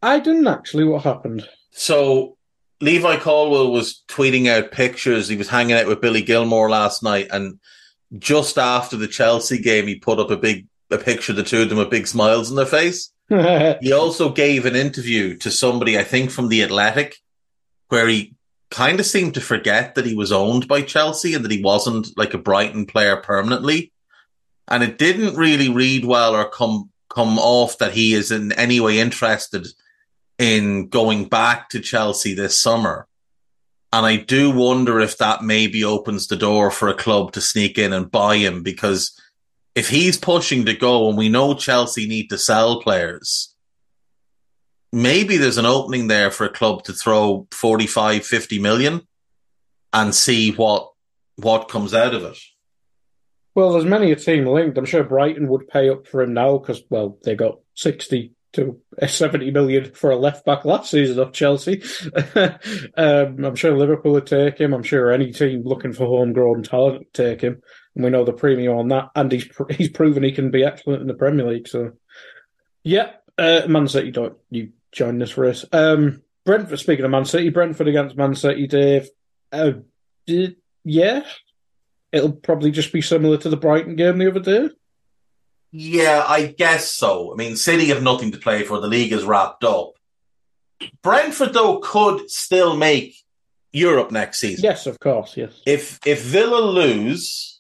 I 0.04 0.20
didn't 0.20 0.48
actually. 0.48 0.84
What 0.84 1.04
happened? 1.04 1.48
So 1.72 2.38
Levi 2.80 3.18
Colwill 3.18 3.72
was 3.72 4.04
tweeting 4.08 4.48
out 4.48 4.72
pictures. 4.72 5.28
He 5.28 5.36
was 5.36 5.50
hanging 5.50 5.76
out 5.76 5.88
with 5.88 6.02
Billy 6.02 6.22
Gilmour 6.22 6.70
last 6.70 7.02
night, 7.02 7.28
and 7.32 7.60
just 8.20 8.60
after 8.60 8.98
the 8.98 9.08
Chelsea 9.08 9.58
game, 9.58 9.88
he 9.88 9.96
put 9.96 10.20
up 10.20 10.30
a 10.30 10.38
big 10.38 10.68
a 10.92 11.00
picture 11.00 11.32
of 11.32 11.38
the 11.38 11.44
two 11.44 11.64
of 11.64 11.70
them 11.70 11.80
with 11.80 11.90
big 11.90 12.06
smiles 12.06 12.50
on 12.52 12.56
their 12.56 12.66
face. 12.68 13.12
He 13.82 13.92
also 13.92 14.30
gave 14.30 14.68
an 14.68 14.76
interview 14.76 15.36
to 15.38 15.50
somebody, 15.50 15.98
I 15.98 16.04
think, 16.04 16.30
from 16.30 16.48
the 16.50 16.62
Athletic, 16.62 17.16
where 17.90 18.08
he 18.08 18.36
kind 18.70 19.00
of 19.00 19.08
seemed 19.08 19.34
to 19.34 19.42
forget 19.42 19.96
that 19.96 20.06
he 20.06 20.14
was 20.14 20.32
owned 20.32 20.68
by 20.68 20.84
Chelsea 20.84 21.34
and 21.34 21.44
that 21.44 21.52
he 21.52 21.64
wasn't 21.64 22.16
like 22.18 22.36
a 22.36 22.38
Brighton 22.38 22.86
player 22.86 23.18
permanently. 23.18 23.92
And 24.68 24.84
it 24.84 24.98
didn't 24.98 25.36
really 25.36 25.70
read 25.70 26.06
well 26.06 26.36
or 26.36 26.50
come 26.50 26.90
come 27.10 27.40
off 27.40 27.78
that 27.78 27.94
he 27.94 28.14
is 28.14 28.32
in 28.32 28.52
any 28.54 28.80
way 28.80 29.00
interested 29.00 29.66
in 30.38 30.90
going 30.90 31.30
back 31.30 31.70
to 31.70 31.80
Chelsea 31.80 32.34
this 32.34 32.60
summer. 32.60 33.08
And 33.94 34.06
I 34.06 34.18
do 34.18 34.52
wonder 34.52 35.00
if 35.00 35.18
that 35.20 35.42
maybe 35.42 35.84
opens 35.84 36.28
the 36.28 36.36
door 36.36 36.70
for 36.72 36.90
a 36.90 36.94
club 36.94 37.32
to 37.34 37.42
sneak 37.42 37.78
in 37.78 37.94
and 37.94 38.12
buy 38.12 38.36
him 38.38 38.64
because 38.64 39.18
if 39.76 39.88
he's 39.90 40.18
pushing 40.18 40.66
to 40.66 40.74
go 40.74 41.08
and 41.08 41.18
we 41.18 41.30
know 41.30 41.54
Chelsea 41.54 42.06
need 42.06 42.30
to 42.30 42.38
sell 42.38 42.82
players, 42.82 43.56
maybe 44.92 45.38
there's 45.38 45.58
an 45.58 45.66
opening 45.66 46.08
there 46.08 46.32
for 46.32 46.46
a 46.46 46.50
club 46.50 46.84
to 46.86 46.94
throw 46.94 47.48
45, 47.52 48.26
50 48.26 48.60
million 48.60 49.08
and 49.94 50.14
see 50.14 50.52
what 50.52 50.92
what 51.38 51.70
comes 51.70 51.94
out 51.94 52.14
of 52.14 52.24
it. 52.24 52.38
Well, 53.56 53.72
there's 53.72 53.86
many 53.86 54.12
a 54.12 54.18
team 54.18 54.46
linked. 54.46 54.78
I'm 54.78 54.86
sure 54.86 55.04
Brighton 55.04 55.48
would 55.48 55.70
pay 55.70 55.90
up 55.90 56.08
for 56.08 56.22
him 56.22 56.34
now 56.34 56.58
because, 56.58 56.84
well, 56.90 57.18
they 57.24 57.36
got 57.36 57.60
60 57.76 58.34
to 58.54 58.80
70 59.06 59.52
million 59.52 59.92
for 59.94 60.12
a 60.12 60.18
left 60.18 60.46
back 60.46 60.66
last 60.66 60.92
season 60.92 61.20
of 61.20 61.32
Chelsea. 61.32 61.82
um, 62.98 63.46
I'm 63.46 63.56
sure 63.56 63.78
Liverpool 63.78 64.14
would 64.14 64.28
take 64.28 64.60
him. 64.60 64.74
I'm 64.74 64.84
sure 64.84 65.12
any 65.12 65.32
team 65.32 65.64
looking 65.64 65.94
for 65.94 66.06
homegrown 66.06 66.64
talent 66.64 67.00
would 67.00 67.14
take 67.14 67.42
him. 67.42 67.62
And 67.96 68.04
we 68.04 68.10
know 68.10 68.26
the 68.26 68.34
premium 68.34 68.78
on 68.78 68.88
that. 68.90 69.10
And 69.16 69.32
he's 69.32 69.48
he's 69.72 69.90
proven 69.90 70.24
he 70.24 70.34
can 70.34 70.52
be 70.52 70.66
excellent 70.66 71.02
in 71.02 71.08
the 71.08 71.14
Premier 71.14 71.48
League. 71.48 71.68
So, 71.68 71.94
yeah, 72.84 73.12
uh, 73.38 73.62
Man 73.68 73.88
City, 73.88 74.12
don't 74.12 74.38
you 74.50 74.72
join 74.92 75.18
this 75.18 75.38
race. 75.38 75.64
Um, 75.72 76.24
Brentford, 76.46 76.80
speaking 76.80 77.06
of 77.06 77.12
Man 77.12 77.26
City, 77.26 77.50
Brentford 77.50 77.88
against 77.88 78.18
Man 78.18 78.36
City, 78.36 78.68
Dave. 78.68 79.10
Uh, 79.52 79.72
yeah, 80.84 81.24
it'll 82.16 82.32
probably 82.32 82.72
just 82.72 82.94
be 82.94 83.02
similar 83.02 83.38
to 83.38 83.50
the 83.50 83.58
Brighton 83.58 83.96
game 83.96 84.18
the 84.18 84.30
other 84.30 84.40
day. 84.40 84.70
Yeah, 85.72 86.24
I 86.26 86.48
guess 86.48 86.90
so. 86.92 87.34
I 87.34 87.36
mean, 87.36 87.58
City 87.58 87.88
have 87.88 88.02
nothing 88.02 88.32
to 88.32 88.38
play 88.38 88.64
for. 88.64 88.80
The 88.80 88.88
league 88.88 89.12
is 89.12 89.26
wrapped 89.26 89.66
up. 89.66 89.94
Brentford, 91.04 91.54
though, 91.54 91.80
could 91.80 92.30
still 92.30 92.78
make 92.78 93.16
Europe 93.74 94.12
next 94.12 94.40
season. 94.40 94.64
Yes, 94.64 94.88
of 94.88 95.00
course. 95.00 95.36
Yes. 95.36 95.62
If 95.66 96.00
if 96.06 96.24
Villa 96.24 96.62
lose 96.62 97.60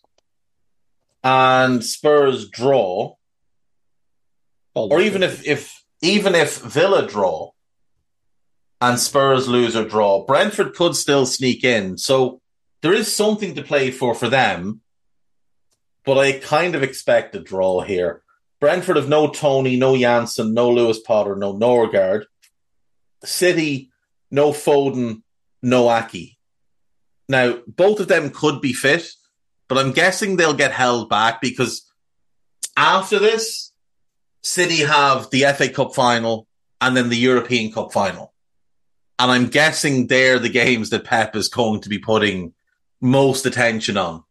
and 1.24 1.84
Spurs 1.84 2.48
draw, 2.50 3.16
or 4.74 5.02
even 5.02 5.24
if 5.24 5.46
if 5.46 5.84
even 6.02 6.36
if 6.36 6.58
Villa 6.60 7.06
draw 7.06 7.52
and 8.80 9.00
Spurs 9.00 9.50
lose 9.50 9.76
or 9.76 9.84
draw, 9.84 10.26
Brentford 10.26 10.74
could 10.74 10.96
still 10.96 11.26
sneak 11.26 11.66
in. 11.66 11.98
So 11.98 12.42
there 12.86 12.94
is 12.94 13.12
something 13.12 13.56
to 13.56 13.64
play 13.64 13.90
for 13.90 14.14
for 14.14 14.30
them. 14.30 14.80
But 16.06 16.20
I 16.20 16.34
kind 16.34 16.76
of 16.76 16.84
expect 16.84 17.34
a 17.34 17.40
draw 17.40 17.82
here. 17.82 18.22
Brentford 18.60 18.98
have 18.98 19.10
no 19.10 19.32
Toney, 19.32 19.76
no 19.76 19.98
Janssen, 19.98 20.54
no 20.54 20.70
Lewis 20.70 21.00
Potter, 21.00 21.36
no 21.36 21.56
Norgaard. 21.56 22.26
City, 23.24 23.90
no 24.30 24.52
Foden, 24.52 25.24
no 25.64 25.86
Aké. 25.86 26.36
Now, 27.28 27.58
both 27.68 28.00
of 28.02 28.08
them 28.08 28.30
could 28.30 28.62
be 28.62 28.72
fit, 28.72 29.10
but 29.68 29.80
I'm 29.80 29.92
guessing 29.92 30.36
they'll 30.36 30.54
get 30.54 30.72
held 30.72 31.10
back 31.10 31.42
because 31.42 31.92
after 32.78 33.18
this, 33.18 33.72
City 34.44 34.82
have 34.82 35.32
the 35.32 35.42
FA 35.58 35.70
Cup 35.70 35.96
final 35.96 36.46
and 36.80 36.96
then 36.96 37.10
the 37.10 37.18
European 37.18 37.72
Cup 37.72 37.92
final. 37.92 38.32
And 39.18 39.32
I'm 39.32 39.48
guessing 39.48 40.06
they're 40.06 40.38
the 40.38 40.50
games 40.50 40.92
that 40.92 41.04
Pep 41.04 41.36
is 41.36 41.50
going 41.50 41.82
to 41.82 41.90
be 41.90 41.98
putting 41.98 42.54
most 43.02 43.46
attention 43.46 43.98
on. 43.98 44.24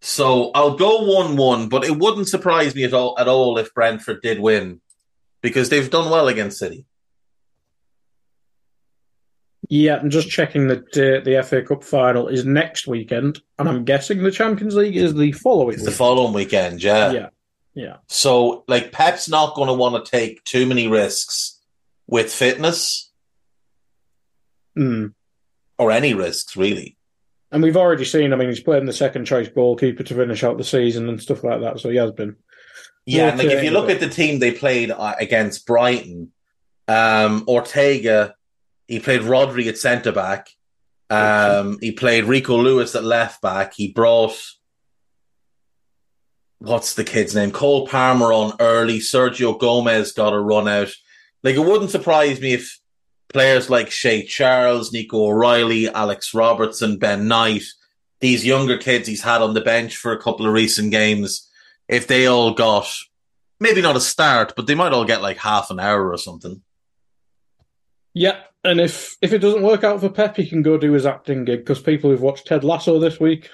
So 0.00 0.50
I'll 0.54 0.76
go 0.76 1.02
1 1.02 1.36
1, 1.36 1.68
but 1.68 1.84
it 1.84 1.98
wouldn't 1.98 2.28
surprise 2.28 2.74
me 2.74 2.84
at 2.84 2.94
all, 2.94 3.16
at 3.18 3.28
all 3.28 3.58
if 3.58 3.74
Brentford 3.74 4.22
did 4.22 4.38
win 4.38 4.80
because 5.42 5.68
they've 5.68 5.90
done 5.90 6.10
well 6.10 6.28
against 6.28 6.58
City. 6.58 6.84
Yeah, 9.68 9.96
I'm 9.96 10.08
just 10.08 10.30
checking 10.30 10.68
that 10.68 10.96
uh, 10.96 11.24
the 11.24 11.42
FA 11.44 11.62
Cup 11.62 11.84
final 11.84 12.28
is 12.28 12.44
next 12.44 12.86
weekend, 12.86 13.40
and 13.58 13.68
I'm 13.68 13.84
guessing 13.84 14.22
the 14.22 14.30
Champions 14.30 14.74
League 14.74 14.96
is 14.96 15.14
the 15.14 15.32
following. 15.32 15.74
It's 15.74 15.82
weekend. 15.82 15.86
the 15.92 15.98
following 15.98 16.32
weekend, 16.32 16.82
yeah. 16.82 17.10
Yeah, 17.10 17.28
yeah. 17.74 17.96
So, 18.06 18.64
like, 18.66 18.92
Pep's 18.92 19.28
not 19.28 19.54
going 19.54 19.68
to 19.68 19.74
want 19.74 20.02
to 20.02 20.10
take 20.10 20.42
too 20.44 20.64
many 20.64 20.88
risks 20.88 21.60
with 22.06 22.32
fitness, 22.32 23.10
mm. 24.78 25.12
or 25.76 25.90
any 25.90 26.14
risks 26.14 26.56
really. 26.56 26.97
And 27.50 27.62
we've 27.62 27.76
already 27.76 28.04
seen. 28.04 28.32
I 28.32 28.36
mean, 28.36 28.48
he's 28.48 28.60
playing 28.60 28.86
the 28.86 28.92
second 28.92 29.24
choice 29.24 29.48
goalkeeper 29.48 30.02
to 30.02 30.14
finish 30.14 30.44
out 30.44 30.58
the 30.58 30.64
season 30.64 31.08
and 31.08 31.20
stuff 31.20 31.42
like 31.44 31.60
that. 31.60 31.80
So 31.80 31.88
he 31.88 31.96
has 31.96 32.12
been. 32.12 32.36
Yeah, 33.06 33.34
like 33.34 33.46
if 33.46 33.64
you 33.64 33.70
look 33.70 33.88
at 33.88 34.00
the 34.00 34.08
team 34.08 34.38
they 34.38 34.52
played 34.52 34.90
uh, 34.90 35.14
against 35.18 35.66
Brighton, 35.66 36.30
um, 36.88 37.44
Ortega 37.48 38.34
he 38.88 38.98
played 38.98 39.20
Rodri 39.20 39.68
at 39.68 39.78
centre 39.78 40.12
back. 40.12 40.48
Um, 41.10 41.78
he 41.80 41.92
played 41.92 42.24
Rico 42.24 42.56
Lewis 42.56 42.94
at 42.94 43.04
left 43.04 43.40
back. 43.40 43.74
He 43.74 43.92
brought 43.92 44.34
what's 46.58 46.94
the 46.94 47.04
kid's 47.04 47.34
name? 47.34 47.52
Cole 47.52 47.86
Palmer 47.86 48.32
on 48.32 48.56
early. 48.58 48.98
Sergio 48.98 49.58
Gomez 49.58 50.12
got 50.12 50.32
a 50.32 50.40
run 50.40 50.66
out. 50.66 50.90
Like 51.42 51.54
it 51.54 51.60
wouldn't 51.60 51.90
surprise 51.90 52.40
me 52.40 52.54
if 52.54 52.78
players 53.28 53.68
like 53.70 53.90
Shea 53.90 54.24
Charles, 54.24 54.92
Nico 54.92 55.26
O'Reilly, 55.26 55.88
Alex 55.88 56.34
Robertson, 56.34 56.98
Ben 56.98 57.28
Knight, 57.28 57.64
these 58.20 58.44
younger 58.44 58.78
kids 58.78 59.06
he's 59.08 59.22
had 59.22 59.42
on 59.42 59.54
the 59.54 59.60
bench 59.60 59.96
for 59.96 60.12
a 60.12 60.20
couple 60.20 60.46
of 60.46 60.52
recent 60.52 60.90
games, 60.90 61.48
if 61.88 62.06
they 62.06 62.26
all 62.26 62.54
got 62.54 62.88
maybe 63.60 63.82
not 63.82 63.96
a 63.96 64.00
start, 64.00 64.54
but 64.56 64.66
they 64.66 64.74
might 64.74 64.92
all 64.92 65.04
get 65.04 65.22
like 65.22 65.38
half 65.38 65.70
an 65.70 65.80
hour 65.80 66.10
or 66.10 66.18
something. 66.18 66.62
Yeah, 68.14 68.40
and 68.64 68.80
if 68.80 69.16
if 69.22 69.32
it 69.32 69.38
doesn't 69.38 69.62
work 69.62 69.84
out 69.84 70.00
for 70.00 70.08
Pep, 70.08 70.36
he 70.36 70.46
can 70.46 70.62
go 70.62 70.78
do 70.78 70.92
his 70.92 71.06
acting 71.06 71.44
gig 71.44 71.60
because 71.60 71.80
people 71.80 72.10
who've 72.10 72.20
watched 72.20 72.46
Ted 72.46 72.64
Lasso 72.64 72.98
this 72.98 73.20
week, 73.20 73.50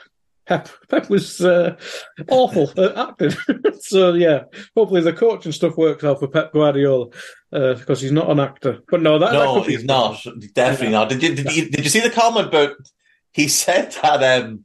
Pep 0.47 0.69
Pep 0.89 1.09
was 1.09 1.41
uh, 1.41 1.77
awful 2.29 2.71
at 2.77 2.97
acting. 2.97 3.33
so 3.81 4.13
yeah, 4.13 4.45
hopefully 4.77 5.01
the 5.01 5.13
coach 5.13 5.45
and 5.45 5.55
stuff 5.55 5.77
works 5.77 6.05
out 6.05 6.21
for 6.21 6.29
Pep 6.29 6.53
Guardiola 6.53 7.07
because 7.51 7.91
uh, 7.91 8.03
he's 8.03 8.13
not 8.13 8.31
an 8.31 8.41
actor. 8.41 8.81
But 8.89 9.03
no, 9.03 9.19
that 9.19 9.33
no, 9.33 9.61
that 9.61 9.71
he's 9.71 9.85
not. 9.85 10.23
Definitely 10.55 10.87
yeah. 10.89 10.93
not. 10.93 11.09
Did 11.09 11.23
you, 11.23 11.35
did 11.35 11.57
you 11.57 11.71
did 11.71 11.85
you 11.85 11.91
see 11.91 12.01
the 12.01 12.11
comment 12.11 12.49
about? 12.49 12.77
He 13.33 13.49
said 13.49 13.93
that 14.03 14.43
um, 14.43 14.65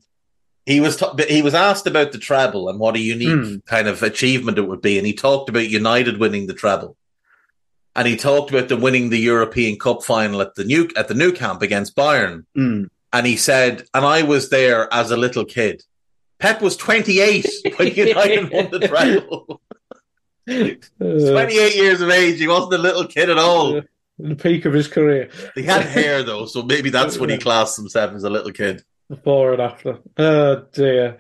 he 0.66 0.80
was 0.82 0.98
t- 0.98 1.26
he 1.28 1.42
was 1.42 1.54
asked 1.54 1.88
about 1.88 2.12
the 2.12 2.18
treble 2.18 2.70
and 2.70 2.80
what 2.80 2.96
a 2.96 3.00
unique 3.00 3.30
mm. 3.30 3.66
kind 3.66 3.88
of 3.88 4.04
achievement 4.04 4.58
it 4.58 4.68
would 4.68 4.82
be, 4.82 4.98
and 4.98 5.08
he 5.08 5.14
talked 5.14 5.50
about 5.50 5.70
United 5.70 6.20
winning 6.20 6.48
the 6.48 6.54
treble 6.54 6.98
and 7.96 8.08
he 8.08 8.16
talked 8.16 8.50
about 8.50 8.70
them 8.70 8.82
winning 8.82 9.10
the 9.10 9.18
European 9.18 9.78
Cup 9.78 10.04
final 10.04 10.42
at 10.42 10.56
the 10.56 10.64
new 10.64 10.90
at 10.96 11.08
the 11.08 11.14
Nou 11.14 11.32
Camp 11.32 11.62
against 11.62 11.96
Bayern. 11.96 12.46
Mm. 12.58 12.90
And 13.12 13.26
he 13.26 13.38
said, 13.38 13.84
and 13.94 14.06
I 14.06 14.24
was 14.24 14.50
there 14.50 14.92
as 14.94 15.12
a 15.12 15.18
little 15.18 15.46
kid. 15.46 15.84
Pep 16.40 16.62
was 16.62 16.78
28 16.78 17.46
when 17.78 17.88
United 17.94 18.52
won 18.52 18.72
the 18.72 18.80
treble. 18.88 19.62
28 20.48 21.76
years 21.76 22.02
of 22.02 22.10
age. 22.10 22.40
He 22.40 22.48
wasn't 22.48 22.74
a 22.74 22.78
little 22.78 23.06
kid 23.08 23.30
at 23.30 23.38
all. 23.38 23.82
the 24.18 24.36
peak 24.36 24.66
of 24.66 24.74
his 24.74 24.88
career. 24.88 25.30
He 25.56 25.64
had 25.64 25.84
hair 25.84 26.24
though, 26.24 26.46
so 26.46 26.64
maybe 26.64 26.90
that's 26.90 27.18
when 27.18 27.30
he 27.30 27.38
classed 27.40 27.78
himself 27.78 28.14
as 28.14 28.24
a 28.24 28.30
little 28.30 28.52
kid. 28.52 28.84
Before 29.10 29.54
and 29.54 29.62
after. 29.62 30.00
Oh 30.18 30.66
dear. 30.72 31.18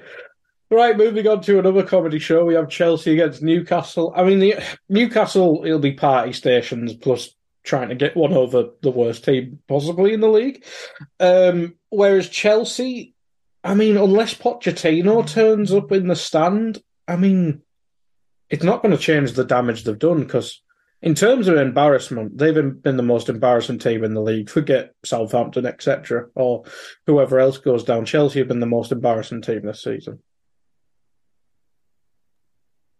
Right, 0.72 0.96
moving 0.96 1.28
on 1.28 1.42
to 1.42 1.58
another 1.58 1.84
comedy 1.84 2.20
show. 2.20 2.46
We 2.46 2.54
have 2.54 2.70
Chelsea 2.70 3.14
against 3.14 3.42
Newcastle. 3.42 4.14
I 4.16 4.24
mean, 4.24 4.38
the 4.38 4.56
Newcastle, 4.88 5.64
it'll 5.66 5.80
be 5.80 5.94
party 5.94 6.32
stations 6.32 6.94
plus 6.94 7.34
trying 7.64 7.90
to 7.90 7.96
get 7.96 8.16
one 8.16 8.34
over 8.34 8.70
the 8.84 8.92
worst 8.92 9.26
team 9.26 9.60
possibly 9.68 10.14
in 10.14 10.20
the 10.22 10.28
league. 10.30 10.64
Um, 11.20 11.76
whereas 11.90 12.30
Chelsea, 12.30 13.14
I 13.64 13.76
mean, 13.76 13.98
unless 13.98 14.34
Pochettino 14.34 15.28
turns 15.28 15.74
up 15.74 15.92
in 15.92 16.08
the 16.08 16.16
stand, 16.16 16.82
I 17.08 17.16
mean, 17.16 17.62
it's 18.50 18.64
not 18.64 18.82
going 18.82 18.96
to 18.96 19.02
change 19.02 19.34
the 19.34 19.46
damage 19.46 19.84
they've 19.84 19.98
done 19.98 20.22
because, 20.22 20.62
in 21.02 21.16
terms 21.16 21.48
of 21.48 21.58
embarrassment, 21.58 22.38
they've 22.38 22.54
been 22.54 22.98
the 22.98 23.04
most 23.04 23.30
embarrassing 23.30 23.80
team 23.80 24.04
in 24.04 24.14
the 24.14 24.22
league. 24.22 24.50
Forget 24.50 24.94
Southampton, 25.06 25.66
etc., 25.66 26.28
or 26.36 26.64
whoever 27.06 27.40
else 27.40 27.58
goes 27.58 27.84
down. 27.84 28.06
Chelsea 28.06 28.40
have 28.40 28.48
been 28.48 28.60
the 28.60 28.66
most 28.66 28.92
embarrassing 28.92 29.42
team 29.42 29.66
this 29.66 29.84
season 29.84 30.20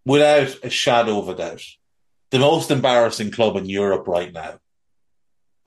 without 0.10 0.58
a 0.64 0.70
shadow 0.72 1.20
of 1.20 1.30
a 1.30 1.36
doubt, 1.36 1.62
the 2.32 2.40
most 2.40 2.72
embarrassing 2.72 3.30
club 3.30 3.56
in 3.56 3.66
Europe 3.66 4.08
right 4.08 4.34
now. 4.34 4.60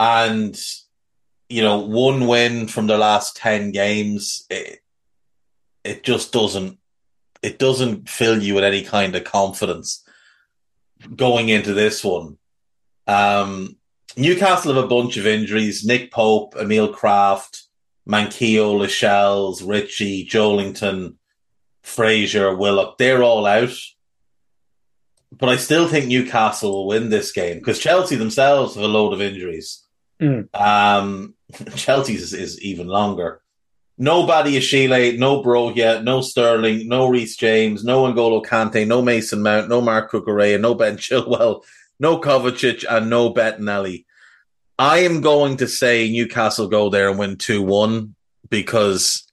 And, 0.01 0.59
you 1.53 1.63
know, 1.63 1.79
one 1.81 2.27
win 2.27 2.67
from 2.67 2.87
the 2.87 2.99
last 2.99 3.37
10 3.37 3.71
games, 3.73 4.45
it, 4.51 4.81
it 5.85 6.03
just 6.03 6.33
doesn't, 6.33 6.79
it 7.43 7.59
doesn't 7.59 8.09
fill 8.09 8.43
you 8.43 8.55
with 8.55 8.65
any 8.65 8.83
kind 8.83 9.15
of 9.15 9.25
confidence 9.25 10.05
going 11.15 11.49
into 11.49 11.75
this 11.75 12.03
one. 12.03 12.39
Um, 13.07 13.77
Newcastle 14.17 14.75
have 14.75 14.85
a 14.85 14.89
bunch 14.89 15.17
of 15.17 15.27
injuries. 15.27 15.85
Nick 15.85 16.13
Pope, 16.13 16.55
Emil 16.57 16.93
Krafth, 16.93 17.63
Manquillo, 18.09 18.79
Lascelles, 18.79 19.63
Ritchie, 19.63 20.27
Joelinton, 20.27 21.17
Fraser, 21.83 22.55
Willock, 22.55 22.99
they're 22.99 23.23
all 23.23 23.47
out 23.47 23.77
but 25.39 25.49
I 25.49 25.57
still 25.57 25.89
think 25.89 26.07
Newcastle 26.07 26.73
will 26.73 26.87
win 26.87 27.09
this 27.09 27.33
game 27.33 27.59
because 27.59 27.79
Chelsea 27.79 28.17
themselves 28.17 28.75
have 28.75 28.85
a 28.85 28.89
load 28.89 29.15
of 29.15 29.23
injuries. 29.23 29.82
Mm. 30.21 30.55
Um, 30.59 31.35
Chelsea's 31.75 32.23
is, 32.23 32.35
is, 32.35 32.63
even 32.63 32.87
longer. 32.87 33.41
Nobody 33.99 34.57
is 34.57 34.65
Badiashile, 34.65 35.19
no 35.19 35.43
Bro, 35.43 35.73
Broja, 35.73 36.03
no 36.03 36.23
Sterling, 36.23 36.89
no 36.89 37.09
Reece 37.09 37.37
James, 37.37 37.85
no 37.85 38.05
N'Golo 38.05 38.45
Kante, 38.45 38.87
no 38.87 39.03
Mason 39.03 39.43
Mount, 39.43 39.69
no 39.69 39.81
Marc 39.81 40.11
Cucurella, 40.11 40.61
no 40.61 40.75
Ben 40.75 40.97
Chilwell, 40.99 41.63
no 42.01 42.19
Kovacic, 42.19 42.85
and 42.89 43.11
no 43.11 43.33
Bettinelli. 43.33 44.05
I 44.79 45.01
am 45.01 45.21
going 45.21 45.59
to 45.59 45.69
say 45.69 46.11
Newcastle 46.11 46.69
go 46.69 46.89
there 46.89 47.11
and 47.11 47.19
win 47.19 47.37
2 47.37 47.63
1 47.63 48.15
because 48.49 49.25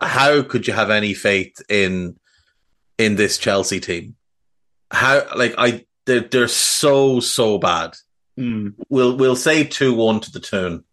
how 0.00 0.42
could 0.42 0.66
you 0.66 0.72
have 0.72 0.90
any 0.90 1.14
faith 1.14 1.60
in 1.68 2.18
in 2.98 3.16
this 3.16 3.38
Chelsea 3.38 3.78
team? 3.80 4.16
how 4.90 5.26
like 5.36 5.54
I 5.58 5.84
they're 6.04 6.20
they're 6.20 6.48
so 6.48 7.20
so 7.20 7.58
bad. 7.58 7.94
Mm. 8.38 8.74
We'll 8.88 9.16
we'll 9.16 9.36
say 9.36 9.64
two 9.64 9.94
one 9.94 10.20
to 10.20 10.30
the 10.30 10.40
Toon. 10.40 10.84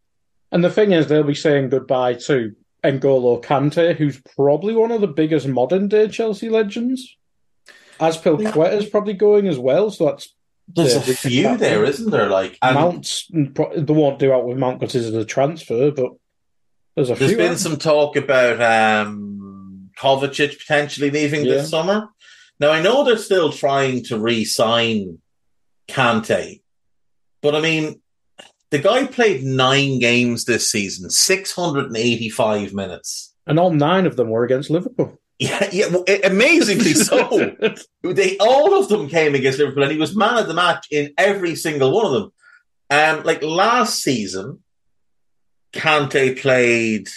And 0.51 0.63
the 0.63 0.69
thing 0.69 0.91
is, 0.91 1.07
they'll 1.07 1.23
be 1.23 1.35
saying 1.35 1.69
goodbye 1.69 2.13
to 2.27 2.55
N'Golo 2.83 3.43
Kante, 3.43 3.95
who's 3.95 4.21
probably 4.35 4.75
one 4.75 4.91
of 4.91 5.01
the 5.01 5.07
biggest 5.07 5.47
modern 5.47 5.87
day 5.87 6.07
Chelsea 6.07 6.49
legends. 6.49 7.17
Azpilicueta's 7.99 8.87
probably 8.89 9.13
going 9.13 9.47
as 9.47 9.57
well, 9.57 9.89
so 9.91 10.05
that's 10.05 10.33
there's 10.67 10.95
a 10.95 11.01
few 11.01 11.57
there, 11.57 11.83
isn't 11.83 12.09
there? 12.09 12.29
Like 12.29 12.57
Mount's 12.63 13.27
they 13.31 13.93
won't 13.93 14.19
do 14.19 14.31
out 14.33 14.45
with 14.45 14.57
Mount 14.57 14.79
because 14.79 14.95
it's 14.95 15.15
a 15.15 15.25
transfer, 15.25 15.91
but 15.91 16.11
there's 16.95 17.09
a 17.09 17.15
there's 17.15 17.31
few. 17.31 17.37
been 17.37 17.57
some 17.57 17.77
talk 17.77 18.15
about 18.15 18.61
um 18.61 19.89
Kovacic 19.97 20.57
potentially 20.57 21.11
leaving 21.11 21.45
Yeah. 21.45 21.55
this 21.55 21.69
summer. 21.69 22.09
Now 22.59 22.71
I 22.71 22.81
know 22.81 23.03
they're 23.03 23.17
still 23.17 23.51
trying 23.51 24.05
to 24.05 24.17
re-sign 24.19 25.19
Kante, 25.87 26.61
but 27.43 27.53
I 27.53 27.61
mean, 27.61 28.01
the 28.71 28.79
guy 28.79 29.05
played 29.05 29.43
nine 29.43 29.99
games 29.99 30.45
this 30.45 30.71
season, 30.71 31.11
six 31.11 31.51
hundred 31.51 31.85
and 31.85 31.97
eighty-five 31.97 32.73
minutes. 32.73 33.35
And 33.45 33.59
all 33.59 33.71
nine 33.71 34.07
of 34.07 34.15
them 34.15 34.29
were 34.29 34.45
against 34.45 34.71
Liverpool. 34.71 35.19
Yeah, 35.37 35.67
yeah, 35.71 35.87
well, 35.87 36.05
amazingly 36.23 36.93
so. 36.93 37.55
they 38.01 38.37
all 38.37 38.79
of 38.79 38.87
them 38.87 39.09
came 39.09 39.35
against 39.35 39.59
Liverpool, 39.59 39.83
and 39.83 39.91
he 39.91 39.97
was 39.97 40.15
man 40.15 40.37
of 40.37 40.47
the 40.47 40.53
match 40.53 40.87
in 40.89 41.13
every 41.17 41.55
single 41.55 41.91
one 41.91 42.05
of 42.05 42.13
them. 42.13 42.31
Um, 42.89 43.23
like 43.25 43.43
last 43.43 44.01
season, 44.01 44.63
Kante 45.73 46.39
played 46.39 47.09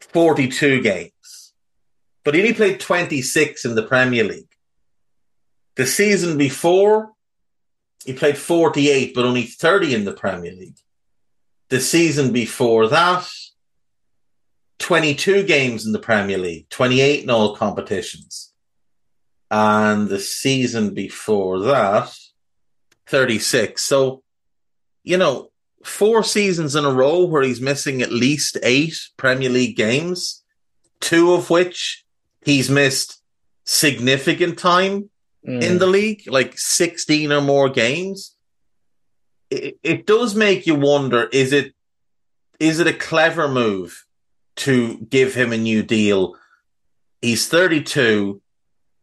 forty-two 0.00 0.80
games, 0.82 1.54
but 2.24 2.34
he 2.34 2.40
only 2.40 2.54
played 2.54 2.78
twenty-six 2.78 3.64
in 3.64 3.74
the 3.74 3.82
Premier 3.82 4.22
League. 4.22 4.54
The 5.76 5.86
season 5.86 6.38
before, 6.38 7.13
he 8.04 8.12
played 8.12 8.38
forty-eight, 8.38 9.14
but 9.14 9.24
only 9.24 9.44
thirty 9.44 9.94
in 9.94 10.04
the 10.04 10.12
Premier 10.12 10.52
League. 10.52 10.78
The 11.70 11.80
season 11.80 12.32
before 12.32 12.88
that, 12.88 13.26
22 14.78 15.44
games 15.44 15.86
in 15.86 15.92
the 15.92 15.98
Premier 15.98 16.38
League, 16.38 16.68
28 16.68 17.22
in 17.24 17.30
all 17.30 17.56
competitions. 17.56 18.52
And 19.50 20.08
the 20.08 20.20
season 20.20 20.94
before 20.94 21.60
that, 21.60 22.14
36. 23.06 23.80
So, 23.80 24.22
you 25.02 25.16
know, 25.16 25.50
four 25.82 26.22
seasons 26.22 26.74
in 26.74 26.84
a 26.84 26.92
row 26.92 27.24
where 27.24 27.42
he's 27.42 27.60
missing 27.60 28.02
at 28.02 28.12
least 28.12 28.58
eight 28.62 28.98
Premier 29.16 29.48
League 29.48 29.76
games, 29.76 30.44
two 31.00 31.32
of 31.32 31.50
which 31.50 32.04
he's 32.42 32.68
missed 32.68 33.22
significant 33.64 34.58
time 34.58 35.10
Mm. 35.46 35.62
in 35.62 35.78
the 35.78 35.86
league, 35.86 36.22
like 36.26 36.58
16 36.58 37.30
or 37.30 37.42
more 37.42 37.68
games. 37.68 38.34
It, 39.50 39.78
it 39.82 40.06
does 40.06 40.34
make 40.34 40.66
you 40.66 40.74
wonder, 40.74 41.28
is 41.32 41.52
it, 41.52 41.74
is 42.58 42.80
it 42.80 42.86
a 42.86 42.94
clever 42.94 43.46
move 43.46 44.06
to 44.56 44.96
give 45.10 45.34
him 45.34 45.52
a 45.52 45.58
new 45.58 45.82
deal? 45.82 46.36
He's 47.20 47.46
32. 47.46 48.40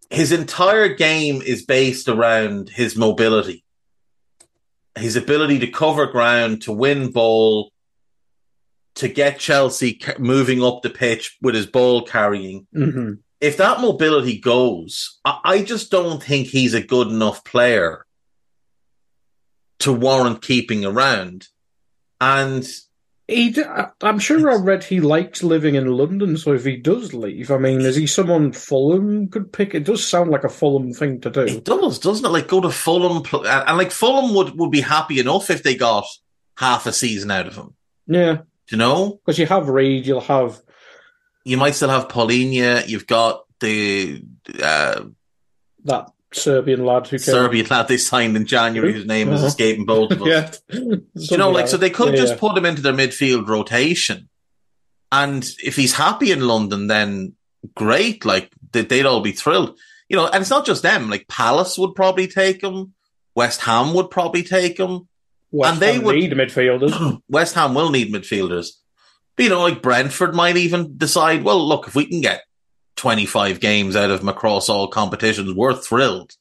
His 0.09 0.31
entire 0.31 0.89
game 0.95 1.41
is 1.43 1.63
based 1.63 2.07
around 2.09 2.69
his 2.69 2.97
mobility, 2.97 3.63
his 4.97 5.15
ability 5.15 5.59
to 5.59 5.67
cover 5.67 6.07
ground, 6.07 6.63
to 6.63 6.71
win 6.71 7.11
ball, 7.11 7.71
to 8.95 9.07
get 9.07 9.39
Chelsea 9.39 10.01
moving 10.19 10.63
up 10.63 10.81
the 10.81 10.89
pitch 10.89 11.37
with 11.41 11.55
his 11.55 11.65
ball 11.67 12.03
carrying 12.03 12.67
Mhm. 12.75 13.19
If 13.41 13.57
that 13.57 13.81
mobility 13.81 14.39
goes, 14.39 15.19
I, 15.25 15.39
I 15.43 15.61
just 15.63 15.91
don't 15.91 16.23
think 16.23 16.47
he's 16.47 16.73
a 16.73 16.81
good 16.83 17.07
enough 17.07 17.43
player 17.43 18.05
to 19.79 19.91
warrant 19.91 20.41
keeping 20.41 20.85
around. 20.85 21.47
And 22.19 22.67
He, 23.27 23.55
I'm 24.01 24.19
sure 24.19 24.51
I 24.51 24.55
read 24.55 24.83
he 24.83 24.99
likes 25.01 25.41
living 25.41 25.73
in 25.75 25.87
London, 25.87 26.37
so 26.37 26.53
if 26.53 26.65
he 26.65 26.75
does 26.77 27.13
leave, 27.15 27.49
I 27.49 27.57
mean, 27.57 27.81
is 27.81 27.95
he 27.95 28.05
someone 28.05 28.51
Fulham 28.51 29.27
could 29.29 29.51
pick? 29.51 29.73
It 29.73 29.85
does 29.85 30.05
sound 30.07 30.29
like 30.29 30.43
a 30.43 30.49
Fulham 30.49 30.93
thing 30.93 31.19
to 31.21 31.29
do. 31.31 31.41
it 31.41 31.65
does, 31.65 31.97
doesn't 31.97 32.25
it? 32.25 32.29
Like 32.29 32.47
go 32.47 32.61
to 32.61 32.69
Fulham, 32.69 33.23
and, 33.33 33.77
like 33.77 33.91
Fulham 33.91 34.35
would, 34.35 34.57
would 34.59 34.71
be 34.71 34.81
happy 34.81 35.19
enough 35.19 35.49
if 35.49 35.63
they 35.63 35.75
got 35.75 36.05
half 36.57 36.85
a 36.85 36.93
season 36.93 37.31
out 37.31 37.47
of 37.47 37.55
him. 37.55 37.73
Yeah, 38.05 38.35
Do 38.35 38.43
you 38.69 38.77
know? 38.77 39.19
because 39.25 39.39
you 39.39 39.47
have 39.47 39.67
Reed, 39.69 40.05
you'll 40.05 40.21
have 40.21 40.61
You 41.43 41.57
might 41.57 41.75
still 41.75 41.89
have 41.89 42.07
Paulinho. 42.07 42.87
You've 42.87 43.07
got 43.07 43.43
the 43.59 44.23
uh, 44.61 45.03
that 45.85 46.11
Serbian 46.33 46.85
lad 46.85 47.07
who. 47.07 47.17
Serbian 47.17 47.65
lad 47.67 47.87
they 47.87 47.97
signed 47.97 48.35
in 48.37 48.45
January, 48.45 48.93
whose 48.93 49.05
name 49.05 49.29
is 49.29 49.39
Uh-huh. 49.39 49.47
escaping 49.47 49.85
both 49.85 50.11
of 50.11 50.21
us. 50.23 50.61
Yeah, 50.71 50.95
you 51.15 51.37
know, 51.37 51.49
like 51.51 51.67
so 51.67 51.77
they 51.77 51.89
could 51.89 52.13
Yeah, 52.13 52.19
just 52.21 52.33
yeah. 52.33 52.39
put 52.39 52.57
him 52.57 52.65
into 52.65 52.81
their 52.81 52.93
midfield 52.93 53.47
rotation, 53.47 54.29
and 55.11 55.43
if 55.63 55.75
he's 55.75 55.93
happy 55.93 56.31
in 56.31 56.47
London, 56.47 56.87
then 56.87 57.33
great. 57.75 58.23
Like 58.25 58.51
they- 58.71 58.83
they'd 58.83 59.05
all 59.05 59.21
be 59.21 59.31
thrilled, 59.31 59.77
you 60.09 60.15
know. 60.17 60.27
And 60.27 60.41
it's 60.41 60.49
not 60.49 60.65
just 60.65 60.83
them. 60.83 61.09
Like 61.09 61.27
Palace 61.27 61.77
would 61.77 61.95
probably 61.95 62.27
take 62.27 62.63
him, 62.63 62.93
West 63.35 63.61
Ham 63.61 63.93
would 63.95 64.09
probably 64.11 64.43
take 64.43 64.77
him. 64.79 65.07
West 65.53 65.73
and 65.73 65.81
they 65.81 65.93
Ham 65.95 66.03
would- 66.03 66.15
need 66.15 66.31
midfielders. 66.31 67.19
West 67.29 67.55
Ham 67.55 67.73
will 67.73 67.89
need 67.89 68.13
midfielders, 68.13 68.69
you 69.37 69.49
know, 69.49 69.61
like 69.61 69.81
Brentford 69.81 70.35
might 70.35 70.57
even 70.57 70.97
decide. 70.97 71.43
Well, 71.43 71.65
look, 71.67 71.87
if 71.87 71.95
we 71.95 72.05
can 72.05 72.21
get 72.21 72.43
twenty 72.95 73.25
five 73.25 73.59
games 73.59 73.95
out 73.95 74.11
of 74.11 74.21
him 74.21 74.29
across 74.29 74.69
all 74.69 74.87
competitions, 74.87 75.53
we're 75.53 75.73
thrilled. 75.73 76.33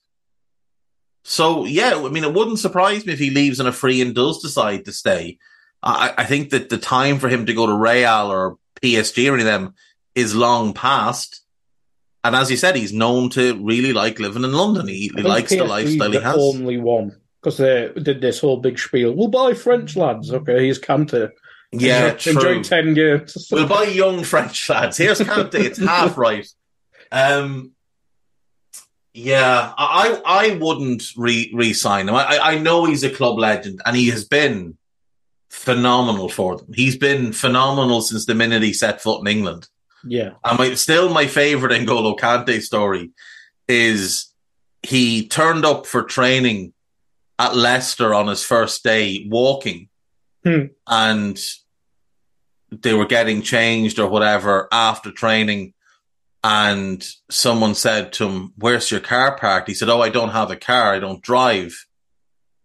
So 1.25 1.65
yeah, 1.65 1.95
I 1.95 2.09
mean, 2.09 2.25
it 2.25 2.35
wouldn't 2.35 2.59
surprise 2.59 3.07
me 3.07 3.13
if 3.13 3.19
he 3.19 3.31
leaves 3.31 3.61
on 3.61 3.67
a 3.67 3.73
free 3.73 4.01
and 4.01 4.15
does 4.15 4.43
decide 4.43 4.85
to 4.85 4.93
stay. 4.93 5.39
I, 5.83 6.13
I 6.19 6.25
think 6.25 6.51
that 6.51 6.69
the 6.69 6.79
time 6.79 7.19
for 7.19 7.29
him 7.29 7.47
to 7.47 7.55
go 7.55 7.67
to 7.67 7.75
Real 7.75 8.31
or 8.31 8.59
PSG 8.83 9.31
or 9.31 9.35
any 9.35 9.43
of 9.43 9.47
them 9.47 9.75
is 10.15 10.35
long 10.35 10.75
past. 10.75 11.43
And 12.23 12.37
as 12.37 12.51
you 12.51 12.57
said, 12.59 12.77
he's 12.77 12.93
known 12.93 13.31
to 13.31 13.55
really 13.65 13.95
like 13.95 14.19
living 14.19 14.45
in 14.45 14.53
London. 14.53 14.89
He, 14.89 15.11
he 15.15 15.23
likes 15.23 15.51
the 15.51 15.57
PSG 15.57 15.69
lifestyle 15.69 16.11
he 16.11 16.21
has. 16.21 16.37
Only 16.37 16.77
one 16.77 17.17
because 17.41 17.57
they 17.57 17.91
did 18.03 18.21
this 18.21 18.41
whole 18.41 18.59
big 18.59 18.79
spiel. 18.79 19.15
We'll 19.15 19.29
buy 19.29 19.55
French 19.55 19.97
lads. 19.97 20.33
Okay, 20.33 20.67
he's 20.67 20.79
Kante. 20.79 21.31
Yeah, 21.73 22.13
enjoy, 22.13 22.33
true. 22.33 22.49
enjoy 22.51 22.63
ten 22.63 22.95
games. 22.95 23.49
We'll 23.53 23.69
buy 23.69 23.85
young 23.85 24.25
French 24.25 24.69
lads. 24.69 24.97
Here's 24.97 25.21
Kante. 25.21 25.55
It's 25.55 25.79
half 25.79 26.19
right. 26.27 26.47
Um, 27.13 27.73
yeah, 29.13 29.73
I 29.77 30.21
I 30.25 30.57
wouldn't 30.61 31.03
re 31.17 31.51
re 31.55 31.73
sign 31.73 32.09
him. 32.09 32.15
I 32.15 32.25
I- 32.37 32.53
I 32.53 32.59
know 32.59 32.85
he's 32.85 33.03
a 33.05 33.11
club 33.11 33.39
legend 33.39 33.81
and 33.85 33.97
he 33.97 34.09
has 34.11 34.25
been 34.25 34.77
phenomenal 35.49 36.29
for 36.29 36.57
them. 36.57 36.69
He's 36.75 36.97
been 36.97 37.33
phenomenal 37.33 38.03
since 38.03 38.25
the 38.27 38.35
minute 38.37 38.63
he 38.63 38.73
set 38.73 39.01
foot 39.03 39.21
in 39.21 39.27
England. 39.27 39.69
yeah, 40.05 40.31
And 40.45 40.59
my 40.59 40.75
still 40.75 41.09
my 41.13 41.27
favorite 41.27 41.73
N'Golo 41.73 42.17
Kante 42.19 42.61
story 42.63 43.11
is 43.69 44.33
he 44.83 45.27
turned 45.29 45.65
up 45.65 45.87
for 45.87 46.03
training 46.05 46.73
at 47.39 47.55
Leicester 47.57 48.15
on 48.15 48.29
his 48.29 48.43
first 48.45 48.83
day 48.85 49.27
walking, 49.29 49.89
Hmm. 50.45 50.67
and 50.87 51.39
they 52.71 52.95
were 52.95 53.07
getting 53.07 53.43
changed 53.43 53.99
or 53.99 54.09
whatever 54.09 54.69
after 54.73 55.11
training. 55.11 55.75
And 56.43 57.07
someone 57.31 57.75
said 57.75 58.15
to 58.15 58.27
him, 58.29 58.53
"Where's 58.57 58.91
your 58.91 59.01
car 59.01 59.37
parked?" 59.37 59.69
He 59.69 59.75
said, 59.75 59.91
"Oh, 59.91 60.01
I 60.01 60.09
don't 60.09 60.31
have 60.31 60.51
a 60.51 60.57
car. 60.57 60.95
I 60.95 60.99
don't 60.99 61.21
drive." 61.23 61.85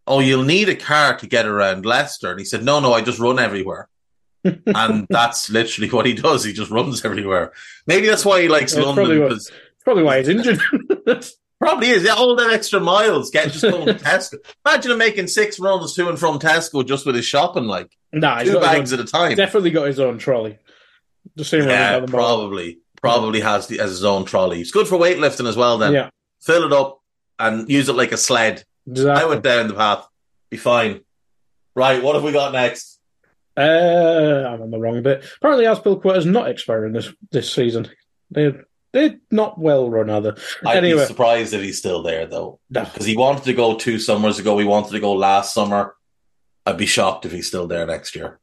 Oh, 0.07 0.19
you'll 0.19 0.43
need 0.43 0.69
a 0.69 0.75
car 0.75 1.17
to 1.17 1.27
get 1.27 1.45
around 1.45 1.85
Leicester. 1.85 2.31
And 2.31 2.39
he 2.39 2.45
said, 2.45 2.63
"No, 2.63 2.79
no, 2.79 2.93
I 2.93 3.01
just 3.01 3.19
run 3.19 3.37
everywhere." 3.39 3.89
and 4.43 5.07
that's 5.09 5.49
literally 5.49 5.89
what 5.89 6.05
he 6.05 6.13
does. 6.13 6.45
He 6.45 6.53
just 6.53 6.71
runs 6.71 7.03
everywhere. 7.03 7.51
Maybe 7.87 8.07
that's 8.07 8.23
why 8.23 8.41
he 8.43 8.47
likes 8.47 8.73
That's 8.73 8.85
London 8.85 9.05
probably 9.05 9.19
what- 9.19 9.51
probably 9.83 10.03
why 10.03 10.19
he's 10.19 10.29
injured. 10.29 10.61
probably 11.65 11.89
is. 11.89 12.03
Yeah, 12.03 12.13
all 12.13 12.35
that 12.35 12.51
extra 12.51 12.79
miles, 12.79 13.31
get 13.31 13.51
just 13.51 13.63
going 13.63 13.85
to 13.87 13.93
Tesco. 14.03 14.35
Imagine 14.65 14.91
him 14.91 14.97
making 14.97 15.27
six 15.27 15.59
runs 15.59 15.93
to 15.95 16.09
and 16.09 16.19
from 16.19 16.39
Tesco 16.39 16.85
just 16.85 17.05
with 17.05 17.15
his 17.15 17.25
shopping, 17.25 17.65
like 17.65 17.91
nah, 18.13 18.43
two 18.43 18.59
bags 18.59 18.91
his 18.91 18.99
at 18.99 19.05
a 19.05 19.11
time. 19.11 19.35
definitely 19.35 19.71
got 19.71 19.87
his 19.87 19.99
own 19.99 20.17
trolley. 20.17 20.57
The 21.35 21.43
same 21.45 21.67
yeah, 21.67 22.05
probably, 22.05 22.79
probably 23.01 23.41
has 23.41 23.67
the, 23.67 23.77
has 23.77 23.89
his 23.89 24.05
own 24.05 24.25
trolley. 24.25 24.61
It's 24.61 24.71
good 24.71 24.87
for 24.87 24.97
weightlifting 24.97 25.47
as 25.47 25.57
well. 25.57 25.77
Then 25.77 25.93
Yeah, 25.93 26.09
fill 26.41 26.63
it 26.63 26.73
up 26.73 27.01
and 27.39 27.69
use 27.69 27.89
it 27.89 27.93
like 27.93 28.11
a 28.11 28.17
sled. 28.17 28.63
exactly. 28.87 29.23
I 29.23 29.27
went 29.27 29.43
down 29.43 29.67
the 29.67 29.73
path, 29.73 30.07
be 30.49 30.57
fine. 30.57 31.01
Right, 31.75 32.01
what 32.01 32.15
have 32.15 32.23
we 32.23 32.31
got 32.31 32.53
next? 32.53 32.99
Uh, 33.57 33.61
I'm 34.47 34.61
on 34.61 34.71
the 34.71 34.79
wrong 34.79 35.01
bit. 35.01 35.23
Apparently, 35.37 35.65
Azpilicueta's 35.65 36.25
not 36.25 36.49
expiring 36.49 36.93
this 36.93 37.11
this 37.31 37.51
season. 37.51 37.89
They're 38.29 38.65
they're 38.95 39.19
not 39.29 39.59
well 39.59 39.89
run? 39.89 40.09
I'd 40.09 40.25
Anyway. 40.65 41.01
be 41.01 41.05
surprised 41.05 41.53
if 41.53 41.61
he's 41.61 41.77
still 41.77 42.01
there 42.01 42.25
though. 42.25 42.59
No. 42.69 42.85
because 42.85 43.05
he 43.05 43.15
wanted 43.17 43.43
to 43.43 43.53
go 43.53 43.75
two 43.75 43.99
summers 43.99 44.39
ago. 44.39 44.57
He 44.57 44.65
wanted 44.65 44.91
to 44.93 44.99
go 45.01 45.13
last 45.13 45.53
summer. 45.53 45.95
I'd 46.65 46.77
be 46.77 46.85
shocked 46.85 47.25
if 47.25 47.31
he's 47.33 47.47
still 47.47 47.67
there 47.67 47.85
next 47.85 48.15
year. 48.15 48.39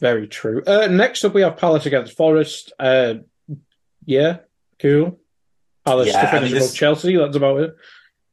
Very 0.00 0.26
true. 0.26 0.62
Uh, 0.66 0.86
next 0.86 1.22
up, 1.24 1.34
we 1.34 1.42
have 1.42 1.58
Palace 1.58 1.84
against 1.86 2.16
Forest. 2.16 2.72
Uh, 2.80 3.14
yeah, 4.06 4.38
cool. 4.78 5.20
Palace 5.84 6.08
Yeah, 6.08 6.30
to 6.30 6.36
I 6.36 6.40
mean, 6.40 6.52
this- 6.54 6.72
Chelsea. 6.74 7.16
That's 7.16 7.36
about 7.36 7.60
it. 7.60 7.76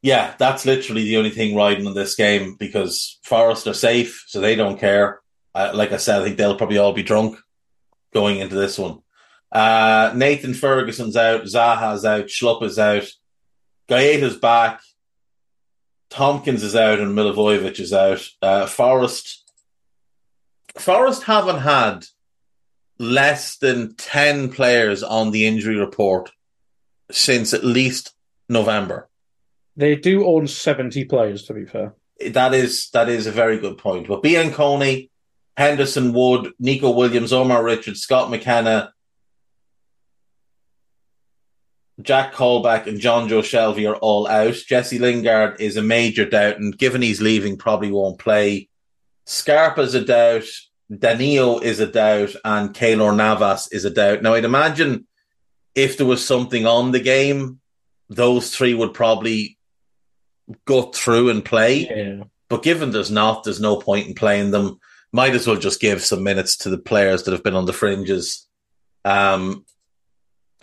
Yeah, 0.02 0.34
that's 0.38 0.66
literally 0.66 1.04
the 1.04 1.18
only 1.18 1.32
thing 1.32 1.56
riding 1.56 1.86
on 1.88 1.94
this 1.96 2.16
game 2.16 2.56
because 2.58 3.20
Forest 3.24 3.68
are 3.68 3.74
safe, 3.74 4.24
so 4.28 4.40
they 4.40 4.56
don't 4.56 4.80
care. 4.80 5.20
Uh, 5.54 5.72
like 5.74 5.92
I 5.92 5.98
said, 5.98 6.22
I 6.22 6.24
think 6.24 6.38
they'll 6.38 6.56
probably 6.58 6.78
all 6.78 6.94
be 6.94 7.04
drunk 7.04 7.38
going 8.14 8.40
into 8.40 8.56
this 8.56 8.78
one. 8.80 9.00
Uh, 9.52 10.12
Nathan 10.16 10.54
Ferguson's 10.54 11.16
out, 11.16 11.44
Zaha's 11.44 12.06
out, 12.06 12.26
Schlupp 12.26 12.64
is 12.64 12.78
out, 12.78 13.08
Guaita's 13.90 14.38
back, 14.38 14.82
Tomkins 16.10 16.64
is 16.64 16.76
out, 16.76 17.00
and 17.00 17.18
Milivojevic 17.18 17.80
is 17.80 17.94
out. 17.94 18.28
Uh, 18.42 18.66
Forest, 18.66 19.50
Forest 20.78 21.24
haven't 21.24 21.60
had 21.60 22.06
less 23.00 23.58
than 23.58 23.96
ten 23.96 24.52
players 24.52 25.04
on 25.04 25.32
the 25.32 25.46
injury 25.46 25.78
report 25.78 26.32
since 27.12 27.54
at 27.54 27.64
least 27.64 28.14
November. 28.50 29.10
They 29.76 29.96
do 29.96 30.26
own 30.26 30.48
70 30.48 31.06
players, 31.06 31.44
to 31.44 31.54
be 31.54 31.66
fair. 31.66 31.94
That 32.32 32.54
is 32.56 32.90
that 32.92 33.10
is 33.10 33.28
a 33.28 33.32
very 33.32 33.60
good 33.60 33.78
point. 33.78 34.08
But 34.08 34.24
Biancone, 34.24 35.10
Henderson 35.56 36.14
Wood, 36.14 36.52
Nico 36.60 36.90
Williams, 36.90 37.32
Omar 37.32 37.64
Richards, 37.64 38.02
Scott 38.02 38.32
McKenna, 38.32 38.92
Jack 42.02 42.34
Colback, 42.34 42.86
and 42.86 43.00
Jonjo 43.00 43.42
Shelvey 43.42 43.90
are 43.90 43.96
all 43.96 44.28
out. 44.28 44.54
Jesse 44.54 45.00
Lingard 45.00 45.60
is 45.60 45.78
a 45.78 45.82
major 45.82 46.26
doubt, 46.26 46.58
and 46.58 46.78
given 46.78 47.02
he's 47.02 47.22
leaving, 47.22 47.58
probably 47.58 47.92
won't 47.92 48.20
play. 48.20 48.70
Scarpa's 49.26 49.96
a 49.96 50.06
doubt. 50.06 50.46
Danilo 50.96 51.60
is 51.60 51.80
a 51.80 51.88
doubt, 51.88 52.36
and 52.46 52.74
Keylor 52.74 53.16
Navas 53.16 53.72
is 53.72 53.84
a 53.84 53.90
doubt. 53.90 54.22
Now, 54.22 54.36
I'd 54.36 54.46
imagine 54.46 55.08
if 55.76 55.98
there 55.98 56.08
was 56.08 56.26
something 56.26 56.66
on 56.66 56.92
the 56.92 57.00
game, 57.00 57.60
those 58.10 58.56
three 58.56 58.74
would 58.74 58.94
probably 58.94 59.58
go 60.66 60.84
through 60.84 61.30
and 61.30 61.44
play. 61.44 61.88
Yeah. 61.88 62.24
But 62.50 62.64
given 62.64 62.92
there's 62.92 63.12
not, 63.12 63.44
there's 63.44 63.60
no 63.60 63.76
point 63.78 64.08
in 64.08 64.14
playing 64.14 64.52
them. 64.52 64.80
Might 65.12 65.36
as 65.36 65.48
well 65.48 65.58
just 65.58 65.82
give 65.82 66.02
some 66.02 66.24
minutes 66.24 66.58
to 66.58 66.70
the 66.70 66.78
players 66.78 67.24
that 67.24 67.32
have 67.32 67.44
been 67.44 67.56
on 67.56 67.66
the 67.66 67.74
fringes. 67.74 68.48
Um, 69.04 69.66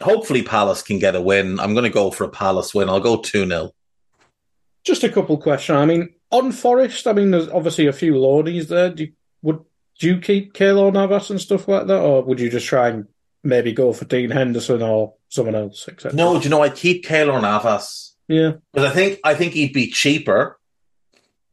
hopefully, 0.01 0.43
Palace 0.43 0.83
can 0.83 0.99
get 0.99 1.17
a 1.17 1.21
win. 1.21 1.61
I'm 1.61 1.75
going 1.75 1.85
to 1.85 1.91
go 1.91 2.11
for 2.11 2.25
a 2.25 2.29
Palace 2.31 2.75
win. 2.75 2.89
I'll 2.89 3.01
go 3.01 3.17
2 3.19 3.47
0. 3.47 3.71
Just 4.85 5.05
a 5.05 5.09
couple 5.09 5.39
questions. 5.39 5.77
I 5.77 5.87
mean, 5.87 6.15
on 6.31 6.53
Forest, 6.53 7.07
I 7.07 7.13
mean, 7.13 7.31
there's 7.31 7.49
obviously 7.49 7.87
a 7.87 7.93
few 7.93 8.15
loadies 8.15 8.69
there. 8.69 8.91
Do 8.91 9.05
you, 9.05 9.13
would 9.43 9.61
do 9.99 10.09
you 10.09 10.21
keep 10.21 10.53
Keylor 10.55 10.93
Navas 10.93 11.31
and 11.31 11.41
stuff 11.41 11.69
like 11.69 11.87
that, 11.87 12.01
or 12.01 12.23
would 12.23 12.41
you 12.41 12.51
just 12.51 12.67
try 12.67 12.89
and 12.89 13.07
maybe 13.43 13.73
go 13.73 13.93
for 13.93 14.05
Dean 14.05 14.31
Henderson 14.31 14.83
or 14.83 15.15
someone 15.29 15.55
else, 15.55 15.89
etc.? 15.89 16.17
No, 16.17 16.39
do 16.39 16.45
you 16.45 16.51
know, 16.51 16.63
I 16.63 16.69
keep 16.71 17.05
Keylor 17.07 17.41
Navas 17.41 18.15
Yeah. 18.29 18.53
because 18.73 18.91
I 18.91 18.95
think, 18.95 19.21
I 19.25 19.35
think 19.35 19.53
he'd 19.53 19.73
be 19.73 19.91
cheaper. 19.91 20.59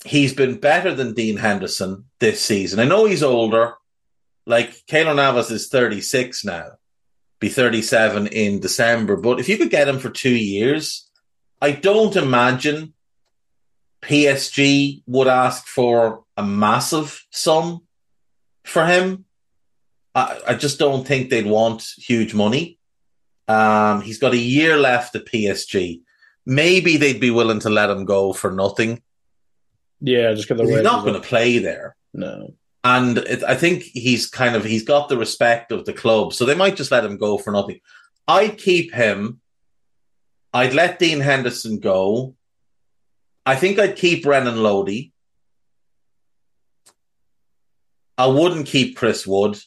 He's 0.04 0.34
been 0.34 0.60
better 0.60 0.96
than 0.96 1.14
Dean 1.14 1.38
Henderson 1.38 2.06
this 2.20 2.42
season. 2.42 2.80
I 2.80 2.86
know 2.86 3.06
he's 3.06 3.22
older. 3.24 3.76
Like, 4.48 4.72
Keylor 4.88 5.16
Navas 5.16 5.52
is 5.52 5.68
36 5.70 6.44
now, 6.44 6.72
be 7.42 7.50
37 7.50 8.28
in 8.28 8.60
December. 8.62 9.18
But 9.18 9.40
if 9.40 9.50
you 9.50 9.58
could 9.58 9.72
get 9.72 9.90
him 9.90 10.00
for 10.00 10.10
two 10.10 10.34
years, 10.36 11.10
I 11.60 11.72
don't 11.72 12.16
imagine 12.16 12.94
PSG 14.02 15.04
would 15.08 15.28
ask 15.28 15.68
for 15.68 16.24
a 16.38 16.44
massive 16.44 17.26
sum 17.32 17.82
for 18.64 18.86
him. 18.86 19.26
I, 20.14 20.40
I 20.50 20.54
just 20.54 20.80
don't 20.80 21.06
think 21.06 21.30
they'd 21.30 21.46
want 21.46 21.84
huge 21.98 22.34
money. 22.34 22.78
Um, 23.48 24.02
he's 24.02 24.20
got 24.20 24.34
a 24.34 24.38
year 24.38 24.78
left 24.78 25.16
at 25.16 25.26
PSG. 25.26 26.02
Maybe 26.46 26.98
they'd 26.98 27.20
be 27.20 27.32
willing 27.32 27.60
to 27.62 27.70
let 27.70 27.90
him 27.90 28.06
go 28.06 28.34
for 28.34 28.52
nothing. 28.52 29.02
Yeah, 30.00 30.34
just 30.34 30.48
get 30.48 30.58
the 30.58 30.66
He's 30.66 30.82
not 30.82 31.04
going 31.04 31.20
to 31.20 31.28
play 31.28 31.58
there. 31.58 31.96
No. 32.14 32.54
And 32.84 33.20
it, 33.20 33.44
I 33.44 33.56
think 33.56 33.84
he's 33.84 34.28
kind 34.28 34.56
of 34.56 34.64
he's 34.64 34.84
got 34.84 35.08
the 35.08 35.18
respect 35.18 35.72
of 35.72 35.86
the 35.86 35.94
club, 35.94 36.34
so 36.34 36.46
they 36.46 36.56
might 36.56 36.76
just 36.76 36.92
let 36.92 37.06
him 37.06 37.18
go 37.18 37.38
for 37.38 37.52
nothing. 37.52 37.80
I'd 38.28 38.58
keep 38.58 38.94
him. 38.94 39.40
I'd 40.54 40.74
let 40.74 41.00
Dean 41.00 41.20
Henderson 41.20 41.80
go. 41.80 42.36
I 43.46 43.56
think 43.56 43.80
I'd 43.80 43.96
keep 43.96 44.26
Renan 44.26 44.62
Lodi. 44.62 45.12
I 48.18 48.28
wouldn't 48.28 48.68
keep 48.68 48.98
Chris 48.98 49.26
Wood. 49.26 49.58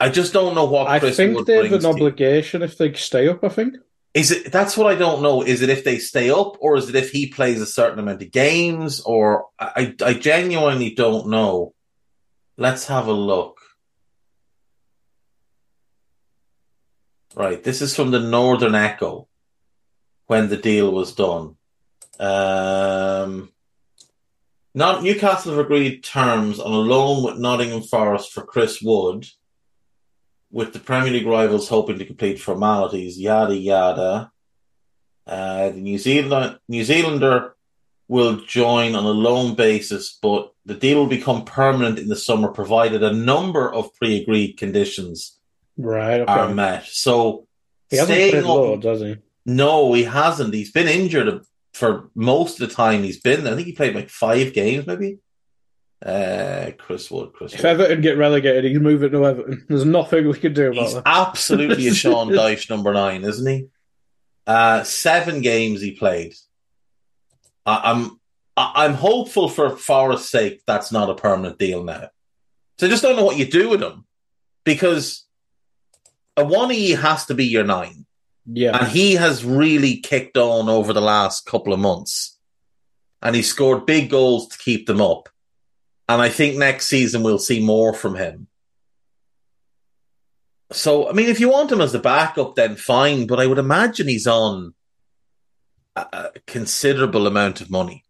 I 0.00 0.08
just 0.08 0.32
don't 0.32 0.54
know 0.54 0.64
what 0.64 0.88
I 0.88 0.98
Chris 0.98 1.16
think 1.16 1.36
Wood 1.36 1.46
they 1.46 1.68
have 1.68 1.72
an 1.72 1.86
obligation 1.86 2.62
if 2.62 2.76
they 2.76 2.92
stay 2.94 3.28
up, 3.28 3.44
I 3.44 3.48
think. 3.48 3.76
Is 4.12 4.30
it 4.30 4.52
that's 4.52 4.76
what 4.76 4.86
I 4.86 4.94
don't 4.96 5.22
know. 5.22 5.42
Is 5.42 5.62
it 5.62 5.70
if 5.70 5.84
they 5.84 5.98
stay 5.98 6.30
up 6.30 6.56
or 6.60 6.76
is 6.76 6.88
it 6.88 6.94
if 6.94 7.10
he 7.10 7.28
plays 7.28 7.60
a 7.60 7.66
certain 7.66 7.98
amount 7.98 8.22
of 8.22 8.30
games 8.30 9.00
or 9.00 9.46
I 9.58 9.94
I 10.04 10.14
genuinely 10.14 10.94
don't 10.94 11.28
know. 11.28 11.74
Let's 12.56 12.86
have 12.86 13.08
a 13.08 13.12
look. 13.12 13.58
Right, 17.34 17.62
this 17.62 17.82
is 17.82 17.96
from 17.96 18.12
the 18.12 18.20
Northern 18.20 18.76
Echo 18.76 19.26
when 20.26 20.48
the 20.48 20.56
deal 20.56 20.92
was 20.92 21.14
done. 21.14 21.56
Um 22.20 23.50
not 24.76 25.02
Newcastle 25.02 25.52
have 25.52 25.64
agreed 25.64 26.02
terms 26.02 26.58
on 26.58 26.72
a 26.72 26.76
loan 26.76 27.24
with 27.24 27.38
Nottingham 27.38 27.82
Forest 27.82 28.32
for 28.32 28.44
Chris 28.44 28.82
Wood 28.82 29.26
with 30.50 30.72
the 30.72 30.78
Premier 30.80 31.12
League 31.12 31.26
rivals 31.26 31.68
hoping 31.68 31.98
to 31.98 32.04
complete 32.04 32.40
formalities, 32.40 33.18
yada 33.18 33.56
yada. 33.56 34.30
Uh, 35.26 35.70
the 35.70 35.80
New 35.80 35.98
Zealand 35.98 36.58
New 36.68 36.84
Zealander 36.84 37.53
will 38.08 38.36
join 38.46 38.94
on 38.94 39.04
a 39.04 39.10
loan 39.10 39.54
basis, 39.54 40.18
but 40.20 40.52
the 40.66 40.74
deal 40.74 40.98
will 40.98 41.06
become 41.06 41.44
permanent 41.44 41.98
in 41.98 42.08
the 42.08 42.16
summer, 42.16 42.48
provided 42.48 43.02
a 43.02 43.12
number 43.12 43.72
of 43.72 43.94
pre-agreed 43.94 44.56
conditions 44.56 45.38
Right, 45.76 46.20
okay. 46.20 46.30
are 46.32 46.54
met. 46.54 46.86
So, 46.86 47.46
he 47.90 47.96
hasn't 47.96 48.16
staying 48.16 48.44
loads, 48.44 48.84
has 48.86 49.00
he? 49.00 49.16
no, 49.46 49.92
he 49.94 50.04
hasn't. 50.04 50.54
He's 50.54 50.70
been 50.72 50.86
injured 50.88 51.40
for 51.72 52.10
most 52.14 52.60
of 52.60 52.68
the 52.68 52.74
time 52.74 53.02
he's 53.02 53.20
been. 53.20 53.42
there. 53.44 53.52
I 53.52 53.56
think 53.56 53.66
he 53.66 53.72
played 53.72 53.94
like 53.94 54.08
five 54.10 54.52
games, 54.52 54.86
maybe. 54.86 55.18
Uh, 56.04 56.70
Chris 56.78 57.10
Wood, 57.10 57.32
Chris 57.32 57.54
If 57.54 57.62
Wood. 57.62 57.66
Everton 57.66 58.00
get 58.02 58.18
relegated, 58.18 58.64
he's 58.70 58.78
moving 58.80 59.10
to 59.12 59.24
Everton. 59.26 59.64
There's 59.68 59.84
nothing 59.86 60.28
we 60.28 60.38
can 60.38 60.52
do 60.52 60.70
about 60.70 60.82
He's 60.84 60.94
that. 60.94 61.02
absolutely 61.06 61.88
a 61.88 61.94
Sean 61.94 62.28
Dyche 62.30 62.68
number 62.68 62.92
nine, 62.92 63.24
isn't 63.24 63.46
he? 63.50 63.66
Uh, 64.46 64.82
seven 64.84 65.40
games 65.40 65.80
he 65.80 65.92
played. 65.92 66.34
I, 67.66 67.92
I'm 67.92 68.20
I, 68.56 68.72
I'm 68.84 68.94
hopeful 68.94 69.48
for 69.48 69.76
Forest's 69.76 70.30
sake 70.30 70.62
that's 70.66 70.92
not 70.92 71.10
a 71.10 71.14
permanent 71.14 71.58
deal 71.58 71.82
now. 71.84 72.08
So 72.78 72.86
I 72.86 72.90
just 72.90 73.02
don't 73.02 73.16
know 73.16 73.24
what 73.24 73.36
you 73.38 73.46
do 73.46 73.68
with 73.68 73.82
him 73.82 74.04
because 74.64 75.24
a 76.36 76.44
one 76.44 76.72
E 76.72 76.90
has 76.90 77.26
to 77.26 77.34
be 77.34 77.44
your 77.46 77.64
nine, 77.64 78.06
Yeah. 78.46 78.76
and 78.76 78.88
he 78.88 79.14
has 79.14 79.44
really 79.44 79.98
kicked 79.98 80.36
on 80.36 80.68
over 80.68 80.92
the 80.92 81.00
last 81.00 81.46
couple 81.46 81.72
of 81.72 81.78
months, 81.80 82.36
and 83.22 83.36
he 83.36 83.42
scored 83.42 83.86
big 83.86 84.10
goals 84.10 84.48
to 84.48 84.58
keep 84.58 84.86
them 84.86 85.00
up. 85.00 85.28
And 86.08 86.20
I 86.20 86.28
think 86.28 86.56
next 86.56 86.86
season 86.88 87.22
we'll 87.22 87.38
see 87.38 87.64
more 87.64 87.94
from 87.94 88.16
him. 88.16 88.48
So, 90.72 91.08
I 91.08 91.12
mean, 91.12 91.28
if 91.28 91.40
you 91.40 91.48
want 91.50 91.70
him 91.70 91.80
as 91.80 91.94
a 91.94 91.98
backup, 92.00 92.56
then 92.56 92.76
fine. 92.76 93.26
But 93.26 93.38
I 93.40 93.46
would 93.46 93.58
imagine 93.58 94.08
he's 94.08 94.26
on 94.26 94.74
a, 95.96 96.06
a 96.12 96.30
considerable 96.46 97.26
amount 97.26 97.60
of 97.60 97.70
money. 97.70 98.04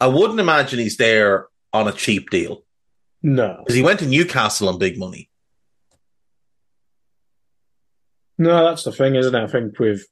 I 0.00 0.06
wouldn't 0.08 0.40
imagine 0.40 0.78
he's 0.78 0.96
there 0.96 1.46
on 1.72 1.88
a 1.88 1.92
cheap 1.92 2.30
deal 2.30 2.64
No. 3.22 3.56
because 3.60 3.74
he 3.76 3.82
went 3.82 4.00
to 4.00 4.06
Newcastle 4.06 4.68
on 4.68 4.78
big 4.78 4.98
money. 4.98 5.30
No, 8.38 8.64
that's 8.64 8.84
the 8.84 8.92
thing, 8.92 9.14
isn't 9.14 9.34
it? 9.34 9.42
I 9.42 9.46
think 9.46 9.78
with 9.78 10.06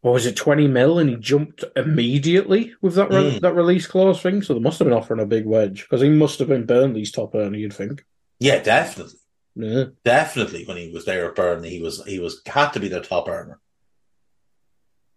what 0.00 0.12
was 0.14 0.26
it, 0.26 0.34
twenty 0.36 0.66
mil, 0.66 0.98
and 0.98 1.08
he 1.10 1.16
jumped 1.16 1.62
immediately 1.76 2.74
with 2.80 2.94
that 2.94 3.10
re- 3.10 3.36
Mm. 3.36 3.40
that 3.40 3.54
release 3.54 3.86
clause 3.86 4.20
thing. 4.20 4.42
So 4.42 4.54
they 4.54 4.60
must 4.60 4.78
have 4.78 4.86
been 4.88 4.96
offering 4.96 5.20
a 5.20 5.26
big 5.26 5.46
wedge 5.46 5.82
because 5.82 6.00
he 6.00 6.08
must 6.08 6.38
have 6.40 6.48
been 6.48 6.66
Burnley's 6.66 7.12
top 7.12 7.34
earner. 7.34 7.56
You'd 7.56 7.72
think. 7.74 8.04
Yeah, 8.40 8.62
definitely, 8.62 9.18
Yeah. 9.54 9.84
definitely. 10.04 10.64
When 10.64 10.76
he 10.78 10.90
was 10.90 11.04
there 11.04 11.28
at 11.28 11.36
Burnley, 11.36 11.70
he 11.70 11.80
was 11.82 12.04
he 12.06 12.18
was 12.18 12.40
had 12.46 12.70
to 12.70 12.80
be 12.80 12.88
their 12.88 13.02
top 13.02 13.28
earner, 13.28 13.60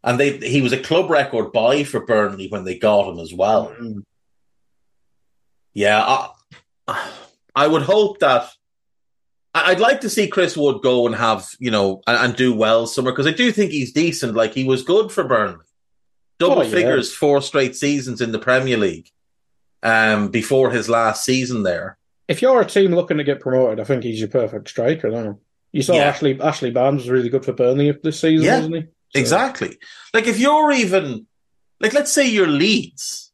and 0.03 0.19
they 0.19 0.37
he 0.37 0.61
was 0.61 0.73
a 0.73 0.79
club 0.81 1.09
record 1.09 1.51
buy 1.51 1.83
for 1.83 2.05
Burnley 2.05 2.47
when 2.49 2.63
they 2.65 2.77
got 2.77 3.09
him 3.09 3.19
as 3.19 3.33
well. 3.33 3.73
Mm. 3.79 4.03
Yeah, 5.73 6.03
I, 6.87 7.09
I 7.55 7.67
would 7.67 7.83
hope 7.83 8.19
that. 8.19 8.49
I'd 9.55 9.79
like 9.79 10.01
to 10.01 10.09
see 10.09 10.27
Chris 10.27 10.57
Wood 10.57 10.81
go 10.81 11.05
and 11.05 11.15
have 11.15 11.47
you 11.59 11.69
know 11.69 12.01
and, 12.07 12.17
and 12.17 12.35
do 12.35 12.53
well 12.55 12.87
somewhere 12.87 13.13
because 13.13 13.27
I 13.27 13.31
do 13.31 13.51
think 13.51 13.71
he's 13.71 13.91
decent. 13.91 14.33
Like 14.35 14.53
he 14.53 14.63
was 14.63 14.81
good 14.83 15.11
for 15.11 15.23
Burnley, 15.23 15.65
double 16.39 16.59
Oh, 16.59 16.63
yeah. 16.63 16.71
figures, 16.71 17.13
four 17.13 17.39
straight 17.41 17.75
seasons 17.75 18.19
in 18.21 18.31
the 18.31 18.39
Premier 18.39 18.77
League. 18.77 19.09
Um, 19.83 20.29
before 20.29 20.71
his 20.71 20.87
last 20.89 21.25
season 21.25 21.63
there, 21.63 21.97
If 22.29 22.41
you're 22.41 22.61
a 22.61 22.65
team 22.65 22.95
looking 22.95 23.17
to 23.17 23.23
get 23.25 23.41
promoted, 23.41 23.79
I 23.81 23.83
think 23.83 24.03
he's 24.05 24.19
your 24.19 24.29
perfect 24.29 24.69
striker. 24.69 25.37
You 25.73 25.81
saw 25.81 25.93
Yeah. 25.95 26.03
Ashley 26.05 26.39
Ashley 26.41 26.71
Barnes 26.71 27.01
was 27.01 27.09
really 27.09 27.29
good 27.29 27.43
for 27.45 27.51
Burnley 27.53 27.91
this 28.01 28.19
season, 28.21 28.45
Yeah. 28.45 28.55
wasn't 28.57 28.75
he? 28.75 28.83
So- 29.15 29.19
exactly. 29.19 29.77
Like 30.13 30.27
if 30.27 30.39
you're 30.39 30.71
even 30.71 31.27
like, 31.79 31.93
let's 31.93 32.11
say 32.11 32.27
you're 32.27 32.47
Leeds, 32.47 33.31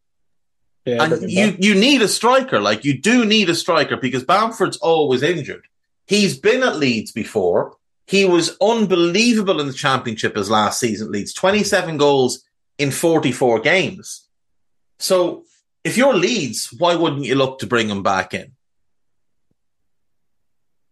Yeah, 0.85 1.03
and 1.03 1.29
you 1.31 1.55
you 1.59 1.75
need 1.75 2.01
a 2.01 2.07
striker. 2.07 2.59
Like 2.59 2.83
you 2.85 2.99
do 2.99 3.25
need 3.25 3.49
a 3.49 3.55
striker 3.55 3.97
because 3.97 4.23
Bamford's 4.23 4.77
always 4.77 5.21
injured. 5.23 5.65
He's 6.07 6.37
been 6.37 6.63
at 6.63 6.77
Leeds 6.77 7.11
before. 7.11 7.75
He 8.07 8.25
was 8.25 8.57
unbelievable 8.59 9.59
in 9.59 9.67
the 9.67 9.73
championship 9.73 10.35
his 10.35 10.49
last 10.49 10.79
season 10.79 11.07
at 11.07 11.11
Leeds. 11.11 11.33
27 11.33 11.97
goals 11.97 12.43
in 12.79 12.89
44 12.89 13.59
games. 13.59 14.27
So 14.97 15.43
if 15.83 15.95
you're 15.95 16.15
Leeds, 16.15 16.73
why 16.75 16.95
wouldn't 16.95 17.25
you 17.25 17.35
look 17.35 17.59
to 17.59 17.67
bring 17.67 17.87
him 17.87 18.01
back 18.01 18.33
in? 18.33 18.53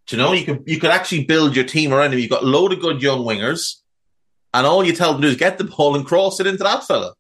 Do 0.07 0.15
you 0.15 0.21
know, 0.21 0.31
you 0.33 0.45
could 0.45 0.63
you 0.67 0.79
could 0.79 0.91
actually 0.91 1.25
build 1.25 1.55
your 1.55 1.65
team 1.65 1.91
around 1.91 2.13
him. 2.13 2.19
You've 2.19 2.29
got 2.29 2.43
a 2.43 2.45
load 2.45 2.71
of 2.71 2.79
good 2.79 3.01
young 3.01 3.25
wingers. 3.25 3.77
And 4.53 4.65
all 4.65 4.83
you 4.83 4.93
tell 4.93 5.13
them 5.13 5.21
to 5.21 5.27
do 5.27 5.31
is 5.31 5.37
get 5.37 5.57
the 5.57 5.63
ball 5.65 5.95
and 5.95 6.05
cross 6.05 6.39
it 6.39 6.47
into 6.47 6.63
that 6.63 6.85
fella. 6.85 7.13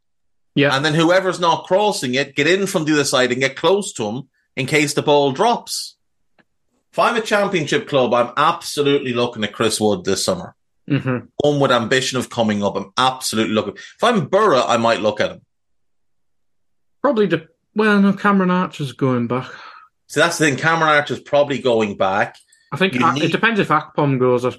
Yeah. 0.55 0.75
And 0.75 0.83
then 0.83 0.93
whoever's 0.95 1.39
not 1.39 1.65
crossing 1.65 2.15
it, 2.15 2.35
get 2.35 2.47
in 2.47 2.65
from 2.67 2.85
the 2.85 2.93
other 2.93 3.03
side 3.03 3.31
and 3.31 3.39
get 3.41 3.55
close 3.55 3.93
to 3.93 4.05
him 4.07 4.29
in 4.55 4.65
case 4.65 4.93
the 4.93 5.03
ball 5.03 5.31
drops. 5.31 5.97
If 6.91 6.97
I'm 6.99 7.15
a 7.15 7.21
championship 7.21 7.87
club, 7.87 8.13
I'm 8.13 8.31
absolutely 8.37 9.13
looking 9.13 9.43
at 9.43 9.53
Chris 9.53 9.79
Wood 9.79 10.03
this 10.03 10.25
summer. 10.25 10.55
hmm 10.87 11.19
One 11.43 11.59
with 11.59 11.71
ambition 11.71 12.17
of 12.17 12.29
coming 12.31 12.63
up, 12.63 12.75
I'm 12.75 12.91
absolutely 12.97 13.53
looking. 13.53 13.75
If 13.75 14.03
I'm 14.03 14.25
Boro, 14.27 14.63
I 14.63 14.77
might 14.77 15.01
look 15.01 15.21
at 15.21 15.31
him. 15.31 15.41
Probably 17.01 17.27
the 17.27 17.47
well, 17.75 18.01
no, 18.01 18.13
Cameron 18.13 18.49
Archer's 18.49 18.91
going 18.93 19.27
back. 19.27 19.51
So 20.07 20.19
that's 20.19 20.39
the 20.39 20.45
thing. 20.45 20.57
Cameron 20.57 20.89
Archer's 20.89 21.19
probably 21.19 21.59
going 21.59 21.95
back. 21.97 22.37
I 22.71 22.77
think 22.77 22.95
Ak- 22.99 23.13
need- 23.15 23.23
it 23.25 23.31
depends 23.31 23.59
if 23.59 23.67
Akpom 23.67 24.17
goes. 24.19 24.43
I, 24.45 24.49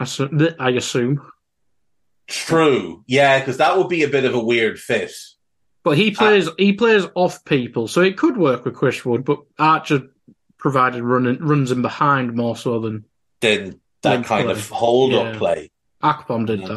I 0.00 0.54
I 0.58 0.70
assume, 0.70 1.22
True. 2.28 3.04
Yeah, 3.06 3.38
because 3.38 3.58
that 3.58 3.76
would 3.78 3.88
be 3.88 4.02
a 4.02 4.08
bit 4.08 4.24
of 4.24 4.34
a 4.34 4.40
weird 4.42 4.78
fit. 4.78 5.12
but 5.84 5.96
he 5.96 6.10
plays 6.10 6.48
he 6.58 6.72
plays 6.72 7.04
off 7.14 7.44
people, 7.44 7.86
so 7.86 8.00
it 8.00 8.16
could 8.16 8.36
work 8.36 8.64
with 8.64 8.74
Chris 8.74 9.04
Wood. 9.04 9.24
But 9.24 9.38
Archer 9.58 10.02
provided 10.58 11.02
running 11.04 11.38
runs 11.38 11.70
in 11.70 11.82
behind 11.82 12.34
more 12.34 12.56
so 12.56 12.80
than 12.80 13.04
Then 13.40 13.80
that 14.02 14.24
kind 14.24 14.46
play. 14.46 14.52
of 14.52 14.68
hold 14.70 15.14
up 15.14 15.34
Yeah. 15.34 15.38
play. 15.38 15.70
Akpom 16.02 16.46
did 16.46 16.62
Yeah. 16.62 16.68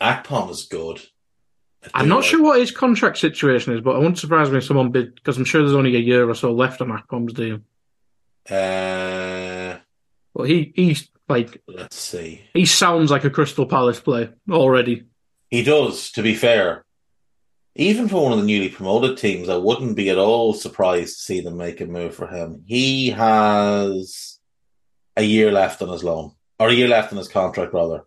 that. 0.00 0.24
Akpom 0.24 0.50
is 0.50 0.66
good. 0.66 1.00
I'm 1.94 2.08
not 2.08 2.16
like- 2.20 2.24
sure 2.26 2.42
what 2.42 2.60
his 2.60 2.70
contract 2.70 3.18
situation 3.18 3.72
is, 3.72 3.80
but 3.80 3.94
I 3.96 3.98
wouldn't 3.98 4.18
surprise 4.18 4.50
me 4.50 4.58
if 4.58 4.64
someone 4.64 4.90
bid 4.90 5.14
because 5.16 5.36
I'm 5.38 5.44
sure 5.44 5.62
there's 5.62 5.74
only 5.74 5.96
a 5.96 6.00
year 6.00 6.28
or 6.28 6.34
so 6.34 6.52
left 6.52 6.80
on 6.80 6.88
Akpom's 6.88 7.32
deal. 7.32 7.60
Uh, 8.48 9.78
But 10.34 10.44
he 10.48 10.72
he's 10.76 11.08
like 11.28 11.62
let's 11.66 11.96
see. 11.96 12.42
he 12.54 12.64
sounds 12.64 13.10
like 13.10 13.24
a 13.24 13.30
Crystal 13.30 13.66
Palace 13.66 14.00
play 14.00 14.30
already. 14.50 15.04
He 15.50 15.62
does, 15.62 16.10
to 16.12 16.22
be 16.22 16.34
fair. 16.34 16.84
Even 17.74 18.08
for 18.08 18.24
one 18.24 18.32
of 18.32 18.38
the 18.38 18.44
newly 18.44 18.68
promoted 18.68 19.18
teams, 19.18 19.48
I 19.48 19.56
wouldn't 19.56 19.96
be 19.96 20.10
at 20.10 20.18
all 20.18 20.52
surprised 20.52 21.16
to 21.16 21.22
see 21.22 21.40
them 21.40 21.56
make 21.56 21.80
a 21.80 21.86
move 21.86 22.14
for 22.14 22.26
him. 22.26 22.64
He 22.66 23.10
has 23.10 24.38
a 25.16 25.22
year 25.22 25.52
left 25.52 25.80
on 25.80 25.88
his 25.88 26.02
loan, 26.02 26.32
or 26.58 26.68
a 26.68 26.74
year 26.74 26.88
left 26.88 27.12
on 27.12 27.18
his 27.18 27.28
contract, 27.28 27.72
rather. 27.72 28.02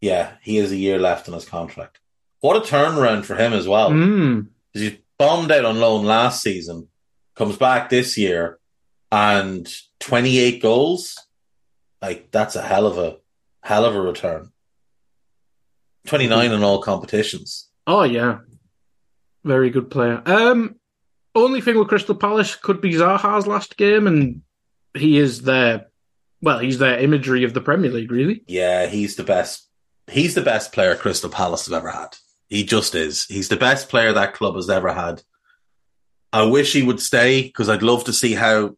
Yeah, 0.00 0.32
he 0.42 0.56
has 0.56 0.72
a 0.72 0.76
year 0.76 0.98
left 0.98 1.28
on 1.28 1.34
his 1.34 1.44
contract. 1.44 2.00
What 2.40 2.56
a 2.56 2.60
turnaround 2.60 3.24
for 3.24 3.36
him 3.36 3.52
as 3.52 3.68
well. 3.68 3.90
Mm. 3.90 4.48
He's 4.72 4.96
bombed 5.18 5.52
out 5.52 5.64
on 5.64 5.78
loan 5.78 6.04
last 6.04 6.42
season, 6.42 6.88
comes 7.36 7.56
back 7.56 7.88
this 7.88 8.18
year, 8.18 8.58
and 9.12 9.72
28 10.00 10.60
goals. 10.60 11.16
Like, 12.02 12.30
that's 12.30 12.56
a 12.56 12.62
hell 12.62 12.86
of 12.86 12.98
a, 12.98 13.16
hell 13.62 13.84
of 13.84 13.94
a 13.94 14.00
return. 14.00 14.50
29 16.06 16.52
in 16.52 16.62
all 16.62 16.82
competitions. 16.82 17.68
Oh 17.86 18.02
yeah, 18.02 18.38
very 19.44 19.70
good 19.70 19.90
player. 19.90 20.20
Um, 20.26 20.76
only 21.34 21.60
thing 21.60 21.78
with 21.78 21.88
Crystal 21.88 22.14
Palace 22.14 22.56
could 22.56 22.80
be 22.80 22.92
Zaha's 22.92 23.46
last 23.46 23.76
game, 23.76 24.06
and 24.06 24.42
he 24.94 25.18
is 25.18 25.42
their 25.42 25.86
well, 26.42 26.58
he's 26.58 26.78
their 26.78 26.98
imagery 26.98 27.44
of 27.44 27.54
the 27.54 27.60
Premier 27.60 27.90
League, 27.90 28.10
really. 28.10 28.42
Yeah, 28.48 28.86
he's 28.86 29.16
the 29.16 29.22
best. 29.22 29.68
He's 30.10 30.34
the 30.34 30.42
best 30.42 30.72
player 30.72 30.96
Crystal 30.96 31.30
Palace 31.30 31.66
have 31.66 31.74
ever 31.74 31.90
had. 31.90 32.16
He 32.48 32.64
just 32.64 32.94
is. 32.94 33.24
He's 33.26 33.48
the 33.48 33.56
best 33.56 33.88
player 33.88 34.12
that 34.12 34.34
club 34.34 34.56
has 34.56 34.68
ever 34.68 34.92
had. 34.92 35.22
I 36.32 36.42
wish 36.44 36.72
he 36.72 36.82
would 36.82 37.00
stay 37.00 37.42
because 37.42 37.68
I'd 37.68 37.82
love 37.82 38.04
to 38.04 38.12
see 38.12 38.34
how 38.34 38.76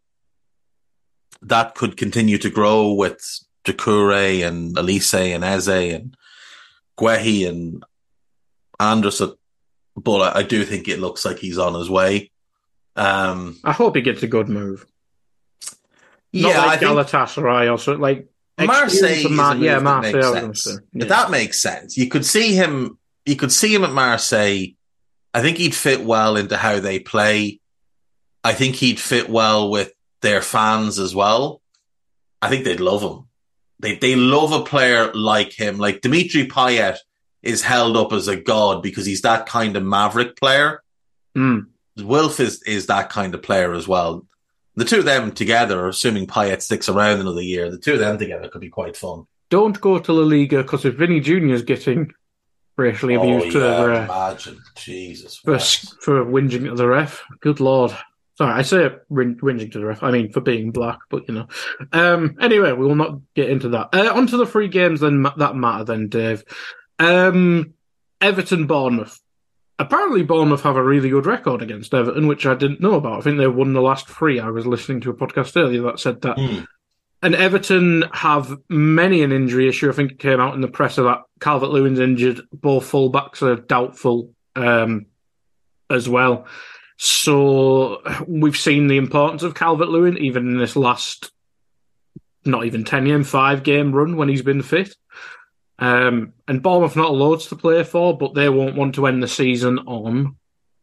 that 1.44 1.74
could 1.74 1.96
continue 1.96 2.38
to 2.38 2.50
grow 2.50 2.92
with 2.92 3.20
Jakure 3.64 4.46
and 4.46 4.76
Olise 4.76 5.34
and 5.34 5.44
Eze 5.44 5.68
and 5.94 6.16
Guehi 6.98 7.48
and 7.48 7.84
Anderson. 8.80 9.34
But 9.96 10.36
I, 10.36 10.40
I 10.40 10.42
do 10.42 10.64
think 10.64 10.88
it 10.88 10.98
looks 11.00 11.24
like 11.24 11.38
he's 11.38 11.58
on 11.58 11.74
his 11.74 11.88
way. 11.88 12.30
Um, 12.96 13.58
I 13.64 13.72
hope 13.72 13.96
he 13.96 14.02
gets 14.02 14.22
a 14.22 14.26
good 14.26 14.48
move. 14.48 14.86
yeah, 16.32 16.48
Not 16.52 16.56
I 16.56 16.66
like 16.66 16.80
think 16.80 16.92
Galatasaray 16.92 17.72
or 17.72 17.78
so, 17.78 17.92
like 17.94 18.28
Marseille 18.58 19.10
is 19.10 19.24
a 19.24 19.28
Mar- 19.30 19.56
yeah, 19.56 19.78
Marseille. 19.78 20.12
makes 20.12 20.26
I 20.26 20.30
was 20.30 20.40
gonna 20.40 20.54
sense. 20.54 20.80
Yeah. 20.92 21.04
that 21.06 21.30
makes 21.30 21.60
sense. 21.60 21.96
You 21.96 22.08
could 22.08 22.24
see 22.26 22.54
him. 22.54 22.98
You 23.26 23.36
could 23.36 23.52
see 23.52 23.74
him 23.74 23.84
at 23.84 23.92
Marseille. 23.92 24.66
I 25.32 25.40
think 25.42 25.56
he'd 25.58 25.74
fit 25.74 26.04
well 26.04 26.36
into 26.36 26.56
how 26.56 26.78
they 26.80 26.98
play. 27.00 27.60
I 28.44 28.52
think 28.52 28.76
he'd 28.76 29.00
fit 29.00 29.28
well 29.28 29.70
with 29.70 29.92
their 30.24 30.42
fans 30.42 30.98
as 30.98 31.14
well. 31.14 31.60
I 32.42 32.48
think 32.50 32.64
they'd 32.64 32.80
love 32.80 33.02
him. 33.02 33.26
They 33.78 33.96
they 33.96 34.16
love 34.16 34.52
a 34.52 34.64
player 34.64 35.12
like 35.14 35.52
him. 35.52 35.78
Like 35.78 36.00
Dimitri 36.00 36.46
Payet 36.48 36.96
is 37.42 37.62
held 37.62 37.96
up 37.96 38.12
as 38.12 38.26
a 38.28 38.36
god 38.36 38.82
because 38.82 39.06
he's 39.06 39.22
that 39.22 39.46
kind 39.46 39.76
of 39.76 39.82
maverick 39.84 40.36
player. 40.36 40.82
Mm. 41.36 41.66
Wilf 41.98 42.40
is 42.40 42.62
is 42.62 42.86
that 42.86 43.10
kind 43.10 43.34
of 43.34 43.42
player 43.42 43.72
as 43.74 43.86
well. 43.86 44.26
The 44.76 44.84
two 44.84 44.98
of 45.00 45.04
them 45.04 45.30
together, 45.32 45.86
assuming 45.86 46.26
Payet 46.26 46.60
sticks 46.62 46.88
around 46.88 47.20
another 47.20 47.42
year, 47.42 47.70
the 47.70 47.78
two 47.78 47.92
of 47.94 48.00
them 48.00 48.18
together 48.18 48.48
could 48.48 48.60
be 48.60 48.70
quite 48.70 48.96
fun. 48.96 49.26
Don't 49.50 49.80
go 49.80 49.98
to 49.98 50.12
La 50.12 50.24
Liga 50.24 50.62
because 50.62 50.84
if 50.84 50.96
Vini 50.96 51.20
Junior 51.20 51.54
is 51.54 51.62
getting 51.62 52.12
racially 52.76 53.14
abused 53.14 53.52
to 53.52 53.64
Oh, 53.64 53.86
yeah, 53.86 54.00
uh, 54.00 54.04
imagine. 54.04 54.58
Jesus. 54.74 55.36
for 55.36 55.52
Christ. 55.52 55.94
for 56.02 56.24
whinging 56.24 56.64
to 56.64 56.74
the 56.74 56.88
ref. 56.88 57.22
Good 57.40 57.60
lord. 57.60 57.92
Sorry, 58.36 58.52
I 58.52 58.62
say 58.62 58.90
whin- 59.08 59.36
whinging 59.36 59.70
to 59.72 59.78
the 59.78 59.86
ref. 59.86 60.02
I 60.02 60.10
mean 60.10 60.32
for 60.32 60.40
being 60.40 60.72
black, 60.72 60.98
but 61.08 61.28
you 61.28 61.34
know. 61.34 61.46
Um. 61.92 62.36
Anyway, 62.40 62.72
we 62.72 62.86
will 62.86 62.96
not 62.96 63.20
get 63.34 63.48
into 63.48 63.68
that. 63.70 63.90
Uh, 63.92 64.12
on 64.12 64.26
to 64.28 64.36
the 64.36 64.46
three 64.46 64.68
games 64.68 65.00
then 65.00 65.22
that 65.36 65.56
matter 65.56 65.84
then, 65.84 66.08
Dave. 66.08 66.44
Um. 66.98 67.74
Everton, 68.20 68.66
Bournemouth. 68.66 69.20
Apparently, 69.78 70.22
Bournemouth 70.22 70.62
have 70.62 70.76
a 70.76 70.82
really 70.82 71.10
good 71.10 71.26
record 71.26 71.60
against 71.60 71.92
Everton, 71.92 72.26
which 72.26 72.46
I 72.46 72.54
didn't 72.54 72.80
know 72.80 72.94
about. 72.94 73.18
I 73.18 73.20
think 73.22 73.38
they 73.38 73.46
won 73.46 73.72
the 73.72 73.82
last 73.82 74.08
three. 74.08 74.40
I 74.40 74.48
was 74.48 74.66
listening 74.66 75.00
to 75.02 75.10
a 75.10 75.14
podcast 75.14 75.60
earlier 75.60 75.82
that 75.82 76.00
said 76.00 76.22
that. 76.22 76.38
Hmm. 76.38 76.64
And 77.22 77.34
Everton 77.34 78.04
have 78.12 78.54
many 78.68 79.22
an 79.22 79.32
injury 79.32 79.68
issue. 79.68 79.88
I 79.88 79.92
think 79.92 80.12
it 80.12 80.18
came 80.18 80.40
out 80.40 80.54
in 80.54 80.60
the 80.60 80.68
press 80.68 80.96
that 80.96 81.22
Calvert 81.40 81.70
Lewin's 81.70 81.98
injured. 81.98 82.42
Both 82.52 82.90
fullbacks 82.90 83.42
are 83.42 83.56
doubtful 83.56 84.32
um, 84.54 85.06
as 85.90 86.08
well. 86.08 86.46
So 86.96 88.02
we've 88.26 88.56
seen 88.56 88.86
the 88.86 88.96
importance 88.96 89.42
of 89.42 89.54
Calvert 89.54 89.88
Lewin 89.88 90.18
even 90.18 90.48
in 90.48 90.58
this 90.58 90.76
last, 90.76 91.30
not 92.44 92.64
even 92.66 92.84
10 92.84 93.04
game, 93.04 93.24
five 93.24 93.62
game 93.62 93.92
run 93.92 94.16
when 94.16 94.28
he's 94.28 94.42
been 94.42 94.62
fit. 94.62 94.94
Um, 95.78 96.34
and 96.46 96.62
Bournemouth 96.62 96.94
not 96.96 97.12
loads 97.12 97.46
to 97.48 97.56
play 97.56 97.82
for, 97.82 98.16
but 98.16 98.34
they 98.34 98.48
won't 98.48 98.76
want 98.76 98.94
to 98.94 99.06
end 99.06 99.22
the 99.22 99.28
season 99.28 99.78
on. 99.80 100.06
I'm 100.26 100.36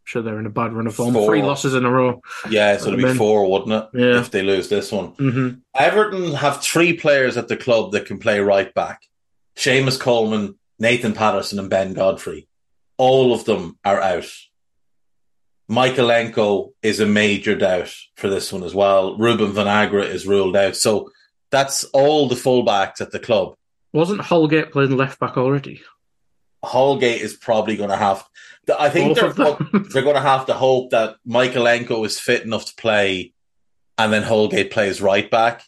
sure 0.03 0.22
they're 0.22 0.39
in 0.39 0.45
a 0.45 0.49
bad 0.49 0.74
run 0.74 0.88
of 0.88 0.95
form. 0.95 1.14
Four. 1.14 1.28
Three 1.28 1.41
losses 1.41 1.76
in 1.76 1.86
a 1.86 1.89
row. 1.91 2.22
Yeah, 2.49 2.76
so 2.76 2.91
it'll 2.91 2.97
be 2.97 3.14
four, 3.14 3.49
wouldn't 3.49 3.72
it? 3.72 3.99
Yeah. 3.99 4.20
If 4.20 4.32
they 4.32 4.41
lose 4.41 4.68
this 4.68 4.91
one. 4.91 5.07
hmm 5.12 5.49
Everton 5.74 6.34
have 6.34 6.62
three 6.62 6.93
players 6.93 7.38
at 7.38 7.47
the 7.47 7.55
club 7.55 7.93
that 7.93 8.05
can 8.05 8.20
play 8.20 8.39
right 8.41 8.74
back. 8.74 9.01
Seamus 9.55 9.99
Coleman, 9.99 10.57
Nathan 10.80 11.14
Patterson, 11.14 11.59
and 11.59 11.70
Ben 11.70 11.93
Godfrey. 11.93 12.47
All 12.97 13.34
of 13.34 13.45
them 13.45 13.78
are 13.86 14.01
out. 14.01 14.28
Mykolenko 15.72 16.74
is 16.84 16.99
a 16.99 17.05
major 17.05 17.55
doubt 17.55 17.95
for 18.17 18.30
this 18.30 18.51
one 18.51 18.63
as 18.63 18.76
well. 18.76 19.17
Ruben 19.17 19.53
Vinagre 19.53 20.03
is 20.05 20.28
ruled 20.28 20.57
out. 20.57 20.76
So 20.76 21.11
that's 21.49 21.86
all 21.86 22.28
the 22.28 22.36
fullbacks 22.36 22.99
at 22.99 23.11
the 23.11 23.19
club. 23.19 23.55
Wasn't 23.93 24.19
Holgate 24.19 24.72
playing 24.72 24.97
left 24.97 25.19
back 25.19 25.38
already? 25.38 25.82
Holgate 26.63 27.22
is 27.22 27.36
probably 27.36 27.78
going 27.78 27.89
to 27.89 27.95
have. 27.95 28.26
I 28.78 28.89
think 28.89 29.17
Both 29.17 29.36
they're, 29.36 29.82
they're 29.89 30.03
going 30.03 30.15
to 30.15 30.22
have 30.22 30.45
to 30.47 30.53
hope 30.53 30.91
that 30.91 31.15
Mykolenko 31.28 32.05
is 32.05 32.19
fit 32.19 32.43
enough 32.43 32.65
to 32.65 32.76
play, 32.76 33.34
and 33.97 34.11
then 34.11 34.24
Holgate 34.24 34.72
plays 34.72 35.01
right 35.01 35.30
back. 35.32 35.63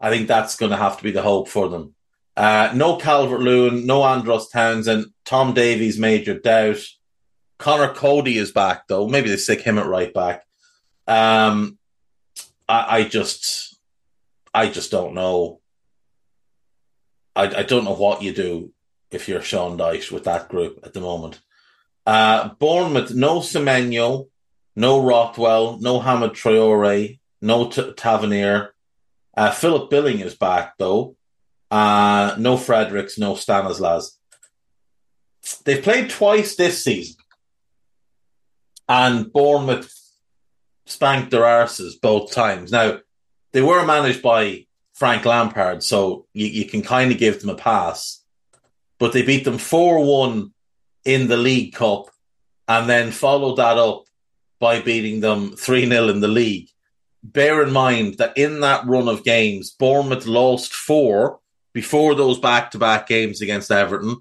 I 0.00 0.10
think 0.10 0.28
that's 0.28 0.56
going 0.56 0.70
to 0.70 0.76
have 0.76 0.98
to 0.98 1.02
be 1.02 1.10
the 1.10 1.22
hope 1.22 1.48
for 1.48 1.68
them. 1.68 1.94
Uh, 2.36 2.72
no 2.74 2.96
Calvert 2.96 3.40
Lewin, 3.40 3.86
no 3.86 4.02
Andros 4.02 4.48
Townsend, 4.50 5.06
Tom 5.24 5.54
Davies 5.54 5.98
major 5.98 6.38
doubt. 6.38 6.80
Conor 7.64 7.94
Coady 7.94 8.36
is 8.36 8.52
back 8.52 8.88
though. 8.88 9.08
Maybe 9.08 9.30
they 9.30 9.38
stick 9.38 9.62
him 9.62 9.78
at 9.78 9.86
right 9.86 10.12
back. 10.12 10.44
Um, 11.06 11.78
I, 12.68 12.98
I 12.98 13.04
just, 13.04 13.78
I 14.52 14.68
just 14.68 14.90
don't 14.90 15.14
know. 15.14 15.60
I, 17.34 17.44
I 17.44 17.62
don't 17.62 17.84
know 17.84 17.94
what 17.94 18.20
you 18.20 18.34
do 18.34 18.74
if 19.10 19.30
you're 19.30 19.40
Sean 19.40 19.78
Dyche 19.78 20.12
with 20.12 20.24
that 20.24 20.50
group 20.50 20.80
at 20.84 20.92
the 20.92 21.00
moment. 21.00 21.40
Uh, 22.04 22.50
Bournemouth, 22.58 23.14
no 23.14 23.38
Semenyo, 23.40 24.28
no 24.76 25.02
Rothwell, 25.02 25.78
no 25.80 26.00
Hamid 26.00 26.32
Traore, 26.32 27.18
no 27.40 27.70
T- 27.70 27.94
Tavernier. 27.94 28.74
Uh, 29.34 29.52
Philip 29.52 29.88
Billing 29.88 30.20
is 30.20 30.34
back 30.34 30.74
though. 30.76 31.16
Uh, 31.70 32.36
no 32.38 32.58
Fredericks, 32.58 33.16
no 33.16 33.36
Stanislas. 33.36 34.18
They've 35.64 35.82
played 35.82 36.10
twice 36.10 36.56
this 36.56 36.84
season, 36.84 37.16
and 38.88 39.32
Bournemouth 39.32 39.92
spanked 40.86 41.30
their 41.30 41.42
arses 41.42 42.00
both 42.00 42.32
times. 42.32 42.70
Now, 42.70 42.98
they 43.52 43.62
were 43.62 43.86
managed 43.86 44.22
by 44.22 44.66
Frank 44.94 45.24
Lampard, 45.24 45.82
so 45.82 46.26
you, 46.32 46.46
you 46.46 46.64
can 46.66 46.82
kind 46.82 47.10
of 47.10 47.18
give 47.18 47.40
them 47.40 47.50
a 47.50 47.56
pass. 47.56 48.22
but 48.98 49.12
they 49.12 49.22
beat 49.22 49.44
them 49.44 49.58
4 49.58 50.04
1 50.04 50.52
in 51.04 51.28
the 51.28 51.36
League 51.36 51.74
Cup 51.74 52.06
and 52.68 52.88
then 52.88 53.10
followed 53.10 53.56
that 53.56 53.76
up 53.76 54.04
by 54.60 54.80
beating 54.80 55.20
them 55.20 55.56
3 55.56 55.88
0 55.88 56.08
in 56.08 56.20
the 56.20 56.28
league. 56.28 56.68
Bear 57.22 57.62
in 57.62 57.72
mind 57.72 58.18
that 58.18 58.36
in 58.36 58.60
that 58.60 58.86
run 58.86 59.08
of 59.08 59.24
games, 59.24 59.70
Bournemouth 59.70 60.26
lost 60.26 60.72
four 60.74 61.40
before 61.72 62.14
those 62.14 62.38
back 62.38 62.70
to 62.70 62.78
back 62.78 63.06
games 63.08 63.40
against 63.40 63.70
Everton 63.70 64.16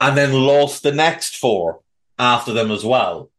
and 0.00 0.16
then 0.16 0.32
lost 0.32 0.82
the 0.82 0.92
next 0.92 1.36
four 1.36 1.80
after 2.18 2.52
them 2.52 2.70
as 2.70 2.84
well. 2.84 3.30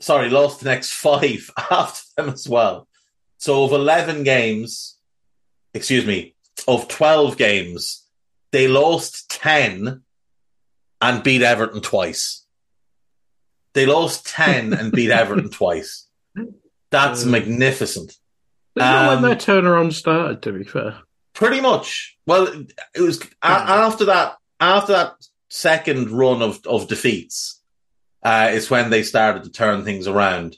Sorry, 0.00 0.28
lost 0.30 0.60
the 0.60 0.66
next 0.66 0.92
five 0.92 1.50
after 1.70 2.02
them 2.16 2.28
as 2.30 2.48
well. 2.48 2.86
So 3.38 3.64
of 3.64 3.72
11 3.72 4.22
games, 4.24 4.96
excuse 5.74 6.04
me, 6.06 6.34
of 6.68 6.88
12 6.88 7.36
games, 7.36 8.04
they 8.52 8.68
lost 8.68 9.30
10 9.30 10.02
and 11.00 11.22
beat 11.22 11.42
Everton 11.42 11.80
twice. 11.80 12.44
They 13.74 13.84
lost 13.86 14.26
10 14.26 14.72
and 14.72 14.92
beat 14.92 15.10
Everton 15.22 15.50
twice. 15.50 16.06
That's 16.90 17.24
Um, 17.24 17.30
magnificent. 17.32 18.10
Is 18.10 18.16
that 18.76 19.08
when 19.08 19.16
Um, 19.18 19.22
their 19.22 19.36
turnaround 19.36 19.92
started, 19.92 20.42
to 20.42 20.52
be 20.52 20.64
fair? 20.64 20.98
Pretty 21.34 21.60
much. 21.60 22.16
Well, 22.26 22.46
it 22.94 23.00
was 23.00 23.20
a- 23.42 23.46
after 23.46 24.06
that. 24.06 24.36
After 24.58 24.92
that 24.94 25.16
second 25.50 26.10
run 26.10 26.40
of 26.40 26.60
of 26.66 26.88
defeats, 26.88 27.60
uh, 28.26 28.48
is 28.50 28.68
when 28.68 28.90
they 28.90 29.04
started 29.04 29.44
to 29.44 29.50
turn 29.50 29.84
things 29.84 30.08
around. 30.08 30.56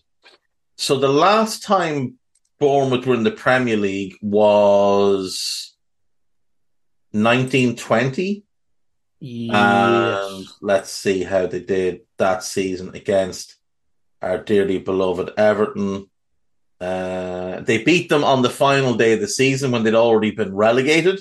So 0.76 0.98
the 0.98 1.08
last 1.08 1.62
time 1.62 2.14
Bournemouth 2.58 3.04
were 3.04 3.14
in 3.14 3.24
the 3.24 3.30
Premier 3.30 3.76
League 3.76 4.14
was 4.22 5.74
1920. 7.10 8.42
And 9.52 10.46
let's 10.62 10.90
see 10.90 11.24
how 11.24 11.46
they 11.46 11.60
did 11.60 12.00
that 12.16 12.42
season 12.42 12.94
against 12.94 13.56
our 14.22 14.38
dearly 14.38 14.78
beloved 14.78 15.32
Everton. 15.36 16.08
Uh, 16.80 17.60
they 17.60 17.84
beat 17.84 18.08
them 18.08 18.24
on 18.24 18.40
the 18.40 18.48
final 18.48 18.94
day 18.94 19.12
of 19.12 19.20
the 19.20 19.28
season 19.28 19.72
when 19.72 19.82
they'd 19.82 19.94
already 19.94 20.30
been 20.30 20.54
relegated. 20.54 21.20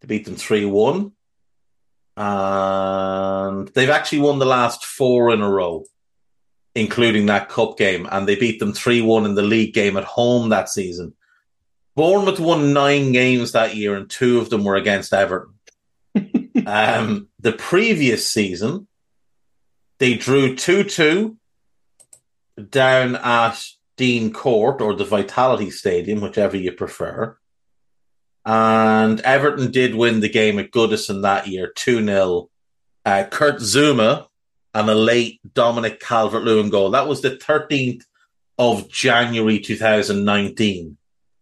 They 0.00 0.06
beat 0.06 0.24
them 0.24 0.36
3 0.36 0.64
1. 0.64 1.12
And 2.16 3.68
they've 3.68 3.90
actually 3.90 4.20
won 4.20 4.38
the 4.38 4.46
last 4.46 4.84
four 4.84 5.32
in 5.32 5.42
a 5.42 5.50
row, 5.50 5.84
including 6.74 7.26
that 7.26 7.48
cup 7.48 7.76
game. 7.76 8.08
And 8.10 8.26
they 8.26 8.36
beat 8.36 8.58
them 8.58 8.72
3 8.72 9.02
1 9.02 9.26
in 9.26 9.34
the 9.34 9.42
league 9.42 9.74
game 9.74 9.96
at 9.96 10.04
home 10.04 10.48
that 10.48 10.68
season. 10.68 11.14
Bournemouth 11.94 12.40
won 12.40 12.72
nine 12.72 13.12
games 13.12 13.52
that 13.52 13.74
year, 13.74 13.94
and 13.94 14.08
two 14.08 14.38
of 14.38 14.50
them 14.50 14.64
were 14.64 14.76
against 14.76 15.14
Everton. 15.14 15.54
um, 16.66 17.28
the 17.40 17.52
previous 17.52 18.30
season, 18.30 18.86
they 19.98 20.14
drew 20.14 20.56
2 20.56 20.84
2 20.84 21.36
down 22.70 23.16
at 23.16 23.62
Dean 23.96 24.32
Court 24.32 24.80
or 24.80 24.94
the 24.94 25.04
Vitality 25.04 25.70
Stadium, 25.70 26.20
whichever 26.20 26.56
you 26.56 26.72
prefer. 26.72 27.36
And 28.46 29.20
Everton 29.22 29.72
did 29.72 29.96
win 29.96 30.20
the 30.20 30.28
game 30.28 30.60
at 30.60 30.70
Goodison 30.70 31.22
that 31.22 31.48
year, 31.48 31.72
2 31.74 32.04
0. 32.04 32.48
Uh, 33.04 33.24
Kurt 33.28 33.56
Zouma 33.56 34.28
and 34.72 34.88
a 34.88 34.94
late 34.94 35.40
Dominic 35.52 35.98
Calvert 35.98 36.44
Lewin 36.44 36.70
goal. 36.70 36.90
That 36.90 37.08
was 37.08 37.22
the 37.22 37.32
13th 37.32 38.04
of 38.56 38.88
January 38.88 39.58
2019, 39.58 40.96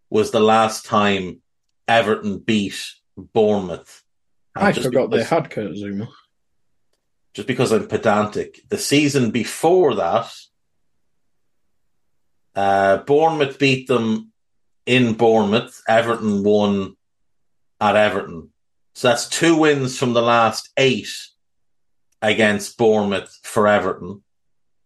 was 0.08 0.30
the 0.30 0.40
last 0.40 0.86
time 0.86 1.42
Everton 1.86 2.38
beat 2.38 2.80
Bournemouth. 3.16 4.02
And 4.56 4.66
I 4.66 4.72
forgot 4.72 5.10
they 5.10 5.24
had 5.24 5.50
Kurt 5.50 5.72
Zouma. 5.72 6.08
just 7.34 7.46
because 7.46 7.70
I'm 7.70 7.86
pedantic, 7.86 8.62
the 8.70 8.78
season 8.78 9.30
before 9.30 9.96
that, 9.96 10.32
uh, 12.54 12.98
Bournemouth 12.98 13.58
beat 13.58 13.88
them 13.88 14.32
in 14.86 15.14
Bournemouth. 15.14 15.82
Everton 15.88 16.42
won 16.42 16.96
at 17.80 17.96
Everton. 17.96 18.50
So 18.94 19.08
that's 19.08 19.28
two 19.28 19.56
wins 19.56 19.98
from 19.98 20.12
the 20.12 20.22
last 20.22 20.70
eight 20.76 21.10
against 22.22 22.78
Bournemouth 22.78 23.38
for 23.42 23.66
Everton. 23.66 24.22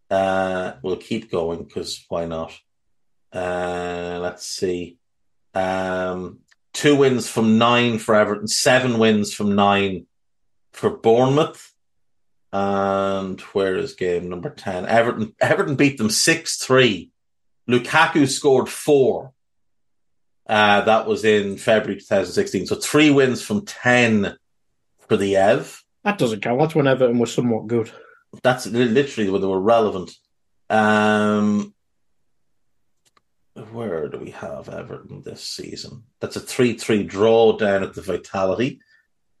Uh, 0.09 0.73
we'll 0.81 0.97
keep 0.97 1.31
going 1.31 1.63
because 1.63 2.03
why 2.09 2.25
not? 2.25 2.57
Uh, 3.31 4.19
let's 4.21 4.45
see. 4.45 4.97
Um, 5.53 6.39
two 6.73 6.95
wins 6.95 7.29
from 7.29 7.57
nine 7.57 7.99
for 7.99 8.15
Everton, 8.15 8.47
seven 8.47 8.97
wins 8.97 9.33
from 9.33 9.55
nine 9.55 10.07
for 10.73 10.89
Bournemouth. 10.89 11.73
And 12.51 13.39
where 13.41 13.77
is 13.77 13.93
game 13.93 14.29
number 14.29 14.49
10? 14.49 14.87
Everton, 14.87 15.35
Everton 15.39 15.75
beat 15.75 15.99
them 15.99 16.09
6 16.09 16.57
3. 16.57 17.11
Lukaku 17.69 18.27
scored 18.27 18.69
four. 18.69 19.33
Uh, 20.49 20.81
that 20.81 21.05
was 21.05 21.23
in 21.23 21.57
February 21.57 21.99
2016. 21.99 22.65
So 22.65 22.75
three 22.75 23.11
wins 23.11 23.39
from 23.43 23.65
10 23.65 24.35
for 25.07 25.15
the 25.15 25.35
Ev. 25.35 25.83
That 26.03 26.17
doesn't 26.17 26.41
count. 26.41 26.59
That's 26.59 26.73
when 26.73 26.87
Everton 26.87 27.19
was 27.19 27.31
somewhat 27.31 27.67
good. 27.67 27.91
That's 28.41 28.65
literally 28.65 29.29
when 29.29 29.41
they 29.41 29.47
were 29.47 29.61
relevant. 29.61 30.11
Um, 30.71 31.75
where 33.71 34.07
do 34.07 34.17
we 34.17 34.31
have 34.31 34.69
Everton 34.69 35.21
this 35.21 35.43
season? 35.43 36.03
That's 36.19 36.35
a 36.35 36.39
3 36.39 36.73
3 36.73 37.03
draw 37.03 37.55
down 37.55 37.83
at 37.83 37.93
the 37.93 38.01
Vitality. 38.01 38.81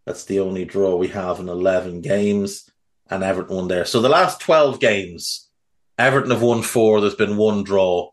That's 0.05 0.25
the 0.25 0.41
only 0.41 0.65
draw 0.65 0.95
we 0.95 1.07
have 1.09 1.39
in 1.39 1.49
11 1.49 2.01
games, 2.01 2.69
and 3.09 3.23
Everton 3.23 3.55
won 3.55 3.67
there. 3.67 3.85
So 3.85 4.01
the 4.01 4.09
last 4.09 4.41
12 4.41 4.79
games, 4.79 5.49
Everton 5.97 6.31
have 6.31 6.41
won 6.41 6.61
four, 6.61 7.01
there's 7.01 7.15
been 7.15 7.37
one 7.37 7.63
draw, 7.63 8.11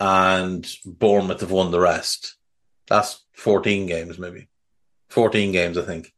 and 0.00 0.68
Bournemouth 0.84 1.40
have 1.40 1.50
won 1.50 1.70
the 1.70 1.80
rest. 1.80 2.36
That's 2.86 3.22
14 3.32 3.86
games, 3.86 4.18
maybe. 4.18 4.48
14 5.10 5.52
games, 5.52 5.78
I 5.78 5.82
think. 5.82 6.12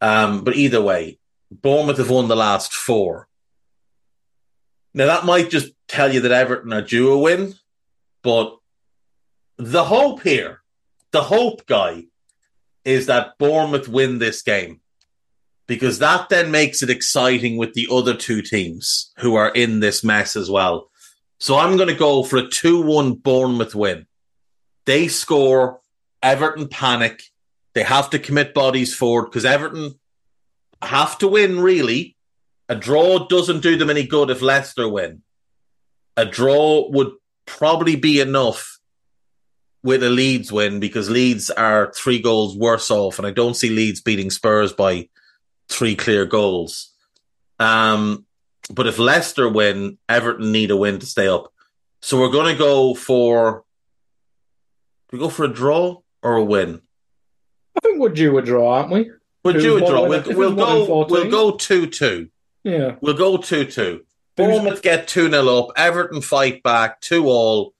Um, 0.00 0.44
but 0.44 0.56
either 0.56 0.82
way, 0.82 1.18
Bournemouth 1.50 1.98
have 1.98 2.10
won 2.10 2.28
the 2.28 2.36
last 2.36 2.72
four. 2.72 3.28
Now 4.94 5.06
that 5.06 5.24
might 5.24 5.50
just 5.50 5.72
tell 5.88 6.12
you 6.12 6.20
that 6.20 6.32
Everton 6.32 6.72
are 6.72 6.82
due 6.82 7.12
a 7.12 7.18
win, 7.18 7.54
but 8.22 8.56
the 9.58 9.84
hope 9.84 10.22
here, 10.22 10.62
the 11.10 11.22
hope 11.22 11.66
guy, 11.66 12.04
is 12.84 13.06
that 13.06 13.36
Bournemouth 13.38 13.88
win 13.88 14.18
this 14.18 14.42
game 14.42 14.80
because 15.66 15.98
that 15.98 16.28
then 16.28 16.50
makes 16.50 16.82
it 16.82 16.90
exciting 16.90 17.56
with 17.56 17.74
the 17.74 17.88
other 17.90 18.14
two 18.14 18.42
teams 18.42 19.12
who 19.18 19.34
are 19.34 19.50
in 19.50 19.80
this 19.80 20.04
mess 20.04 20.36
as 20.36 20.50
well. 20.50 20.90
So 21.38 21.56
I'm 21.56 21.76
going 21.76 21.88
to 21.88 21.94
go 21.94 22.22
for 22.22 22.38
a 22.38 22.48
2 22.48 22.82
1 22.82 23.14
Bournemouth 23.14 23.74
win. 23.74 24.06
They 24.86 25.08
score, 25.08 25.80
Everton 26.22 26.68
panic. 26.68 27.22
They 27.74 27.82
have 27.82 28.10
to 28.10 28.18
commit 28.18 28.54
bodies 28.54 28.94
forward 28.94 29.26
because 29.26 29.44
Everton 29.44 29.98
have 30.80 31.18
to 31.18 31.28
win, 31.28 31.60
really. 31.60 32.16
A 32.68 32.74
draw 32.74 33.26
doesn't 33.26 33.62
do 33.62 33.76
them 33.76 33.90
any 33.90 34.06
good 34.06 34.30
if 34.30 34.42
Leicester 34.42 34.88
win. 34.88 35.22
A 36.16 36.24
draw 36.24 36.88
would 36.90 37.12
probably 37.44 37.96
be 37.96 38.20
enough 38.20 38.78
with 39.82 40.02
a 40.02 40.10
Leeds 40.10 40.50
win 40.50 40.80
because 40.80 41.08
Leeds 41.08 41.50
are 41.50 41.92
three 41.92 42.20
goals 42.20 42.56
worse 42.56 42.90
off, 42.90 43.18
and 43.18 43.26
I 43.26 43.30
don't 43.30 43.54
see 43.54 43.70
Leeds 43.70 44.00
beating 44.00 44.30
Spurs 44.30 44.72
by 44.72 45.08
three 45.68 45.94
clear 45.94 46.24
goals. 46.24 46.92
Um, 47.60 48.26
but 48.70 48.86
if 48.86 48.98
Leicester 48.98 49.48
win, 49.48 49.98
Everton 50.08 50.52
need 50.52 50.70
a 50.70 50.76
win 50.76 50.98
to 50.98 51.06
stay 51.06 51.28
up. 51.28 51.52
So 52.02 52.20
we're 52.20 52.30
going 52.30 52.52
to 52.52 52.58
go 52.58 52.94
for. 52.94 53.64
Do 55.10 55.16
we 55.16 55.20
go 55.20 55.28
for 55.28 55.44
a 55.44 55.52
draw 55.52 56.00
or 56.22 56.36
a 56.36 56.44
win? 56.44 56.80
I 57.76 57.80
think 57.80 58.00
we're 58.00 58.08
due 58.08 58.36
a 58.38 58.42
draw, 58.42 58.78
aren't 58.78 58.90
we? 58.90 59.10
We'll 59.44 59.54
Who's 59.54 59.62
do 59.62 59.76
a 59.76 59.80
draw. 59.80 60.08
We'll, 60.08 60.22
we'll 60.36 60.54
go. 60.54 60.86
14? 60.86 61.12
We'll 61.12 61.30
go 61.30 61.56
two 61.56 61.86
two. 61.86 62.28
Yeah. 62.66 62.96
We'll 63.00 63.14
go 63.14 63.36
2 63.36 63.66
2. 63.66 64.04
Bournemouth 64.36 64.82
get 64.82 65.06
2 65.06 65.30
0 65.30 65.46
up. 65.46 65.68
Everton 65.76 66.20
fight 66.20 66.64
back 66.64 67.00
2 67.00 67.26
all. 67.26 67.74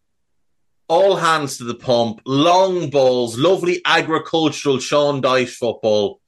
All 0.86 1.16
hands 1.16 1.58
to 1.58 1.64
the 1.64 1.74
pump. 1.74 2.20
Long 2.24 2.88
balls. 2.88 3.36
Lovely 3.36 3.82
agricultural 3.84 4.78
Sean 4.78 5.20
Dyche 5.20 5.48
football. 5.48 6.20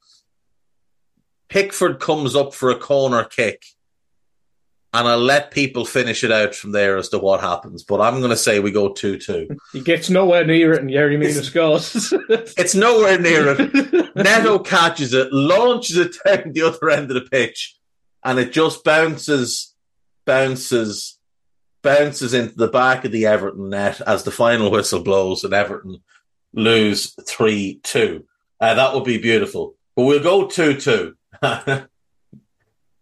Pickford 1.47 2.01
comes 2.01 2.35
up 2.35 2.53
for 2.53 2.69
a 2.69 2.77
corner 2.77 3.23
kick. 3.23 3.63
And 4.91 5.07
I'll 5.07 5.19
let 5.19 5.51
people 5.51 5.85
finish 5.85 6.23
it 6.23 6.31
out 6.31 6.55
from 6.55 6.71
there 6.71 6.97
as 6.97 7.09
to 7.09 7.19
what 7.19 7.41
happens. 7.41 7.83
But 7.83 8.01
I'm 8.01 8.19
going 8.19 8.31
to 8.31 8.37
say 8.37 8.59
we 8.59 8.71
go 8.71 8.89
2 8.89 9.19
2. 9.19 9.47
He 9.71 9.81
gets 9.81 10.09
nowhere 10.09 10.43
near 10.43 10.73
it, 10.73 10.81
and 10.81 10.89
Yerry 10.89 11.17
Mina 11.17 11.43
scores. 11.43 12.11
It's 12.29 12.73
nowhere 12.73 13.19
near 13.19 13.55
it. 13.57 14.15
Neto 14.15 14.59
catches 14.59 15.13
it, 15.13 15.31
launches 15.31 15.97
it 15.97 16.15
down 16.25 16.53
the 16.53 16.63
other 16.63 16.89
end 16.89 17.11
of 17.11 17.15
the 17.15 17.29
pitch, 17.29 17.77
and 18.23 18.39
it 18.39 18.51
just 18.51 18.83
bounces, 18.83 19.75
bounces, 20.25 21.19
bounces 21.83 22.33
into 22.33 22.55
the 22.55 22.67
back 22.67 23.05
of 23.05 23.11
the 23.11 23.27
Everton 23.27 23.69
net 23.69 24.01
as 24.01 24.23
the 24.23 24.31
final 24.31 24.71
whistle 24.71 25.03
blows 25.03 25.43
and 25.43 25.53
Everton 25.53 26.01
lose 26.53 27.13
3 27.27 27.79
2. 27.83 28.25
Uh, 28.59 28.73
that 28.73 28.93
would 28.93 29.03
be 29.03 29.19
beautiful. 29.19 29.75
But 29.95 30.03
we'll 30.05 30.23
go 30.23 30.47
2 30.47 30.79
2. 30.79 31.15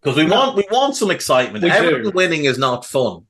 because 0.01 0.17
we 0.17 0.25
No. 0.25 0.35
want 0.35 0.55
we 0.57 0.65
want 0.71 0.95
some 0.95 1.11
excitement. 1.11 1.63
We 1.63 1.69
do. 1.69 1.75
Everton 1.75 2.13
winning 2.13 2.45
is 2.45 2.57
not 2.57 2.85
fun. 2.85 3.25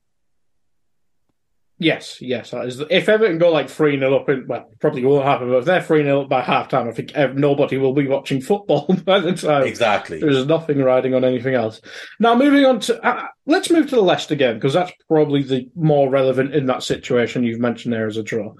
Yes, 1.80 2.20
yes. 2.20 2.52
If 2.90 3.08
Everton 3.08 3.38
go 3.38 3.52
like 3.52 3.70
3 3.70 4.00
0 4.00 4.16
up, 4.16 4.28
in, 4.28 4.48
well, 4.48 4.68
probably 4.80 5.04
won't 5.04 5.24
happen, 5.24 5.48
but 5.48 5.58
if 5.58 5.64
they're 5.64 5.80
3 5.80 6.02
0 6.02 6.22
up 6.22 6.28
by 6.28 6.42
half 6.42 6.68
time, 6.68 6.88
I 6.88 6.92
think 6.92 7.14
nobody 7.36 7.78
will 7.78 7.92
be 7.92 8.08
watching 8.08 8.40
football 8.40 8.86
by 9.04 9.20
the 9.20 9.32
time. 9.32 9.62
Exactly. 9.62 10.18
There's 10.18 10.44
nothing 10.44 10.82
riding 10.82 11.14
on 11.14 11.24
anything 11.24 11.54
else. 11.54 11.80
Now, 12.18 12.34
moving 12.34 12.66
on 12.66 12.80
to. 12.80 13.00
Uh, 13.06 13.28
let's 13.46 13.70
move 13.70 13.88
to 13.90 13.94
the 13.94 14.02
Leicester 14.02 14.34
game, 14.34 14.54
because 14.54 14.72
that's 14.72 14.90
probably 15.06 15.44
the 15.44 15.68
more 15.76 16.10
relevant 16.10 16.52
in 16.52 16.66
that 16.66 16.82
situation 16.82 17.44
you've 17.44 17.60
mentioned 17.60 17.94
there 17.94 18.08
as 18.08 18.16
a 18.16 18.24
draw. 18.24 18.54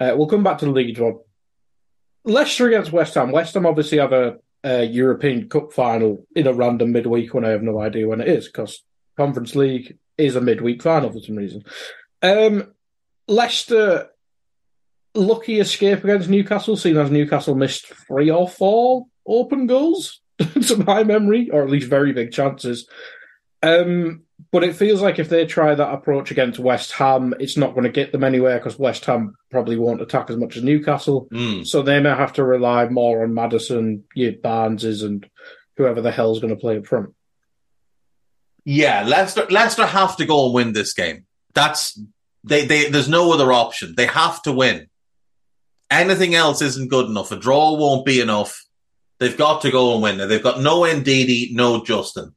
Uh, 0.00 0.14
we'll 0.16 0.26
come 0.26 0.42
back 0.42 0.56
to 0.58 0.64
the 0.64 0.70
Leeds 0.70 0.98
one. 0.98 1.18
Leicester 2.24 2.66
against 2.66 2.92
West 2.92 3.14
Ham. 3.14 3.30
West 3.30 3.52
Ham 3.52 3.66
obviously 3.66 3.98
have 3.98 4.14
a, 4.14 4.36
a 4.64 4.84
European 4.84 5.48
Cup 5.48 5.72
final 5.72 6.26
in 6.34 6.46
a 6.46 6.52
random 6.52 6.92
midweek 6.92 7.34
when 7.34 7.44
I 7.44 7.50
have 7.50 7.62
no 7.62 7.80
idea 7.80 8.08
when 8.08 8.20
it 8.20 8.28
is, 8.28 8.46
because 8.46 8.82
Conference 9.16 9.54
League 9.54 9.98
is 10.16 10.36
a 10.36 10.40
midweek 10.40 10.82
final 10.82 11.12
for 11.12 11.20
some 11.20 11.36
reason. 11.36 11.64
Um, 12.22 12.72
Leicester, 13.28 14.08
lucky 15.14 15.60
escape 15.60 16.02
against 16.02 16.30
Newcastle, 16.30 16.76
seeing 16.76 16.96
as 16.96 17.10
Newcastle 17.10 17.54
missed 17.54 17.86
three 17.86 18.30
or 18.30 18.48
four 18.48 19.06
open 19.26 19.66
goals, 19.66 20.20
to 20.38 20.76
my 20.78 21.04
memory, 21.04 21.50
or 21.50 21.62
at 21.62 21.70
least 21.70 21.88
very 21.88 22.12
big 22.12 22.32
chances. 22.32 22.88
Um, 23.62 24.22
but 24.54 24.62
it 24.62 24.76
feels 24.76 25.02
like 25.02 25.18
if 25.18 25.28
they 25.28 25.44
try 25.46 25.74
that 25.74 25.92
approach 25.92 26.30
against 26.30 26.60
West 26.60 26.92
Ham, 26.92 27.34
it's 27.40 27.56
not 27.56 27.72
going 27.72 27.82
to 27.82 27.90
get 27.90 28.12
them 28.12 28.22
anywhere 28.22 28.56
because 28.56 28.78
West 28.78 29.04
Ham 29.06 29.34
probably 29.50 29.76
won't 29.76 30.00
attack 30.00 30.30
as 30.30 30.36
much 30.36 30.56
as 30.56 30.62
Newcastle. 30.62 31.26
Mm. 31.32 31.66
So 31.66 31.82
they 31.82 31.98
may 31.98 32.10
have 32.10 32.34
to 32.34 32.44
rely 32.44 32.88
more 32.88 33.24
on 33.24 33.34
Maddison, 33.34 34.04
your 34.14 34.30
Barneses, 34.34 35.04
and 35.04 35.28
whoever 35.76 36.00
the 36.00 36.12
hell's 36.12 36.38
going 36.38 36.54
to 36.54 36.60
play 36.60 36.78
up 36.78 36.86
front. 36.86 37.12
Yeah, 38.64 39.02
Leicester 39.02 39.44
Leicester 39.50 39.86
have 39.86 40.16
to 40.18 40.24
go 40.24 40.44
and 40.44 40.54
win 40.54 40.72
this 40.72 40.92
game. 40.92 41.26
That's 41.54 42.00
they 42.44 42.64
they 42.64 42.88
there's 42.90 43.08
no 43.08 43.32
other 43.32 43.52
option. 43.52 43.94
They 43.96 44.06
have 44.06 44.40
to 44.42 44.52
win. 44.52 44.86
Anything 45.90 46.36
else 46.36 46.62
isn't 46.62 46.90
good 46.90 47.06
enough. 47.06 47.32
A 47.32 47.36
draw 47.36 47.76
won't 47.76 48.06
be 48.06 48.20
enough. 48.20 48.64
They've 49.18 49.36
got 49.36 49.62
to 49.62 49.72
go 49.72 49.94
and 49.94 50.02
win. 50.04 50.28
They've 50.28 50.40
got 50.40 50.60
no 50.60 50.82
Ndidi, 50.82 51.52
no 51.54 51.84
Justin. 51.84 52.36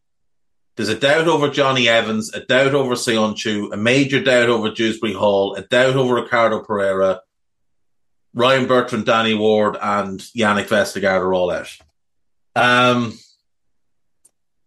There's 0.78 0.89
a 0.89 0.99
doubt 0.99 1.28
over 1.28 1.49
Johnny 1.49 1.89
Evans, 1.89 2.32
a 2.36 2.39
doubt 2.39 2.75
over 2.75 2.93
Soyuncu, 2.93 3.73
a 3.73 3.78
major 3.78 4.23
doubt 4.23 4.47
over 4.49 4.69
Dewsbury 4.69 5.13
Hall, 5.13 5.55
a 5.55 5.63
doubt 5.63 5.95
over 5.95 6.13
Ricardo 6.13 6.59
Pereira, 6.59 7.21
Ryan 8.36 8.67
Bertrand, 8.67 9.07
Danny 9.07 9.34
Ward, 9.34 9.75
and 9.82 10.19
Yannick 10.19 10.67
Vestergaard 10.67 11.21
are 11.21 11.34
all 11.34 11.49
out. 11.49 11.75
Um, 12.55 13.17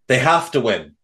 they 0.09 0.19
have 0.19 0.51
to 0.51 0.61
win. 0.61 0.97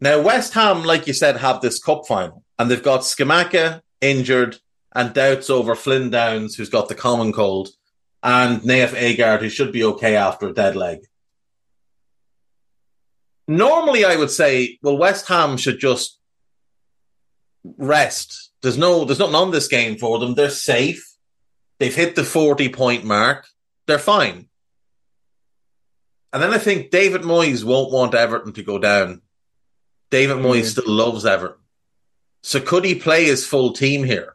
Now, 0.00 0.22
West 0.22 0.54
Ham, 0.54 0.84
like 0.84 1.08
you 1.08 1.14
said, 1.14 1.38
have 1.38 1.60
this 1.60 1.82
cup 1.82 2.06
final, 2.06 2.44
and 2.56 2.70
they've 2.70 2.80
got 2.80 3.00
Scamacca 3.00 3.82
injured 4.00 4.58
and 4.92 5.12
doubts 5.12 5.50
over 5.50 5.74
Flynn 5.74 6.10
Downes, 6.10 6.54
who's 6.54 6.68
got 6.68 6.88
the 6.88 6.94
common 6.94 7.32
cold, 7.32 7.70
and 8.22 8.60
Nayef 8.60 8.90
Aguerd, 8.90 9.40
who 9.40 9.48
should 9.48 9.72
be 9.72 9.82
okay 9.82 10.14
after 10.14 10.46
a 10.46 10.54
dead 10.54 10.76
leg. 10.76 11.00
Normally, 13.46 14.04
I 14.04 14.16
would 14.16 14.30
say, 14.30 14.78
well, 14.82 14.96
West 14.96 15.28
Ham 15.28 15.56
should 15.56 15.78
just 15.78 16.18
rest. 17.76 18.50
There's 18.62 18.78
no, 18.78 19.04
there's 19.04 19.18
nothing 19.18 19.34
on 19.34 19.50
this 19.50 19.68
game 19.68 19.96
for 19.98 20.18
them. 20.18 20.34
They're 20.34 20.50
safe. 20.50 21.04
They've 21.78 21.94
hit 21.94 22.14
the 22.16 22.24
40 22.24 22.68
point 22.70 23.04
mark. 23.04 23.46
They're 23.86 23.98
fine. 23.98 24.48
And 26.32 26.42
then 26.42 26.52
I 26.52 26.58
think 26.58 26.90
David 26.90 27.22
Moyes 27.22 27.64
won't 27.64 27.92
want 27.92 28.14
Everton 28.14 28.52
to 28.54 28.62
go 28.62 28.78
down. 28.78 29.22
David 30.10 30.38
Moyes 30.38 30.62
Mm. 30.62 30.70
still 30.70 30.90
loves 30.92 31.24
Everton. 31.26 31.58
So 32.42 32.60
could 32.60 32.84
he 32.84 32.94
play 32.94 33.24
his 33.24 33.46
full 33.46 33.72
team 33.72 34.04
here? 34.04 34.34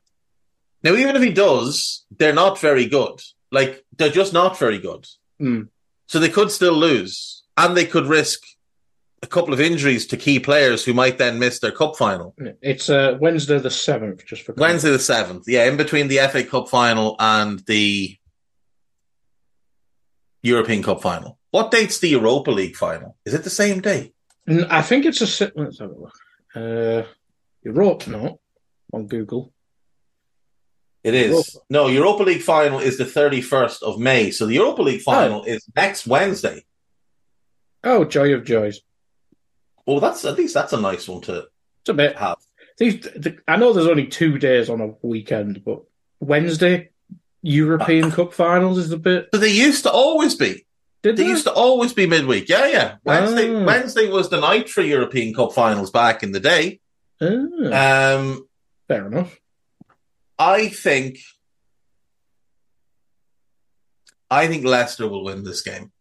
Now, 0.83 0.93
even 0.95 1.15
if 1.15 1.21
he 1.21 1.31
does, 1.31 2.05
they're 2.17 2.33
not 2.33 2.59
very 2.59 2.85
good. 2.85 3.21
Like, 3.51 3.83
they're 3.97 4.09
just 4.09 4.33
not 4.33 4.57
very 4.57 4.77
good. 4.77 5.07
Mm. 5.41 5.67
So 6.07 6.19
they 6.19 6.29
could 6.29 6.51
still 6.51 6.73
lose. 6.73 7.43
And 7.57 7.75
they 7.75 7.85
could 7.85 8.05
risk 8.07 8.41
a 9.21 9.27
couple 9.27 9.53
of 9.53 9.59
injuries 9.59 10.07
to 10.07 10.17
key 10.17 10.39
players 10.39 10.83
who 10.83 10.93
might 10.93 11.17
then 11.17 11.39
miss 11.39 11.59
their 11.59 11.71
cup 11.71 11.95
final. 11.97 12.35
It's 12.61 12.89
uh, 12.89 13.17
Wednesday 13.19 13.59
the 13.59 13.71
seventh, 13.71 14.25
just 14.25 14.43
for 14.43 14.53
Wednesday 14.53 14.91
the 14.91 14.97
7th. 14.97 15.43
Yeah, 15.47 15.65
in 15.65 15.77
between 15.77 16.07
the 16.07 16.17
FA 16.29 16.43
Cup 16.43 16.69
final 16.69 17.15
and 17.19 17.59
the 17.65 18.17
European 20.41 20.83
Cup 20.83 21.01
final. 21.01 21.37
What 21.51 21.71
date's 21.71 21.99
the 21.99 22.09
Europa 22.09 22.51
League 22.51 22.75
final? 22.75 23.17
Is 23.25 23.33
it 23.33 23.43
the 23.43 23.49
same 23.49 23.81
day? 23.81 24.13
I 24.47 24.81
think 24.81 25.05
it's 25.05 25.21
a. 25.41 25.51
Let's 25.55 25.79
have 25.79 25.91
a 25.91 25.99
look. 25.99 26.15
Uh, 26.55 27.03
Europa, 27.63 28.09
no, 28.09 28.39
on 28.93 29.07
Google. 29.07 29.51
It 31.03 31.13
is. 31.13 31.29
Europa. 31.29 31.49
No, 31.69 31.87
Europa 31.87 32.23
League 32.23 32.41
final 32.41 32.79
is 32.79 32.97
the 32.97 33.05
31st 33.05 33.83
of 33.83 33.99
May. 33.99 34.31
So 34.31 34.45
the 34.45 34.55
Europa 34.55 34.81
League 34.81 35.01
final 35.01 35.43
is 35.43 35.65
next 35.75 36.07
Wednesday. 36.07 36.63
Oh, 37.83 38.03
joy 38.05 38.33
of 38.33 38.43
joys! 38.43 38.81
Well, 39.89 39.99
that's 39.99 40.23
at 40.23 40.37
least 40.37 40.53
that's 40.53 40.71
a 40.73 40.79
nice 40.79 41.07
one 41.07 41.21
to 41.21 41.47
It's 41.81 41.89
a 41.89 41.93
bit. 41.95 42.15
have. 42.17 42.37
These, 42.77 43.01
the, 43.01 43.37
I 43.47 43.57
know 43.57 43.73
there's 43.73 43.87
only 43.87 44.05
two 44.05 44.37
days 44.37 44.69
on 44.69 44.81
a 44.81 44.93
weekend, 45.01 45.65
but 45.65 45.81
Wednesday 46.19 46.91
European 47.41 48.11
Cup 48.11 48.31
finals 48.33 48.77
is 48.77 48.91
a 48.91 48.97
bit. 48.97 49.29
But 49.31 49.41
they 49.41 49.49
used 49.51 49.83
to 49.83 49.91
always 49.91 50.35
be. 50.35 50.65
Did 51.01 51.17
They 51.17 51.23
they? 51.23 51.29
used 51.29 51.45
to 51.45 51.51
always 51.53 51.91
be 51.93 52.05
midweek. 52.05 52.47
Yeah, 52.49 52.67
yeah. 52.67 52.95
Wednesday 53.03 53.53
Ah. 53.55 53.63
Wednesday 53.65 54.09
was 54.09 54.29
the 54.29 54.39
night 54.39 54.69
for 54.69 54.81
European 54.81 55.33
Cup 55.33 55.53
finals 55.53 55.89
back 55.89 56.21
in 56.21 56.33
the 56.33 56.39
day. 56.39 56.79
Ah, 57.19 57.25
Um 57.25 58.47
fair 58.87 59.07
enough. 59.07 59.39
I 60.37 60.67
think 60.69 61.17
I 64.29 64.47
think 64.47 64.63
Leicester 64.65 65.07
will 65.07 65.23
win 65.23 65.43
this 65.43 65.61
game. 65.61 65.91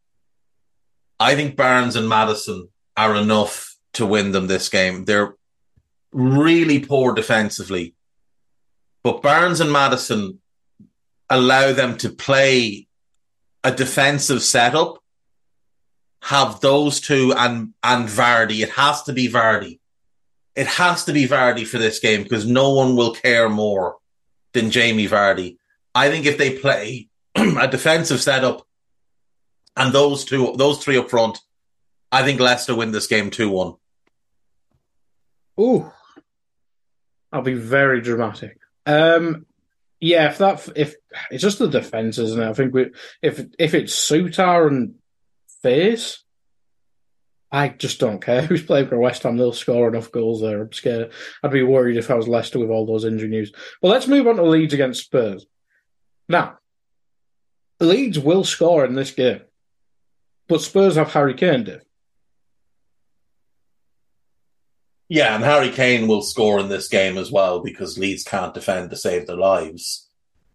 I 1.18 1.34
think 1.34 1.56
Barnes 1.56 1.96
and 1.96 2.08
Maddison 2.08 2.68
are 2.96 3.16
enough 3.16 3.67
to 3.94 4.06
win 4.06 4.32
them 4.32 4.46
this 4.46 4.68
game. 4.68 5.04
They're 5.04 5.34
really 6.12 6.80
poor 6.80 7.14
defensively. 7.14 7.94
But 9.02 9.22
Barnes 9.22 9.60
and 9.60 9.72
Maddison 9.72 10.40
allow 11.30 11.72
them 11.72 11.96
to 11.98 12.10
play 12.10 12.88
a 13.64 13.72
defensive 13.72 14.42
setup, 14.42 14.98
have 16.22 16.60
those 16.60 17.00
two 17.00 17.32
and 17.36 17.74
and 17.82 18.08
Vardy. 18.08 18.62
It 18.62 18.70
has 18.70 19.02
to 19.04 19.12
be 19.12 19.28
Vardy. 19.28 19.78
It 20.54 20.66
has 20.66 21.04
to 21.04 21.12
be 21.12 21.28
Vardy 21.28 21.66
for 21.66 21.78
this 21.78 22.00
game 22.00 22.22
because 22.22 22.46
no 22.46 22.74
one 22.74 22.96
will 22.96 23.14
care 23.14 23.48
more 23.48 23.98
than 24.52 24.70
Jamie 24.70 25.08
Vardy. 25.08 25.56
I 25.94 26.10
think 26.10 26.26
if 26.26 26.38
they 26.38 26.58
play 26.58 27.08
a 27.34 27.68
defensive 27.68 28.20
setup 28.20 28.66
and 29.76 29.92
those 29.92 30.24
two, 30.24 30.54
those 30.56 30.82
three 30.82 30.96
up 30.96 31.10
front, 31.10 31.38
I 32.10 32.22
think 32.22 32.40
Leicester 32.40 32.74
win 32.74 32.92
this 32.92 33.06
game 33.06 33.30
two 33.30 33.50
one. 33.50 33.74
Ooh, 35.60 35.90
I'll 37.32 37.42
be 37.42 37.54
very 37.54 38.00
dramatic. 38.00 38.58
Um, 38.86 39.46
yeah, 40.00 40.28
if 40.30 40.38
that 40.38 40.68
if 40.76 40.94
it's 41.30 41.42
just 41.42 41.58
the 41.58 41.68
defense, 41.68 42.18
isn't 42.18 42.40
it? 42.40 42.48
I 42.48 42.52
think 42.54 42.72
we 42.72 42.90
if 43.22 43.44
if 43.58 43.74
it's 43.74 43.94
Souttar 43.94 44.68
and 44.68 44.94
Faes, 45.64 46.18
I 47.50 47.68
just 47.68 47.98
don't 47.98 48.22
care 48.22 48.42
who's 48.46 48.62
playing 48.62 48.88
for 48.88 48.98
West 48.98 49.24
Ham. 49.24 49.36
They'll 49.36 49.52
score 49.52 49.88
enough 49.88 50.12
goals 50.12 50.40
there. 50.40 50.62
I'm 50.62 50.72
scared. 50.72 51.12
I'd 51.42 51.50
be 51.50 51.62
worried 51.62 51.96
if 51.96 52.10
I 52.10 52.14
was 52.14 52.28
Leicester 52.28 52.58
with 52.58 52.70
all 52.70 52.86
those 52.86 53.04
injury 53.04 53.28
news. 53.28 53.52
Well, 53.82 53.92
let's 53.92 54.06
move 54.06 54.26
on 54.26 54.36
to 54.36 54.44
Leeds 54.44 54.74
against 54.74 55.04
Spurs. 55.04 55.46
Now, 56.28 56.58
Leeds 57.80 58.18
will 58.18 58.44
score 58.44 58.84
in 58.84 58.94
this 58.94 59.10
game, 59.10 59.40
but 60.46 60.60
Spurs 60.60 60.96
have 60.96 61.12
Harry 61.12 61.34
Kane. 61.34 61.64
Dave. 61.64 61.82
Yeah, 65.08 65.34
and 65.34 65.44
Harry 65.44 65.70
Kane 65.70 66.06
will 66.06 66.20
score 66.20 66.60
in 66.60 66.68
this 66.68 66.88
game 66.88 67.16
as 67.16 67.32
well 67.32 67.60
because 67.60 67.98
Leeds 67.98 68.24
can't 68.24 68.52
defend 68.52 68.90
to 68.90 68.96
save 68.96 69.26
their 69.26 69.36
lives. 69.36 70.08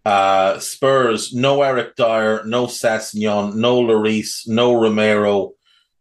Uh, 0.05 0.59
Spurs, 0.59 1.33
no 1.33 1.61
Eric 1.61 1.95
Dier, 1.95 2.43
no 2.45 2.67
Sessegnon, 2.67 3.55
no 3.55 3.81
Lloris, 3.81 4.47
no 4.47 4.79
Romero, 4.79 5.53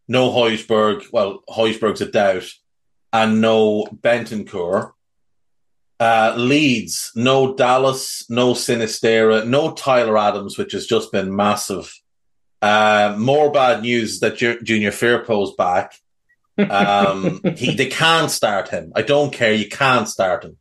no 0.08 0.30
Hojbjerg. 0.30 1.06
Well, 1.12 1.42
Hojbjerg's 1.48 2.02
a 2.02 2.10
doubt, 2.10 2.50
and 3.12 3.40
no 3.40 3.84
Bentancur. 3.86 4.92
Uh, 6.00 6.34
Leeds, 6.36 7.12
no 7.14 7.54
Dallas, 7.54 8.28
no 8.28 8.54
Sinisterra, 8.54 9.46
no 9.46 9.72
Tyler 9.72 10.18
Adams, 10.18 10.58
which 10.58 10.72
has 10.72 10.86
just 10.86 11.12
been 11.12 11.34
massive. 11.34 11.94
Uh, 12.60 13.14
more 13.16 13.52
bad 13.52 13.82
news 13.82 14.20
that 14.20 14.36
Junior 14.36 14.90
Firpo's 14.90 15.54
back. 15.54 15.94
Um, 16.70 17.40
he, 17.56 17.74
they 17.74 17.86
can't 17.86 18.30
start 18.30 18.68
him. 18.68 18.92
I 18.94 19.02
don't 19.02 19.32
care. 19.32 19.52
You 19.52 19.68
can't 19.68 20.08
start 20.08 20.44
him. 20.44 20.56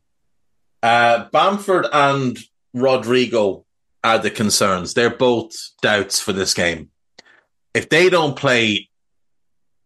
Uh, 0.84 1.26
Bamford 1.32 1.88
and 1.92 2.38
Rodrigo 2.74 3.66
are 4.04 4.18
the 4.18 4.32
concerns. 4.32 4.94
They're 4.94 5.16
both 5.16 5.54
doubts 5.82 6.20
for 6.20 6.34
this 6.34 6.54
game. 6.54 6.90
If 7.74 7.90
they 7.90 8.10
don't 8.10 8.36
play 8.36 8.90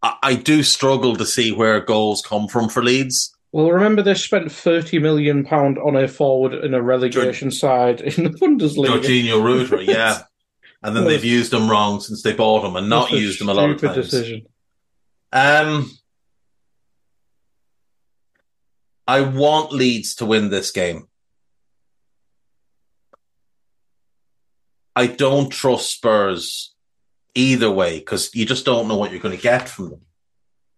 I, 0.02 0.16
I 0.22 0.34
do 0.34 0.62
struggle 0.62 1.16
to 1.16 1.26
see 1.26 1.52
where 1.52 1.80
goals 1.80 2.22
come 2.22 2.48
from 2.48 2.68
for 2.68 2.82
Leeds. 2.82 3.34
Well, 3.52 3.70
remember 3.70 4.02
they 4.02 4.14
spent 4.14 4.52
thirty 4.52 4.98
million 4.98 5.44
pound 5.44 5.78
on 5.78 5.96
a 5.96 6.08
forward 6.08 6.52
in 6.52 6.74
a 6.74 6.82
relegation 6.82 7.50
side 7.50 8.00
in 8.00 8.24
the 8.24 8.30
Bundesliga. 8.30 9.00
Georginio 9.00 9.42
Rutter, 9.42 9.82
yeah. 9.82 10.22
And 10.82 10.94
then 10.94 11.04
they've 11.04 11.24
used 11.24 11.52
him 11.52 11.68
wrong 11.68 12.00
since 12.00 12.22
they 12.22 12.32
bought 12.32 12.64
him 12.64 12.76
and 12.76 12.88
not 12.88 13.10
used 13.10 13.40
him 13.40 13.48
a 13.48 13.54
lot 13.54 13.70
of 13.70 13.78
stupid 13.78 13.94
times. 13.94 14.10
decision. 14.10 14.46
Um, 15.32 15.90
I 19.06 19.20
want 19.20 19.72
Leeds 19.72 20.16
to 20.16 20.26
win 20.26 20.50
this 20.50 20.70
game. 20.70 21.08
I 24.94 25.06
don't 25.06 25.50
trust 25.50 25.92
Spurs 25.92 26.74
either 27.34 27.70
way 27.70 27.98
because 27.98 28.34
you 28.34 28.46
just 28.46 28.64
don't 28.64 28.88
know 28.88 28.96
what 28.96 29.10
you're 29.10 29.20
going 29.20 29.36
to 29.36 29.42
get 29.42 29.68
from 29.68 29.90
them. 29.90 30.00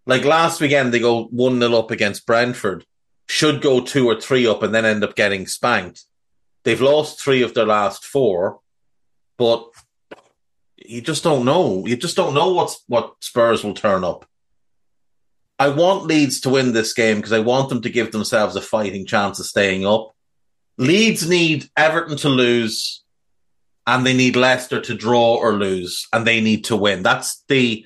Like 0.06 0.24
last 0.24 0.60
weekend, 0.60 0.92
they 0.92 0.98
go 0.98 1.24
1 1.26 1.60
0 1.60 1.74
up 1.74 1.90
against 1.90 2.26
Brentford, 2.26 2.84
should 3.28 3.62
go 3.62 3.80
2 3.80 4.08
or 4.08 4.20
3 4.20 4.46
up 4.46 4.62
and 4.62 4.74
then 4.74 4.84
end 4.84 5.04
up 5.04 5.14
getting 5.14 5.46
spanked. 5.46 6.04
They've 6.64 6.80
lost 6.80 7.22
three 7.22 7.42
of 7.42 7.54
their 7.54 7.66
last 7.66 8.04
four, 8.04 8.60
but 9.38 9.70
you 10.76 11.00
just 11.00 11.22
don't 11.22 11.44
know. 11.44 11.86
You 11.86 11.96
just 11.96 12.16
don't 12.16 12.34
know 12.34 12.52
what's, 12.52 12.82
what 12.88 13.14
Spurs 13.20 13.64
will 13.64 13.74
turn 13.74 14.04
up. 14.04 14.26
I 15.58 15.68
want 15.68 16.04
Leeds 16.04 16.40
to 16.42 16.50
win 16.50 16.72
this 16.72 16.92
game 16.92 17.16
because 17.16 17.32
I 17.32 17.40
want 17.40 17.68
them 17.68 17.82
to 17.82 17.90
give 17.90 18.12
themselves 18.12 18.54
a 18.54 18.60
fighting 18.60 19.04
chance 19.04 19.40
of 19.40 19.46
staying 19.46 19.84
up. 19.84 20.14
Leeds 20.76 21.28
need 21.28 21.68
Everton 21.76 22.16
to 22.18 22.28
lose 22.28 23.02
and 23.86 24.06
they 24.06 24.14
need 24.14 24.36
Leicester 24.36 24.80
to 24.80 24.94
draw 24.94 25.34
or 25.34 25.54
lose 25.54 26.06
and 26.12 26.24
they 26.24 26.40
need 26.40 26.64
to 26.66 26.76
win. 26.76 27.02
That's 27.02 27.42
the 27.48 27.84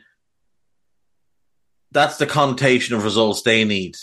that's 1.91 2.17
the 2.17 2.27
connotation 2.27 2.95
of 2.95 3.05
results 3.05 3.43
they 3.43 3.65
need. 3.65 3.97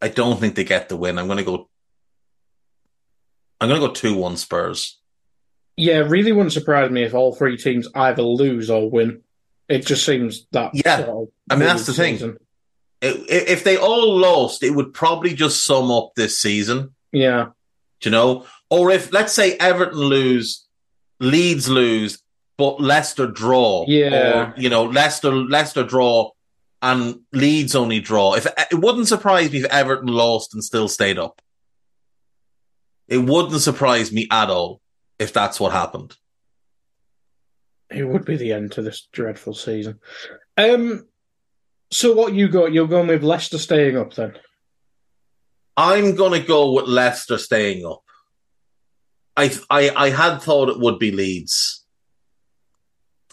I 0.00 0.08
don't 0.08 0.40
think 0.40 0.56
they 0.56 0.64
get 0.64 0.88
the 0.88 0.96
win. 0.96 1.18
I'm 1.18 1.26
going 1.26 1.38
to 1.38 1.44
go 1.44 1.68
I'm 3.60 3.68
going 3.68 3.80
to 3.80 3.86
go 3.86 3.92
2-1 3.92 4.38
Spurs. 4.38 4.98
Yeah, 5.76 5.98
really 5.98 6.32
wouldn't 6.32 6.52
surprise 6.52 6.90
me 6.90 7.04
if 7.04 7.14
all 7.14 7.32
three 7.32 7.56
teams 7.56 7.88
either 7.94 8.22
lose 8.22 8.68
or 8.68 8.90
win. 8.90 9.22
It 9.72 9.86
just 9.86 10.04
seems 10.04 10.46
that. 10.52 10.70
Yeah. 10.74 10.98
sort 11.04 11.08
of 11.08 11.28
I 11.50 11.56
mean, 11.56 11.66
that's 11.66 11.86
the 11.86 11.92
thing. 11.94 12.14
season. 12.16 12.36
I- 13.02 13.06
i- 13.08 13.46
If 13.54 13.64
they 13.64 13.76
all 13.76 14.16
lost, 14.18 14.62
it 14.62 14.70
would 14.70 14.92
probably 14.94 15.34
just 15.34 15.64
sum 15.64 15.90
up 15.90 16.12
this 16.16 16.40
season. 16.40 16.94
Yeah, 17.12 17.46
Do 18.00 18.08
you 18.08 18.10
know? 18.12 18.46
Or 18.70 18.90
if 18.90 19.12
let's 19.12 19.32
say 19.32 19.56
Everton 19.58 19.98
lose, 19.98 20.66
Leeds 21.20 21.68
lose, 21.68 22.22
but 22.56 22.80
Leicester 22.80 23.26
draw. 23.26 23.84
Yeah. 23.88 24.52
Or, 24.52 24.54
you 24.56 24.68
know, 24.70 24.84
Leicester 24.84 25.30
Leicester 25.32 25.82
draw 25.84 26.30
and 26.80 27.20
Leeds 27.32 27.74
only 27.74 28.00
draw. 28.00 28.34
If 28.34 28.46
it 28.46 28.78
wouldn't 28.80 29.08
surprise 29.08 29.50
me 29.52 29.58
if 29.60 29.64
Everton 29.66 30.08
lost 30.08 30.54
and 30.54 30.62
still 30.64 30.88
stayed 30.88 31.18
up. 31.18 31.40
It 33.08 33.18
wouldn't 33.18 33.60
surprise 33.60 34.10
me 34.12 34.26
at 34.30 34.48
all 34.48 34.80
if 35.18 35.32
that's 35.32 35.60
what 35.60 35.72
happened. 35.72 36.16
It 37.94 38.04
would 38.04 38.24
be 38.24 38.36
the 38.36 38.52
end 38.52 38.72
to 38.72 38.82
this 38.82 39.08
dreadful 39.12 39.54
season. 39.54 40.00
Um, 40.56 41.06
so 41.90 42.12
what 42.12 42.34
you 42.34 42.48
got? 42.48 42.72
You're 42.72 42.88
going 42.88 43.08
with 43.08 43.22
Leicester 43.22 43.58
staying 43.58 43.96
up 43.96 44.14
then? 44.14 44.34
I'm 45.76 46.14
gonna 46.16 46.40
go 46.40 46.72
with 46.72 46.86
Leicester 46.86 47.38
staying 47.38 47.86
up. 47.86 48.02
I 49.36 49.56
I 49.70 49.90
I 49.90 50.10
had 50.10 50.38
thought 50.38 50.68
it 50.68 50.78
would 50.78 50.98
be 50.98 51.12
Leeds. 51.12 51.84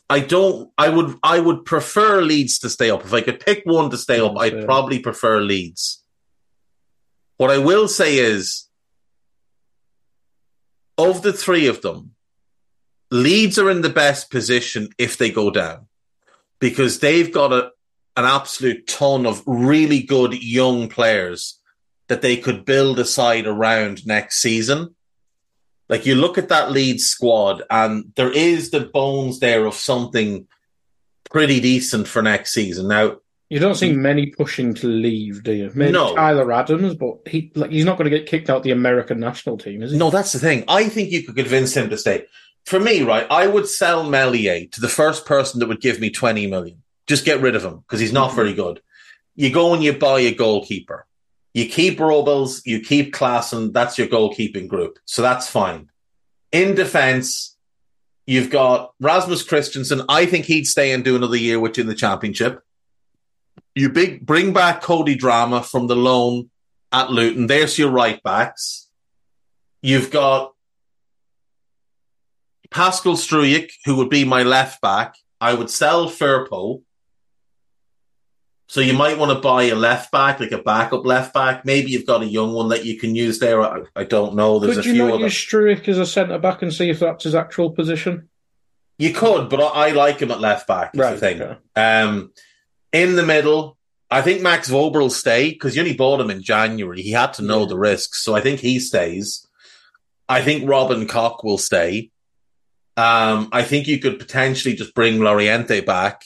I 0.10 0.22
don't. 0.22 0.72
I 0.78 0.90
would. 0.90 1.18
I 1.22 1.40
would 1.40 1.66
prefer 1.66 2.22
Leeds 2.22 2.60
to 2.60 2.70
stay 2.70 2.90
up. 2.90 3.06
If 3.06 3.14
I 3.14 3.22
could 3.22 3.40
pick 3.40 3.64
one 3.66 3.90
to 3.92 3.98
stay 3.98 4.20
up, 4.20 4.38
I'd 4.38 4.66
probably 4.66 5.00
prefer 5.00 5.40
Leeds. 5.40 6.04
What 7.38 7.52
I 7.52 7.60
will 7.60 7.88
say 7.88 8.18
is, 8.18 8.68
of 10.98 11.22
the 11.22 11.32
three 11.32 11.68
of 11.68 11.82
them, 11.82 12.16
Leeds 13.12 13.58
are 13.58 13.70
in 13.70 13.82
the 13.82 13.90
best 13.90 14.30
position 14.30 14.90
if 14.98 15.18
they 15.18 15.32
go 15.32 15.50
down 15.50 15.88
because 16.60 17.00
they've 17.00 17.32
got 17.32 17.52
a 17.54 17.72
an 18.18 18.26
absolute 18.26 18.86
ton 18.86 19.26
of 19.26 19.42
really 19.46 20.02
good 20.02 20.34
young 20.44 20.90
players 20.90 21.60
that 22.08 22.22
they 22.22 22.36
could 22.36 22.66
build 22.66 23.00
a 23.00 23.06
side 23.06 23.48
around 23.48 24.06
next 24.06 24.42
season. 24.42 24.94
Like 25.88 26.06
you 26.06 26.16
look 26.16 26.38
at 26.38 26.50
that 26.50 26.72
lead 26.72 27.00
squad, 27.00 27.64
and 27.70 28.12
there 28.16 28.32
is 28.32 28.72
the 28.72 28.82
bones 28.82 29.40
there 29.40 29.66
of 29.66 29.74
something 29.74 30.48
pretty 31.30 31.60
decent 31.60 32.08
for 32.08 32.22
next 32.22 32.54
season. 32.54 32.88
Now, 32.90 33.18
You 33.50 33.60
don't 33.60 33.76
see 33.76 33.94
many 33.94 34.28
pushing 34.28 34.74
to 34.76 34.88
leave, 34.88 35.44
do 35.44 35.54
you? 35.54 35.72
Maybe 35.74 35.94
No. 35.94 36.14
Tyler 36.16 36.52
Adams, 36.52 36.96
but 36.96 37.20
he 37.26 37.52
like 37.56 37.72
he's 37.72 37.86
not 37.86 37.98
going 37.98 38.10
to 38.10 38.16
get 38.16 38.28
kicked 38.28 38.50
out 38.50 38.64
the 38.64 38.72
American 38.72 39.20
national 39.20 39.58
team, 39.58 39.82
is 39.82 39.92
he? 39.92 39.98
no, 39.98 40.10
that's 40.10 40.34
the 40.34 40.40
thing. 40.40 40.66
I 40.68 40.90
think 40.90 41.10
you 41.12 41.24
could 41.24 41.36
convince 41.36 41.76
him 41.76 41.90
to 41.90 41.98
stay. 41.98 42.26
For 42.70 42.80
me, 42.80 43.02
right, 43.02 43.26
I 43.32 43.48
would 43.48 43.68
sell 43.68 44.04
Meslier 44.04 44.68
to 44.68 44.80
the 44.80 44.88
first 44.88 45.26
person 45.26 45.60
that 45.60 45.66
would 45.66 45.82
give 45.82 46.00
me 46.00 46.12
20 46.12 46.46
million. 46.46 46.84
Just 47.08 47.26
get 47.26 47.42
rid 47.42 47.56
of 47.56 47.66
him 47.66 47.80
because 47.80 48.00
he's 48.00 48.14
not 48.14 48.36
very 48.36 48.50
mm-hmm. 48.50 48.62
good. 48.62 48.82
You 49.36 49.52
go 49.52 49.74
and 49.74 49.84
you 49.84 49.94
buy 49.94 50.20
a 50.20 50.36
goalkeeper. 50.36 51.08
You 51.56 51.68
keep 51.68 52.00
Robles, 52.00 52.64
you 52.68 52.80
keep 52.80 53.12
Klaesson, 53.12 53.74
that's 53.74 53.98
your 53.98 54.06
goalkeeping 54.06 54.68
group. 54.68 55.00
So 55.06 55.24
that's 55.24 55.50
fine. 55.50 55.90
In 56.52 56.76
defense, 56.76 57.58
you've 58.28 58.52
got 58.52 58.94
Rasmus 59.00 59.42
Christensen. 59.42 60.04
I 60.08 60.28
think 60.28 60.46
he'd 60.46 60.68
stay 60.68 60.92
and 60.92 61.04
do 61.04 61.16
another 61.16 61.38
year 61.38 61.60
with 61.60 61.76
you 61.76 61.82
in 61.82 61.88
the 61.88 61.96
championship. 61.96 62.62
You 63.74 63.90
big 63.90 64.28
bring 64.28 64.54
back 64.54 64.84
Cody 64.84 65.18
Drameh 65.18 65.66
from 65.66 65.88
the 65.88 65.96
loan 65.96 66.52
at 66.92 67.10
Luton. 67.10 67.48
There's 67.48 67.80
your 67.80 67.90
right 67.90 68.22
backs. 68.22 68.90
You've 69.82 70.12
got 70.12 70.54
Pascal 72.72 73.14
Struijk, 73.14 73.72
who 73.86 73.96
would 73.98 74.10
be 74.10 74.26
my 74.26 74.44
left 74.44 74.82
back. 74.82 75.16
I 75.42 75.54
would 75.54 75.70
sell 75.70 76.10
Firpo. 76.10 76.82
So 78.68 78.82
you 78.82 78.94
might 78.94 79.18
want 79.18 79.32
to 79.32 79.40
buy 79.42 79.64
a 79.64 79.76
left 79.76 80.12
back, 80.12 80.40
like 80.40 80.52
a 80.52 80.60
backup 80.62 81.04
left 81.04 81.34
back. 81.34 81.66
Maybe 81.66 81.90
you've 81.90 82.06
got 82.06 82.22
a 82.22 82.28
young 82.28 82.54
one 82.54 82.70
that 82.70 82.86
you 82.86 83.00
can 83.00 83.16
use 83.16 83.40
there. 83.40 83.62
I, 83.64 83.82
I 83.96 84.04
don't 84.04 84.36
know. 84.36 84.60
There's 84.60 84.76
Could 84.76 84.86
a 84.86 84.88
you 84.90 84.94
few 84.94 85.06
not 85.08 85.14
other. 85.16 85.24
use 85.24 85.34
Struijk 85.34 85.88
as 85.88 85.98
a 85.98 86.06
centre 86.06 86.38
back 86.38 86.62
and 86.62 86.72
see 86.72 86.90
if 86.92 87.00
that's 87.00 87.24
his 87.24 87.34
actual 87.34 87.72
position? 87.72 88.30
You 89.00 89.12
could, 89.14 89.50
but 89.50 89.60
I, 89.60 89.88
I 89.88 89.92
like 89.94 90.20
him 90.20 90.30
at 90.30 90.40
left 90.40 90.68
back. 90.68 90.94
The 90.94 91.18
thing. 91.18 91.42
okay. 91.42 91.58
Um, 91.76 92.32
in 92.94 93.16
the 93.16 93.26
middle, 93.26 93.78
I 94.12 94.22
think 94.22 94.42
Max 94.44 94.70
Wober 94.70 95.00
will 95.00 95.10
stay 95.10 95.50
because 95.50 95.76
you 95.76 95.82
only 95.82 95.96
bought 95.96 96.20
him 96.22 96.30
in 96.30 96.44
January. 96.44 97.02
He 97.02 97.12
had 97.12 97.34
to 97.36 97.42
know 97.44 97.62
Yeah. 97.62 97.68
the 97.70 97.78
risks, 97.80 98.24
so 98.24 98.36
I 98.36 98.42
think 98.42 98.60
he 98.60 98.80
stays. 98.80 99.48
I 100.28 100.42
think 100.44 100.70
Robin 100.70 101.08
Koch 101.08 101.44
will 101.44 101.58
stay. 101.58 102.12
Um, 103.00 103.48
I 103.54 103.64
think 103.64 103.88
you 103.88 103.98
could 103.98 104.20
potentially 104.20 104.76
just 104.76 104.94
bring 104.94 105.22
Llorente 105.22 105.80
back 105.80 106.26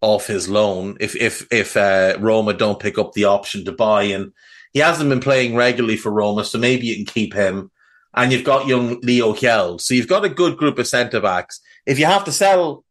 off 0.00 0.28
his 0.28 0.48
loan 0.48 0.96
if 1.00 1.16
if 1.16 1.48
if 1.50 1.76
uh, 1.76 2.16
Roma 2.20 2.52
don't 2.52 2.78
pick 2.78 2.96
up 2.96 3.12
the 3.12 3.24
option 3.24 3.64
to 3.64 3.72
buy, 3.72 4.04
and 4.04 4.32
he 4.72 4.78
hasn't 4.78 5.10
been 5.10 5.18
playing 5.18 5.56
regularly 5.56 5.96
for 5.96 6.12
Roma, 6.12 6.44
so 6.44 6.58
maybe 6.58 6.86
you 6.86 6.94
can 6.94 7.06
keep 7.06 7.34
him. 7.34 7.72
And 8.14 8.30
you've 8.30 8.44
got 8.44 8.68
young 8.68 9.00
Leo 9.00 9.32
Hjelde, 9.32 9.80
so 9.80 9.94
you've 9.94 10.06
got 10.06 10.24
a 10.24 10.28
good 10.28 10.56
group 10.56 10.78
of 10.78 10.86
centre 10.86 11.20
backs. 11.20 11.60
If 11.86 11.98
you 11.98 12.06
have 12.06 12.24
to 12.26 12.32
sell 12.32 12.84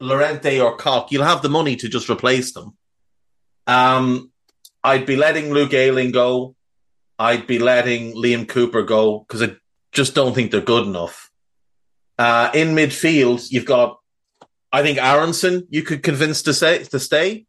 Llorente 0.00 0.60
or 0.60 0.76
Koch, 0.76 1.10
you'll 1.10 1.24
have 1.24 1.40
the 1.40 1.48
money 1.48 1.76
to 1.76 1.88
just 1.88 2.10
replace 2.10 2.52
them. 2.52 2.76
Um, 3.66 4.30
I'd 4.84 5.06
be 5.06 5.16
letting 5.16 5.50
Luke 5.50 5.72
Ayling 5.72 6.12
go. 6.12 6.54
I'd 7.18 7.46
be 7.46 7.58
letting 7.58 8.14
Liam 8.14 8.46
Cooper 8.46 8.82
go 8.82 9.20
because 9.20 9.42
I 9.42 9.56
just 9.92 10.14
don't 10.14 10.34
think 10.34 10.50
they're 10.50 10.60
good 10.60 10.86
enough. 10.86 11.29
Uh, 12.20 12.50
in 12.52 12.74
midfield, 12.74 13.50
you've 13.50 13.64
got, 13.64 13.98
I 14.70 14.82
think 14.82 14.98
Aaronson, 14.98 15.66
you 15.70 15.82
could 15.82 16.02
convince 16.02 16.42
to 16.42 16.52
say 16.52 16.84
to 16.84 17.00
stay. 17.00 17.46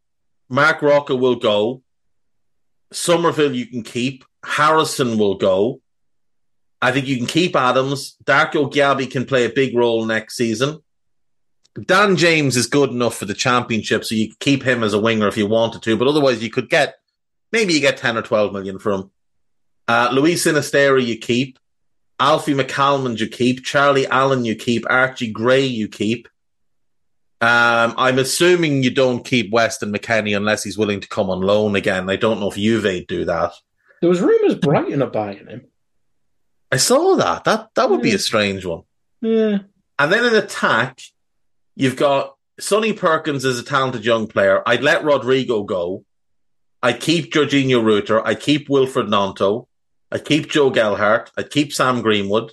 Marc 0.48 0.80
Roca 0.80 1.14
will 1.14 1.36
go. 1.36 1.82
Summerville, 2.90 3.54
you 3.54 3.66
can 3.66 3.82
keep. 3.82 4.24
Harrison 4.42 5.18
will 5.18 5.34
go. 5.34 5.82
I 6.80 6.90
think 6.90 7.06
you 7.06 7.18
can 7.18 7.26
keep 7.26 7.54
Adams. 7.54 8.16
Darko 8.24 8.72
Gyabi 8.72 9.10
can 9.10 9.26
play 9.26 9.44
a 9.44 9.50
big 9.50 9.76
role 9.76 10.06
next 10.06 10.38
season. 10.38 10.78
Dan 11.78 12.16
James 12.16 12.56
is 12.56 12.66
good 12.66 12.88
enough 12.88 13.16
for 13.16 13.26
the 13.26 13.34
championship, 13.34 14.06
so 14.06 14.14
you 14.14 14.28
could 14.28 14.38
keep 14.38 14.62
him 14.62 14.82
as 14.82 14.94
a 14.94 15.00
winger 15.00 15.28
if 15.28 15.36
you 15.36 15.46
wanted 15.46 15.82
to, 15.82 15.98
but 15.98 16.08
otherwise 16.08 16.42
you 16.42 16.48
could 16.48 16.70
get 16.70 16.94
maybe 17.52 17.74
you 17.74 17.80
get 17.80 17.98
10 17.98 18.16
or 18.16 18.22
12 18.22 18.54
million 18.54 18.78
from. 18.78 19.10
Uh, 19.86 20.08
Luis 20.12 20.46
Sinisterra 20.46 21.04
you 21.04 21.18
keep. 21.18 21.58
Alfie 22.22 22.54
McCalmont 22.54 23.18
you 23.18 23.26
keep. 23.28 23.64
Charlie 23.64 24.06
Allen 24.06 24.44
you 24.44 24.54
keep. 24.54 24.84
Archie 24.88 25.32
Gray 25.32 25.64
you 25.64 25.88
keep. 25.88 26.28
Um, 27.40 27.94
I'm 27.96 28.20
assuming 28.20 28.84
you 28.84 28.90
don't 28.92 29.24
keep 29.24 29.50
Weston 29.50 29.92
McKennie 29.92 30.36
unless 30.36 30.62
he's 30.62 30.78
willing 30.78 31.00
to 31.00 31.08
come 31.08 31.28
on 31.30 31.40
loan 31.40 31.74
again. 31.74 32.08
I 32.08 32.14
don't 32.16 32.38
know 32.38 32.50
if 32.50 32.56
Juve 32.56 33.06
do 33.08 33.24
that. 33.24 33.52
There 34.00 34.08
was 34.08 34.20
rumours 34.20 34.54
Brighton 34.54 35.02
are 35.02 35.10
buying 35.10 35.46
him. 35.48 35.66
I 36.70 36.76
saw 36.76 37.16
that. 37.16 37.44
That 37.44 37.70
that 37.74 37.90
would 37.90 38.02
be 38.02 38.14
a 38.14 38.18
strange 38.18 38.64
one. 38.64 38.82
Yeah. 39.20 39.58
And 39.98 40.12
then 40.12 40.24
in 40.24 40.34
attack, 40.36 41.00
You've 41.74 41.96
got 41.96 42.36
Sonny 42.60 42.92
Perkins 42.92 43.44
as 43.44 43.58
a 43.58 43.62
talented 43.62 44.04
young 44.04 44.26
player. 44.26 44.62
I'd 44.66 44.82
let 44.82 45.04
Rodrigo 45.04 45.62
go. 45.62 46.04
I'd 46.82 47.00
keep 47.00 47.32
Georginio 47.32 47.82
Rutter. 47.82 48.26
I'd 48.26 48.40
keep 48.40 48.68
Wilfried 48.68 49.08
Gnonto. 49.08 49.68
I'd 50.12 50.24
keep 50.24 50.50
Joe 50.50 50.70
Gelhardt. 50.70 51.30
I'd 51.36 51.50
keep 51.50 51.72
Sam 51.72 52.02
Greenwood. 52.02 52.52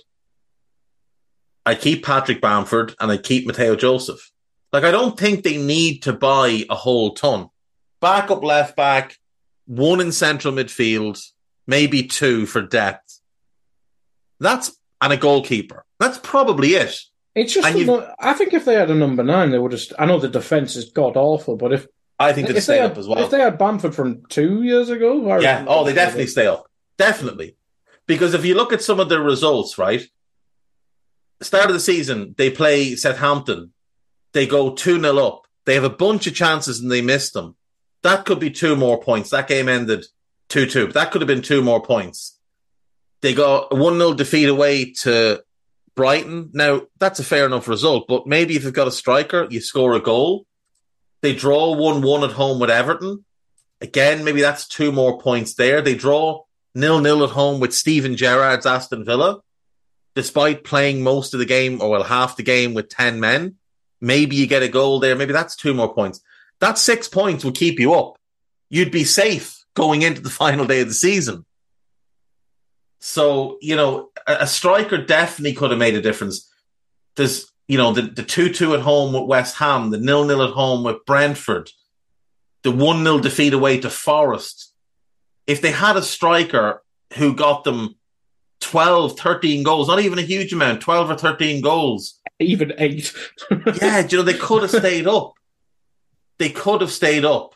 I'd 1.66 1.80
keep 1.80 2.04
Patrick 2.04 2.40
Bamford 2.40 2.94
and 2.98 3.12
I'd 3.12 3.22
keep 3.22 3.46
Mateo 3.46 3.76
Joseph. 3.76 4.30
Like, 4.72 4.84
I 4.84 4.90
don't 4.90 5.18
think 5.18 5.44
they 5.44 5.56
need 5.58 6.02
to 6.04 6.12
buy 6.12 6.64
a 6.70 6.74
whole 6.74 7.14
ton. 7.14 7.48
Backup 8.00 8.42
left 8.42 8.76
back, 8.76 9.16
one 9.66 10.00
in 10.00 10.10
central 10.10 10.54
midfield, 10.54 11.22
maybe 11.66 12.04
two 12.04 12.46
for 12.46 12.62
depth. 12.62 13.20
That's, 14.38 14.72
and 15.02 15.12
a 15.12 15.16
goalkeeper. 15.18 15.84
That's 15.98 16.18
probably 16.18 16.70
it. 16.76 16.98
It's 17.34 17.52
just, 17.52 17.68
And 17.68 17.78
you've- 17.78 17.92
a- 17.92 18.14
I 18.18 18.32
think 18.32 18.54
if 18.54 18.64
they 18.64 18.74
had 18.74 18.90
a 18.90 18.94
number 18.94 19.22
nine, 19.22 19.50
they 19.50 19.58
would 19.58 19.70
just. 19.70 19.92
I 19.98 20.06
know 20.06 20.18
the 20.18 20.28
defense 20.28 20.76
is 20.76 20.90
god 20.90 21.16
awful, 21.16 21.56
but 21.56 21.72
if 21.72 21.86
I 22.18 22.32
think 22.32 22.48
they'd 22.48 22.56
if 22.56 22.64
stay 22.64 22.74
they 22.76 22.80
up 22.80 22.92
had, 22.92 22.98
as 22.98 23.06
well. 23.06 23.18
if 23.22 23.30
they 23.30 23.38
had 23.40 23.58
Bamford 23.58 23.94
from 23.94 24.22
two 24.28 24.62
years 24.62 24.88
ago, 24.88 25.38
Yeah. 25.38 25.64
Oh, 25.68 25.84
they 25.84 25.92
definitely 25.92 26.26
stay 26.26 26.46
up. 26.46 26.69
Definitely. 27.00 27.56
Because 28.06 28.34
if 28.34 28.44
you 28.44 28.54
look 28.54 28.74
at 28.74 28.82
some 28.82 29.00
of 29.00 29.08
their 29.08 29.22
results, 29.22 29.78
right? 29.78 30.06
Start 31.40 31.68
of 31.68 31.72
the 31.72 31.80
season, 31.80 32.34
they 32.36 32.50
play 32.50 32.94
Southampton. 32.94 33.72
They 34.34 34.46
go 34.46 34.74
2 34.74 35.00
0 35.00 35.16
up. 35.16 35.46
They 35.64 35.76
have 35.76 35.84
a 35.84 35.88
bunch 35.88 36.26
of 36.26 36.34
chances 36.34 36.78
and 36.78 36.92
they 36.92 37.00
miss 37.00 37.30
them. 37.30 37.56
That 38.02 38.26
could 38.26 38.38
be 38.38 38.50
two 38.50 38.76
more 38.76 39.00
points. 39.00 39.30
That 39.30 39.48
game 39.48 39.66
ended 39.66 40.04
2 40.50 40.66
2. 40.66 40.86
But 40.88 40.94
that 40.94 41.10
could 41.10 41.22
have 41.22 41.26
been 41.26 41.40
two 41.40 41.62
more 41.62 41.82
points. 41.82 42.38
They 43.22 43.32
got 43.32 43.68
a 43.70 43.76
1 43.76 43.96
0 43.96 44.12
defeat 44.12 44.50
away 44.50 44.92
to 45.04 45.42
Brighton. 45.94 46.50
Now, 46.52 46.82
that's 46.98 47.18
a 47.18 47.24
fair 47.24 47.46
enough 47.46 47.66
result, 47.66 48.08
but 48.08 48.26
maybe 48.26 48.56
if 48.56 48.64
you've 48.64 48.74
got 48.74 48.88
a 48.88 48.92
striker, 48.92 49.46
you 49.48 49.62
score 49.62 49.94
a 49.94 50.00
goal. 50.00 50.44
They 51.22 51.34
draw 51.34 51.74
1 51.74 52.02
1 52.02 52.24
at 52.24 52.32
home 52.32 52.60
with 52.60 52.68
Everton. 52.68 53.24
Again, 53.80 54.22
maybe 54.22 54.42
that's 54.42 54.68
two 54.68 54.92
more 54.92 55.18
points 55.18 55.54
there. 55.54 55.80
They 55.80 55.94
draw 55.94 56.44
nil 56.74 57.00
nil 57.00 57.24
at 57.24 57.30
home 57.30 57.60
with 57.60 57.74
Steven 57.74 58.16
Gerrard's 58.16 58.66
Aston 58.66 59.04
Villa, 59.04 59.40
despite 60.14 60.64
playing 60.64 61.02
most 61.02 61.34
of 61.34 61.40
the 61.40 61.46
game, 61.46 61.80
or 61.80 61.90
well, 61.90 62.02
half 62.02 62.36
the 62.36 62.42
game 62.42 62.74
with 62.74 62.88
10 62.88 63.20
men. 63.20 63.56
Maybe 64.00 64.36
you 64.36 64.46
get 64.46 64.62
a 64.62 64.68
goal 64.68 64.98
there. 65.00 65.16
Maybe 65.16 65.32
that's 65.32 65.56
two 65.56 65.74
more 65.74 65.92
points. 65.92 66.20
That 66.60 66.78
six 66.78 67.08
points 67.08 67.44
will 67.44 67.52
keep 67.52 67.78
you 67.78 67.94
up. 67.94 68.18
You'd 68.68 68.92
be 68.92 69.04
safe 69.04 69.64
going 69.74 70.02
into 70.02 70.20
the 70.20 70.30
final 70.42 70.66
day 70.66 70.80
of 70.80 70.88
the 70.88 70.94
season. 70.94 71.44
So, 73.00 73.58
you 73.60 73.76
know, 73.76 74.10
a, 74.26 74.38
a 74.40 74.46
striker 74.46 74.98
definitely 74.98 75.54
could 75.54 75.70
have 75.70 75.78
made 75.78 75.94
a 75.94 76.02
difference. 76.02 76.50
There's, 77.16 77.50
you 77.66 77.78
know, 77.78 77.92
the, 77.92 78.02
the 78.02 78.22
2 78.22 78.52
2 78.52 78.74
at 78.74 78.80
home 78.80 79.12
with 79.12 79.24
West 79.24 79.56
Ham, 79.56 79.90
the 79.90 79.98
nil 79.98 80.24
nil 80.24 80.42
at 80.42 80.52
home 80.52 80.84
with 80.84 81.04
Brentford, 81.06 81.70
the 82.62 82.70
1 82.70 83.02
0 83.02 83.18
defeat 83.20 83.54
away 83.54 83.80
to 83.80 83.90
Forest. 83.90 84.69
If 85.46 85.60
they 85.60 85.72
had 85.72 85.96
a 85.96 86.02
striker 86.02 86.82
who 87.16 87.34
got 87.34 87.64
them 87.64 87.96
12, 88.60 89.18
13 89.18 89.62
goals, 89.62 89.88
not 89.88 90.00
even 90.00 90.18
a 90.18 90.22
huge 90.22 90.52
amount, 90.52 90.80
12 90.80 91.10
or 91.10 91.16
13 91.16 91.60
goals, 91.60 92.20
even 92.38 92.72
eight. 92.78 93.12
yeah, 93.80 94.06
you 94.06 94.18
know, 94.18 94.22
they 94.22 94.34
could 94.34 94.62
have 94.62 94.70
stayed 94.70 95.06
up. 95.06 95.34
They 96.38 96.50
could 96.50 96.80
have 96.80 96.92
stayed 96.92 97.24
up. 97.24 97.54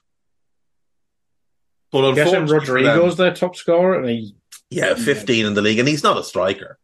But 1.90 2.14
Guessing 2.14 2.34
unfortunately, 2.34 2.82
them- 2.82 2.98
Rodrigo's 2.98 3.16
their 3.16 3.34
top 3.34 3.56
scorer, 3.56 4.00
and 4.00 4.08
he 4.08 4.34
yeah, 4.70 4.94
15 4.94 5.46
in 5.46 5.54
the 5.54 5.62
league, 5.62 5.78
and 5.78 5.86
he's 5.86 6.02
not 6.02 6.18
a 6.18 6.24
striker. 6.24 6.78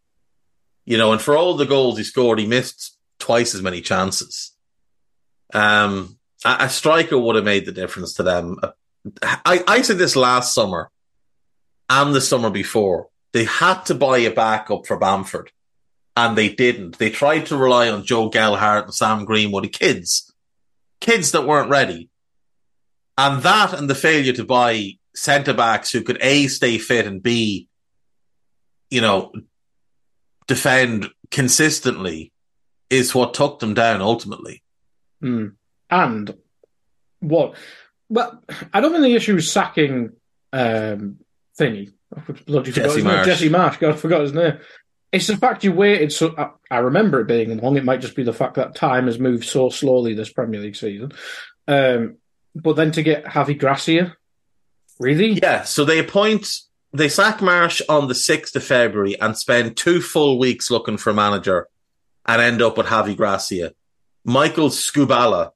You 0.85 0.97
know, 0.97 1.13
and 1.13 1.21
for 1.21 1.37
all 1.37 1.55
the 1.55 1.67
goals 1.67 1.99
he 1.99 2.05
scored, 2.05 2.39
he 2.39 2.47
missed 2.47 2.97
twice 3.19 3.55
as 3.55 3.63
many 3.63 3.81
chances. 3.81 4.53
Um, 5.53 6.19
a, 6.45 6.57
a 6.61 6.71
striker 6.71 7.19
would 7.19 7.37
have 7.37 7.45
made 7.45 7.67
the 7.67 7.73
difference 7.73 8.15
to 8.15 8.23
them. 8.23 8.59
I, 9.23 9.63
I 9.67 9.83
said 9.83 9.99
this 9.99 10.17
last 10.17 10.55
summer 10.55 10.91
and 11.89 12.15
the 12.15 12.21
summer 12.21 12.51
before. 12.51 13.09
They 13.33 13.45
had 13.45 13.83
to 13.85 13.95
buy 13.95 14.19
a 14.19 14.31
backup 14.31 14.87
for 14.87 14.99
Bamford, 14.99 15.53
and 16.17 16.37
they 16.37 16.49
didn't. 16.49 16.99
They 16.99 17.11
tried 17.11 17.47
to 17.47 17.57
rely 17.57 17.89
on 17.89 18.05
Joe 18.05 18.29
Gelhardt 18.29 18.87
and 18.87 18.95
Sam 18.95 19.25
Greenwood, 19.25 19.73
kids, 19.73 20.33
kids 21.01 21.33
that 21.33 21.47
weren't 21.47 21.71
ready. 21.71 22.09
And 23.17 23.43
that 23.43 23.73
and 23.73 23.89
the 23.89 23.95
failure 23.95 24.33
to 24.33 24.45
buy 24.45 24.99
centre 25.15 25.55
backs 25.55 25.93
who 25.93 26.03
could 26.03 26.19
A, 26.23 26.49
stay 26.49 26.79
fit 26.79 27.07
and 27.07 27.23
B, 27.23 27.69
you 28.91 29.01
know, 29.01 29.33
defend 30.47 31.09
consistently 31.31 32.33
is 32.89 33.15
what 33.15 33.35
took 33.35 33.61
them 33.61 33.75
down 33.75 34.01
ultimately. 34.01 34.63
Hmm. 35.21 35.49
And 35.89 36.35
what? 37.21 37.55
Well, 38.11 38.43
I 38.73 38.81
don't 38.81 38.91
think 38.93 39.05
the 39.05 39.15
issue 39.15 39.37
is 39.37 39.51
sacking 39.51 40.13
um, 40.53 41.19
thingy. 41.59 41.93
Bloody 42.47 42.73
Jesse. 42.73 43.03
Marsch. 43.03 43.25
Jesse 43.25 43.49
Marsch. 43.49 43.79
God, 43.79 43.95
I 43.95 43.97
forgot 43.97 44.23
his 44.23 44.33
name. 44.33 44.59
It's 45.13 45.29
the 45.29 45.37
fact 45.37 45.65
you 45.65 45.73
waited 45.73 46.13
so. 46.13 46.35
I, 46.37 46.51
I 46.71 46.79
remember 46.79 47.21
it 47.21 47.29
being 47.29 47.57
long. 47.59 47.77
It 47.77 47.85
might 47.85 48.01
just 48.01 48.17
be 48.17 48.25
the 48.25 48.33
fact 48.33 48.55
that 48.57 48.75
time 48.75 49.07
has 49.07 49.19
moved 49.19 49.45
so 49.45 49.71
slowly 49.71 50.15
this 50.15 50.33
Premier 50.33 50.61
League 50.61 50.77
season. 50.77 51.13
Um, 51.69 52.17
but 52.55 52.75
then 52.75 52.91
to 52.93 53.03
get 53.03 53.25
Javi 53.25 53.57
Gracia, 53.59 54.17
really? 54.99 55.33
Yeah, 55.33 55.63
so 55.63 55.85
they 55.85 56.01
appoint, 56.01 56.49
they 56.93 57.09
sack 57.09 57.39
Marsch 57.39 57.81
on 57.89 58.09
the 58.09 58.15
6th 58.15 58.57
of 58.57 58.65
February 58.65 59.21
and 59.21 59.39
spend 59.39 59.77
two 59.77 60.01
full 60.01 60.39
weeks 60.39 60.71
looking 60.71 60.97
for 60.97 61.11
a 61.11 61.15
manager 61.15 61.69
and 62.27 62.43
end 62.43 62.61
up 62.61 62.77
with 62.77 62.87
Javi 62.87 63.17
Gracia. 63.17 63.73
Michael 64.25 64.69
Skubala 64.69 65.53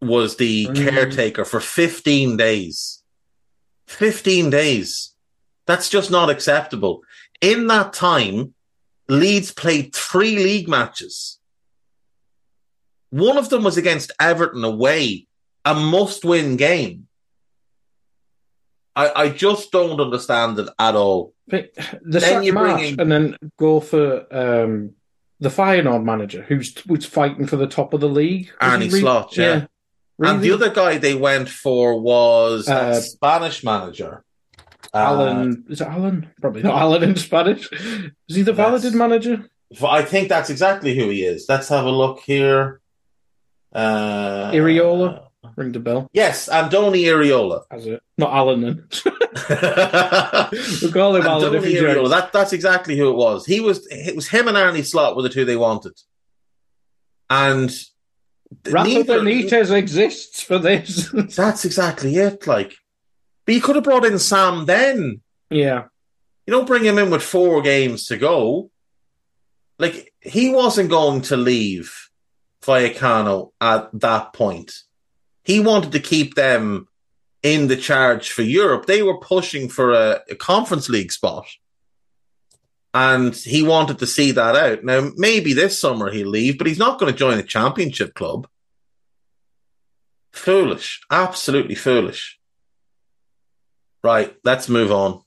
was 0.00 0.36
the 0.36 0.66
Mm. 0.66 0.88
caretaker 0.90 1.44
for 1.44 1.60
15 1.60 2.36
days. 2.36 3.02
15 3.86 4.50
days. 4.50 5.14
That's 5.66 5.88
just 5.88 6.10
not 6.10 6.30
acceptable. 6.30 7.02
In 7.40 7.66
that 7.68 7.92
time, 7.92 8.54
Leeds 9.08 9.52
played 9.52 9.94
three 9.94 10.36
league 10.36 10.68
matches. 10.68 11.38
One 13.10 13.36
of 13.36 13.48
them 13.48 13.64
was 13.64 13.76
against 13.76 14.12
Everton 14.20 14.62
away, 14.64 15.26
a 15.64 15.74
must 15.74 16.24
win 16.24 16.56
game. 16.56 17.08
I, 18.94 19.24
I 19.24 19.28
just 19.30 19.72
don't 19.72 20.00
understand 20.00 20.58
it 20.58 20.68
at 20.78 20.94
all. 20.94 21.34
But 21.48 21.72
The 22.02 22.20
Then 22.20 22.42
you 22.42 22.52
bring 22.52 22.78
in- 22.78 23.00
and 23.00 23.10
then 23.10 23.36
go 23.58 23.80
for 23.80 24.26
um, 24.34 24.92
the 25.40 25.48
Feyenoord 25.48 26.04
manager 26.04 26.42
who's 26.42 26.74
was 26.86 27.04
fighting 27.06 27.46
for 27.46 27.56
the 27.56 27.66
top 27.66 27.92
of 27.94 28.00
the 28.00 28.08
league. 28.08 28.52
Arne 28.60 28.82
he 28.82 28.88
re- 28.88 29.00
Slot, 29.00 29.36
yeah. 30.20 30.30
And 30.32 30.42
the 30.42 30.52
other 30.52 30.70
guy 30.70 30.98
they 30.98 31.14
went 31.14 31.48
for 31.48 32.00
was 32.00 32.68
a 32.68 32.74
Uh, 32.74 33.00
Spanish 33.00 33.62
manager. 33.64 34.24
Uh, 34.92 34.98
Alan 34.98 35.64
is 35.68 35.80
it 35.80 35.86
Alan? 35.86 36.30
Probably 36.40 36.62
not 36.62 36.74
Alan 36.74 37.02
in 37.02 37.16
Spanish. 37.16 37.70
Is 37.72 38.36
he 38.36 38.42
the 38.42 38.52
That's- 38.52 38.56
Valladolid 38.82 38.94
manager? 38.94 39.50
Uh, 39.80 39.86
I 39.88 40.02
think 40.02 40.28
that's 40.28 40.50
exactly 40.50 40.94
who 40.96 41.08
he 41.10 41.22
is. 41.24 41.46
Let's 41.48 41.68
have 41.68 41.84
a 41.84 41.90
look 41.90 42.20
here. 42.20 42.80
Uh, 43.72 44.50
Iraola? 44.52 45.26
Ring 45.56 45.72
the 45.72 45.78
bell. 45.80 46.08
Yes, 46.12 46.48
Andoni 46.48 47.02
Iraola. 47.04 47.62
Has 47.70 47.86
it? 47.86 48.02
Not 48.18 48.32
Alan 48.32 48.60
then. 48.62 48.88
we'll 50.82 50.92
call 50.92 51.16
him 51.16 51.22
Alan 51.26 51.54
if 51.54 51.64
he 51.64 51.74
Iraola. 51.76 52.10
That, 52.10 52.32
that's 52.32 52.52
exactly 52.52 52.96
who 52.96 53.10
it 53.10 53.16
was. 53.16 53.46
He 53.46 53.60
was. 53.60 53.86
It 53.90 54.16
was 54.16 54.28
him 54.28 54.48
and 54.48 54.56
Arne 54.56 54.82
Slot 54.82 55.16
were 55.16 55.22
the 55.22 55.28
two 55.28 55.44
they 55.44 55.56
wanted. 55.56 55.92
And 57.28 57.70
Rafa 58.66 59.04
Benitez 59.04 59.70
exists 59.70 60.40
for 60.40 60.58
this. 60.58 61.10
That's 61.36 61.64
exactly 61.64 62.16
it. 62.16 62.46
Like, 62.46 62.74
but 63.46 63.54
you 63.54 63.60
could 63.60 63.76
have 63.76 63.84
brought 63.84 64.04
in 64.04 64.18
Sam 64.18 64.66
then. 64.66 65.20
yeah. 65.50 65.84
You 66.46 66.56
don't 66.56 66.66
bring 66.66 66.84
him 66.84 66.98
in 66.98 67.10
with 67.10 67.22
four 67.22 67.62
games 67.62 68.06
to 68.06 68.16
go. 68.16 68.70
Like 69.78 70.12
he 70.20 70.50
wasn't 70.50 70.90
going 70.90 71.22
to 71.22 71.36
leave 71.36 72.10
Vallecano 72.62 73.52
at 73.60 73.88
that 74.00 74.32
point. 74.32 74.72
He 75.44 75.60
wanted 75.60 75.92
to 75.92 76.00
keep 76.00 76.34
them 76.34 76.88
in 77.42 77.68
the 77.68 77.76
charge 77.76 78.30
for 78.30 78.42
Europe. 78.42 78.86
They 78.86 79.02
were 79.02 79.18
pushing 79.18 79.68
for 79.68 79.92
a, 79.92 80.20
a 80.28 80.34
conference 80.34 80.88
league 80.88 81.12
spot. 81.12 81.46
And 82.92 83.34
he 83.34 83.62
wanted 83.62 84.00
to 84.00 84.06
see 84.06 84.32
that 84.32 84.56
out. 84.56 84.84
Now, 84.84 85.10
maybe 85.16 85.52
this 85.52 85.78
summer 85.78 86.10
he'll 86.10 86.28
leave, 86.28 86.58
but 86.58 86.66
he's 86.66 86.78
not 86.78 86.98
going 86.98 87.12
to 87.12 87.18
join 87.18 87.38
a 87.38 87.42
championship 87.42 88.14
club. 88.14 88.48
Foolish. 90.32 91.00
Absolutely 91.10 91.76
foolish. 91.76 92.38
Right, 94.02 94.34
let's 94.44 94.68
move 94.68 94.90
on. 94.90 95.22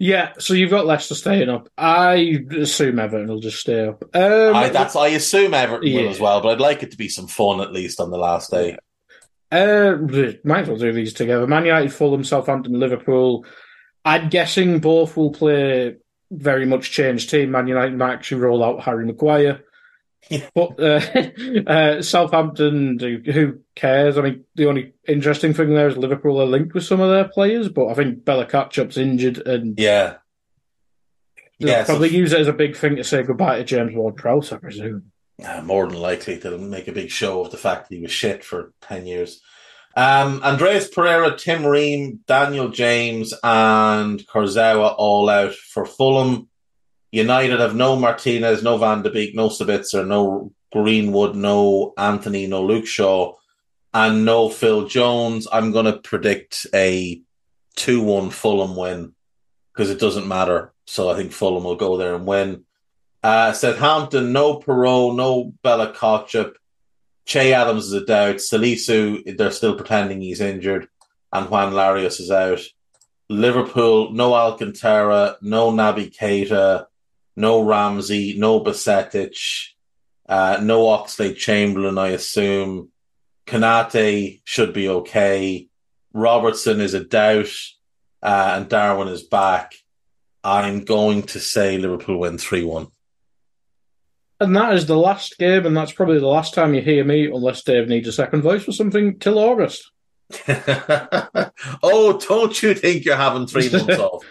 Yeah, 0.00 0.32
so 0.38 0.54
you've 0.54 0.70
got 0.70 0.86
Leicester 0.86 1.14
staying 1.14 1.48
up. 1.48 1.68
I 1.76 2.44
assume 2.56 3.00
Everton 3.00 3.28
will 3.28 3.40
just 3.40 3.58
stay 3.58 3.86
up. 3.86 4.04
Um, 4.14 4.54
I, 4.54 4.68
that's 4.68 4.94
I 4.94 5.08
assume 5.08 5.54
Everton 5.54 5.92
will 5.92 6.08
as 6.08 6.20
well, 6.20 6.40
but 6.40 6.50
I'd 6.50 6.60
like 6.60 6.82
it 6.84 6.92
to 6.92 6.96
be 6.96 7.08
some 7.08 7.26
fun 7.26 7.60
at 7.60 7.72
least 7.72 8.00
on 8.00 8.10
the 8.10 8.18
last 8.18 8.50
day. 8.50 8.76
Uh, 9.50 9.96
might 10.44 10.62
as 10.62 10.68
well 10.68 10.76
do 10.76 10.92
these 10.92 11.14
together. 11.14 11.46
Man 11.46 11.64
United, 11.64 11.92
Fulham, 11.92 12.22
Southampton, 12.22 12.78
Liverpool. 12.78 13.44
I'm 14.04 14.28
guessing 14.28 14.78
both 14.78 15.16
will 15.16 15.32
play 15.32 15.96
very 16.30 16.66
much 16.66 16.90
changed 16.90 17.30
team. 17.30 17.50
Man 17.50 17.68
United 17.68 17.96
might 17.96 18.12
actually 18.12 18.40
roll 18.40 18.62
out 18.62 18.82
Harry 18.82 19.06
Maguire. 19.06 19.64
But 20.54 20.80
uh, 20.80 21.00
uh, 21.66 22.02
Southampton, 22.02 22.98
who 22.98 23.60
cares? 23.74 24.18
I 24.18 24.22
mean, 24.22 24.44
the 24.54 24.66
only 24.66 24.92
interesting 25.06 25.54
thing 25.54 25.74
there 25.74 25.88
is 25.88 25.96
Liverpool 25.96 26.40
are 26.40 26.46
linked 26.46 26.74
with 26.74 26.84
some 26.84 27.00
of 27.00 27.10
their 27.10 27.28
players, 27.28 27.68
but 27.68 27.88
I 27.88 27.94
think 27.94 28.24
Bella 28.24 28.46
Kotchap's 28.46 28.98
injured, 28.98 29.38
and 29.46 29.78
yeah, 29.78 30.16
they'll 31.58 31.70
yeah, 31.70 31.84
so- 31.84 31.92
probably 31.92 32.10
use 32.10 32.32
it 32.32 32.40
as 32.40 32.48
a 32.48 32.52
big 32.52 32.76
thing 32.76 32.96
to 32.96 33.04
say 33.04 33.22
goodbye 33.22 33.58
to 33.58 33.64
James 33.64 33.94
Ward-Prowse, 33.94 34.52
I 34.52 34.58
presume. 34.58 35.12
Uh, 35.42 35.62
more 35.62 35.86
than 35.86 36.00
likely 36.00 36.36
to 36.40 36.58
make 36.58 36.88
a 36.88 36.92
big 36.92 37.10
show 37.10 37.44
of 37.44 37.52
the 37.52 37.56
fact 37.56 37.88
that 37.88 37.94
he 37.94 38.02
was 38.02 38.10
shit 38.10 38.42
for 38.42 38.72
10 38.82 39.06
years. 39.06 39.40
Um, 39.98 40.40
Andreas 40.44 40.86
Pereira, 40.86 41.36
Tim 41.36 41.66
Ream, 41.66 42.20
Daniel 42.28 42.68
James, 42.68 43.34
and 43.42 44.24
Kurzawa 44.28 44.94
all 44.96 45.28
out 45.28 45.54
for 45.54 45.84
Fulham. 45.84 46.48
United 47.10 47.58
have 47.58 47.74
no 47.74 47.96
Martinez, 47.96 48.62
no 48.62 48.78
Van 48.78 49.02
de 49.02 49.10
Beek, 49.10 49.34
no 49.34 49.48
Sabitzer, 49.48 50.06
no 50.06 50.52
Greenwood, 50.72 51.34
no 51.34 51.94
Antony, 51.98 52.46
no 52.46 52.62
Luke 52.62 52.86
Shaw, 52.86 53.34
and 53.92 54.24
no 54.24 54.48
Phil 54.48 54.86
Jones. 54.86 55.48
I'm 55.50 55.72
going 55.72 55.86
to 55.86 55.98
predict 55.98 56.68
a 56.72 57.20
2 57.74 58.00
1 58.00 58.30
Fulham 58.30 58.76
win 58.76 59.16
because 59.72 59.90
it 59.90 59.98
doesn't 59.98 60.28
matter. 60.28 60.72
So 60.86 61.10
I 61.10 61.16
think 61.16 61.32
Fulham 61.32 61.64
will 61.64 61.74
go 61.74 61.96
there 61.96 62.14
and 62.14 62.24
win. 62.24 62.64
Uh, 63.20 63.52
Southampton, 63.52 64.32
no 64.32 64.60
Perraud, 64.60 65.16
no 65.16 65.54
Bella 65.64 65.92
Kotchap. 65.92 66.52
Che 67.28 67.52
Adams 67.52 67.88
is 67.88 67.92
a 67.92 68.06
doubt. 68.06 68.36
Salisu, 68.36 69.36
they're 69.36 69.50
still 69.50 69.74
pretending 69.74 70.22
he's 70.22 70.40
injured. 70.40 70.88
And 71.30 71.50
Juan 71.50 71.74
Larios 71.74 72.20
is 72.20 72.30
out. 72.30 72.62
Liverpool, 73.28 74.12
no 74.12 74.32
Alcantara, 74.34 75.36
no 75.42 75.70
Naby 75.70 76.16
Keita, 76.16 76.86
no 77.36 77.60
Ramsey, 77.60 78.38
no 78.38 78.60
Bajcetic, 78.60 79.36
uh, 80.26 80.58
no 80.62 80.84
Oxlade 80.84 81.36
Chamberlain, 81.36 81.98
I 81.98 82.08
assume. 82.08 82.88
Konate 83.46 84.40
should 84.44 84.72
be 84.72 84.88
okay. 84.88 85.68
Robertson 86.14 86.80
is 86.80 86.94
a 86.94 87.04
doubt. 87.04 87.52
Uh, 88.22 88.54
and 88.56 88.70
Darwin 88.70 89.08
is 89.08 89.22
back. 89.22 89.74
I'm 90.42 90.86
going 90.86 91.24
to 91.24 91.40
say 91.40 91.76
Liverpool 91.76 92.20
win 92.20 92.38
3 92.38 92.64
1. 92.64 92.86
And 94.40 94.54
that 94.56 94.74
is 94.74 94.86
the 94.86 94.96
last 94.96 95.36
game, 95.38 95.66
and 95.66 95.76
that's 95.76 95.92
probably 95.92 96.20
the 96.20 96.26
last 96.26 96.54
time 96.54 96.74
you 96.74 96.80
hear 96.80 97.04
me, 97.04 97.26
unless 97.26 97.62
Dave 97.62 97.88
needs 97.88 98.06
a 98.06 98.12
second 98.12 98.42
voice 98.42 98.64
for 98.64 98.72
something, 98.72 99.18
till 99.18 99.38
August. 99.38 99.90
oh, 101.82 102.20
don't 102.28 102.62
you 102.62 102.74
think 102.74 103.04
you're 103.04 103.16
having 103.16 103.46
three 103.46 103.68
months 103.72 103.98
off? 103.98 104.24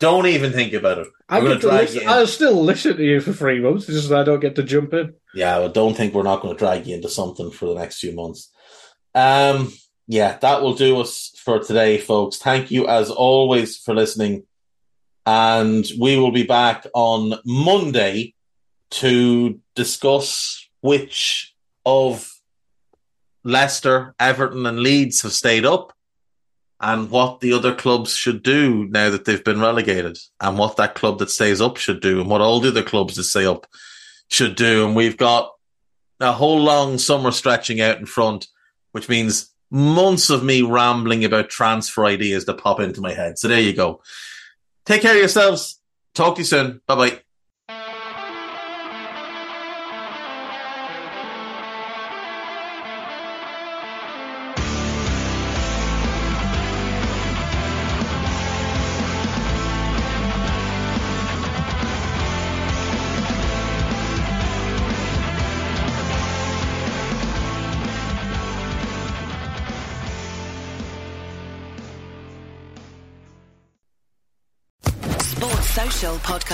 Don't 0.00 0.26
even 0.26 0.52
think 0.52 0.72
about 0.72 0.98
it. 0.98 1.08
I 1.28 1.36
I'm 1.36 1.44
going 1.44 1.60
to 1.60 1.60
drag 1.60 1.82
listen, 1.82 1.96
you 1.96 2.02
in. 2.02 2.08
I'll 2.08 2.26
still 2.26 2.60
listen 2.60 2.96
to 2.96 3.04
you 3.04 3.20
for 3.20 3.32
three 3.32 3.60
months, 3.60 3.88
it's 3.88 3.98
just 3.98 4.08
that 4.08 4.20
I 4.20 4.24
don't 4.24 4.40
get 4.40 4.56
to 4.56 4.64
jump 4.64 4.92
in. 4.94 5.14
Yeah, 5.32 5.58
well, 5.58 5.68
don't 5.68 5.96
think 5.96 6.12
we're 6.12 6.24
not 6.24 6.42
going 6.42 6.54
to 6.54 6.58
drag 6.58 6.86
you 6.86 6.96
into 6.96 7.08
something 7.08 7.52
for 7.52 7.66
the 7.66 7.76
next 7.76 8.00
few 8.00 8.12
months. 8.12 8.50
Um, 9.14 9.72
yeah, 10.08 10.38
that 10.38 10.62
will 10.62 10.74
do 10.74 11.00
us 11.00 11.30
for 11.36 11.60
today, 11.60 11.98
folks. 11.98 12.38
Thank 12.38 12.72
you 12.72 12.88
as 12.88 13.10
always 13.10 13.76
for 13.76 13.94
listening. 13.94 14.44
And 15.24 15.86
we 16.00 16.16
will 16.16 16.32
be 16.32 16.42
back 16.42 16.84
on 16.94 17.34
Monday 17.44 18.34
to 18.92 19.58
discuss 19.74 20.68
which 20.80 21.54
of 21.84 22.30
Leicester, 23.44 24.14
Everton, 24.20 24.66
and 24.66 24.80
Leeds 24.80 25.22
have 25.22 25.32
stayed 25.32 25.64
up 25.64 25.92
and 26.80 27.10
what 27.10 27.40
the 27.40 27.52
other 27.52 27.74
clubs 27.74 28.14
should 28.14 28.42
do 28.42 28.86
now 28.86 29.08
that 29.08 29.24
they've 29.24 29.44
been 29.44 29.60
relegated 29.60 30.18
and 30.40 30.58
what 30.58 30.76
that 30.76 30.94
club 30.94 31.18
that 31.20 31.30
stays 31.30 31.60
up 31.60 31.76
should 31.76 32.00
do 32.00 32.20
and 32.20 32.28
what 32.28 32.40
all 32.40 32.60
the 32.60 32.68
other 32.68 32.82
clubs 32.82 33.16
that 33.16 33.24
stay 33.24 33.46
up 33.46 33.66
should 34.28 34.56
do. 34.56 34.84
And 34.84 34.96
we've 34.96 35.16
got 35.16 35.52
a 36.20 36.32
whole 36.32 36.60
long 36.60 36.98
summer 36.98 37.30
stretching 37.30 37.80
out 37.80 37.98
in 37.98 38.06
front, 38.06 38.48
which 38.90 39.08
means 39.08 39.50
months 39.70 40.28
of 40.28 40.44
me 40.44 40.62
rambling 40.62 41.24
about 41.24 41.48
transfer 41.48 42.04
ideas 42.04 42.44
that 42.44 42.58
pop 42.58 42.80
into 42.80 43.00
my 43.00 43.12
head. 43.12 43.38
So 43.38 43.48
there 43.48 43.60
you 43.60 43.72
go. 43.72 44.02
Take 44.84 45.02
care 45.02 45.12
of 45.12 45.18
yourselves. 45.18 45.80
Talk 46.14 46.34
to 46.34 46.40
you 46.40 46.44
soon. 46.44 46.80
Bye 46.86 46.94
bye. 46.94 47.31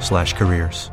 cbp.gov/careers. 0.00 0.90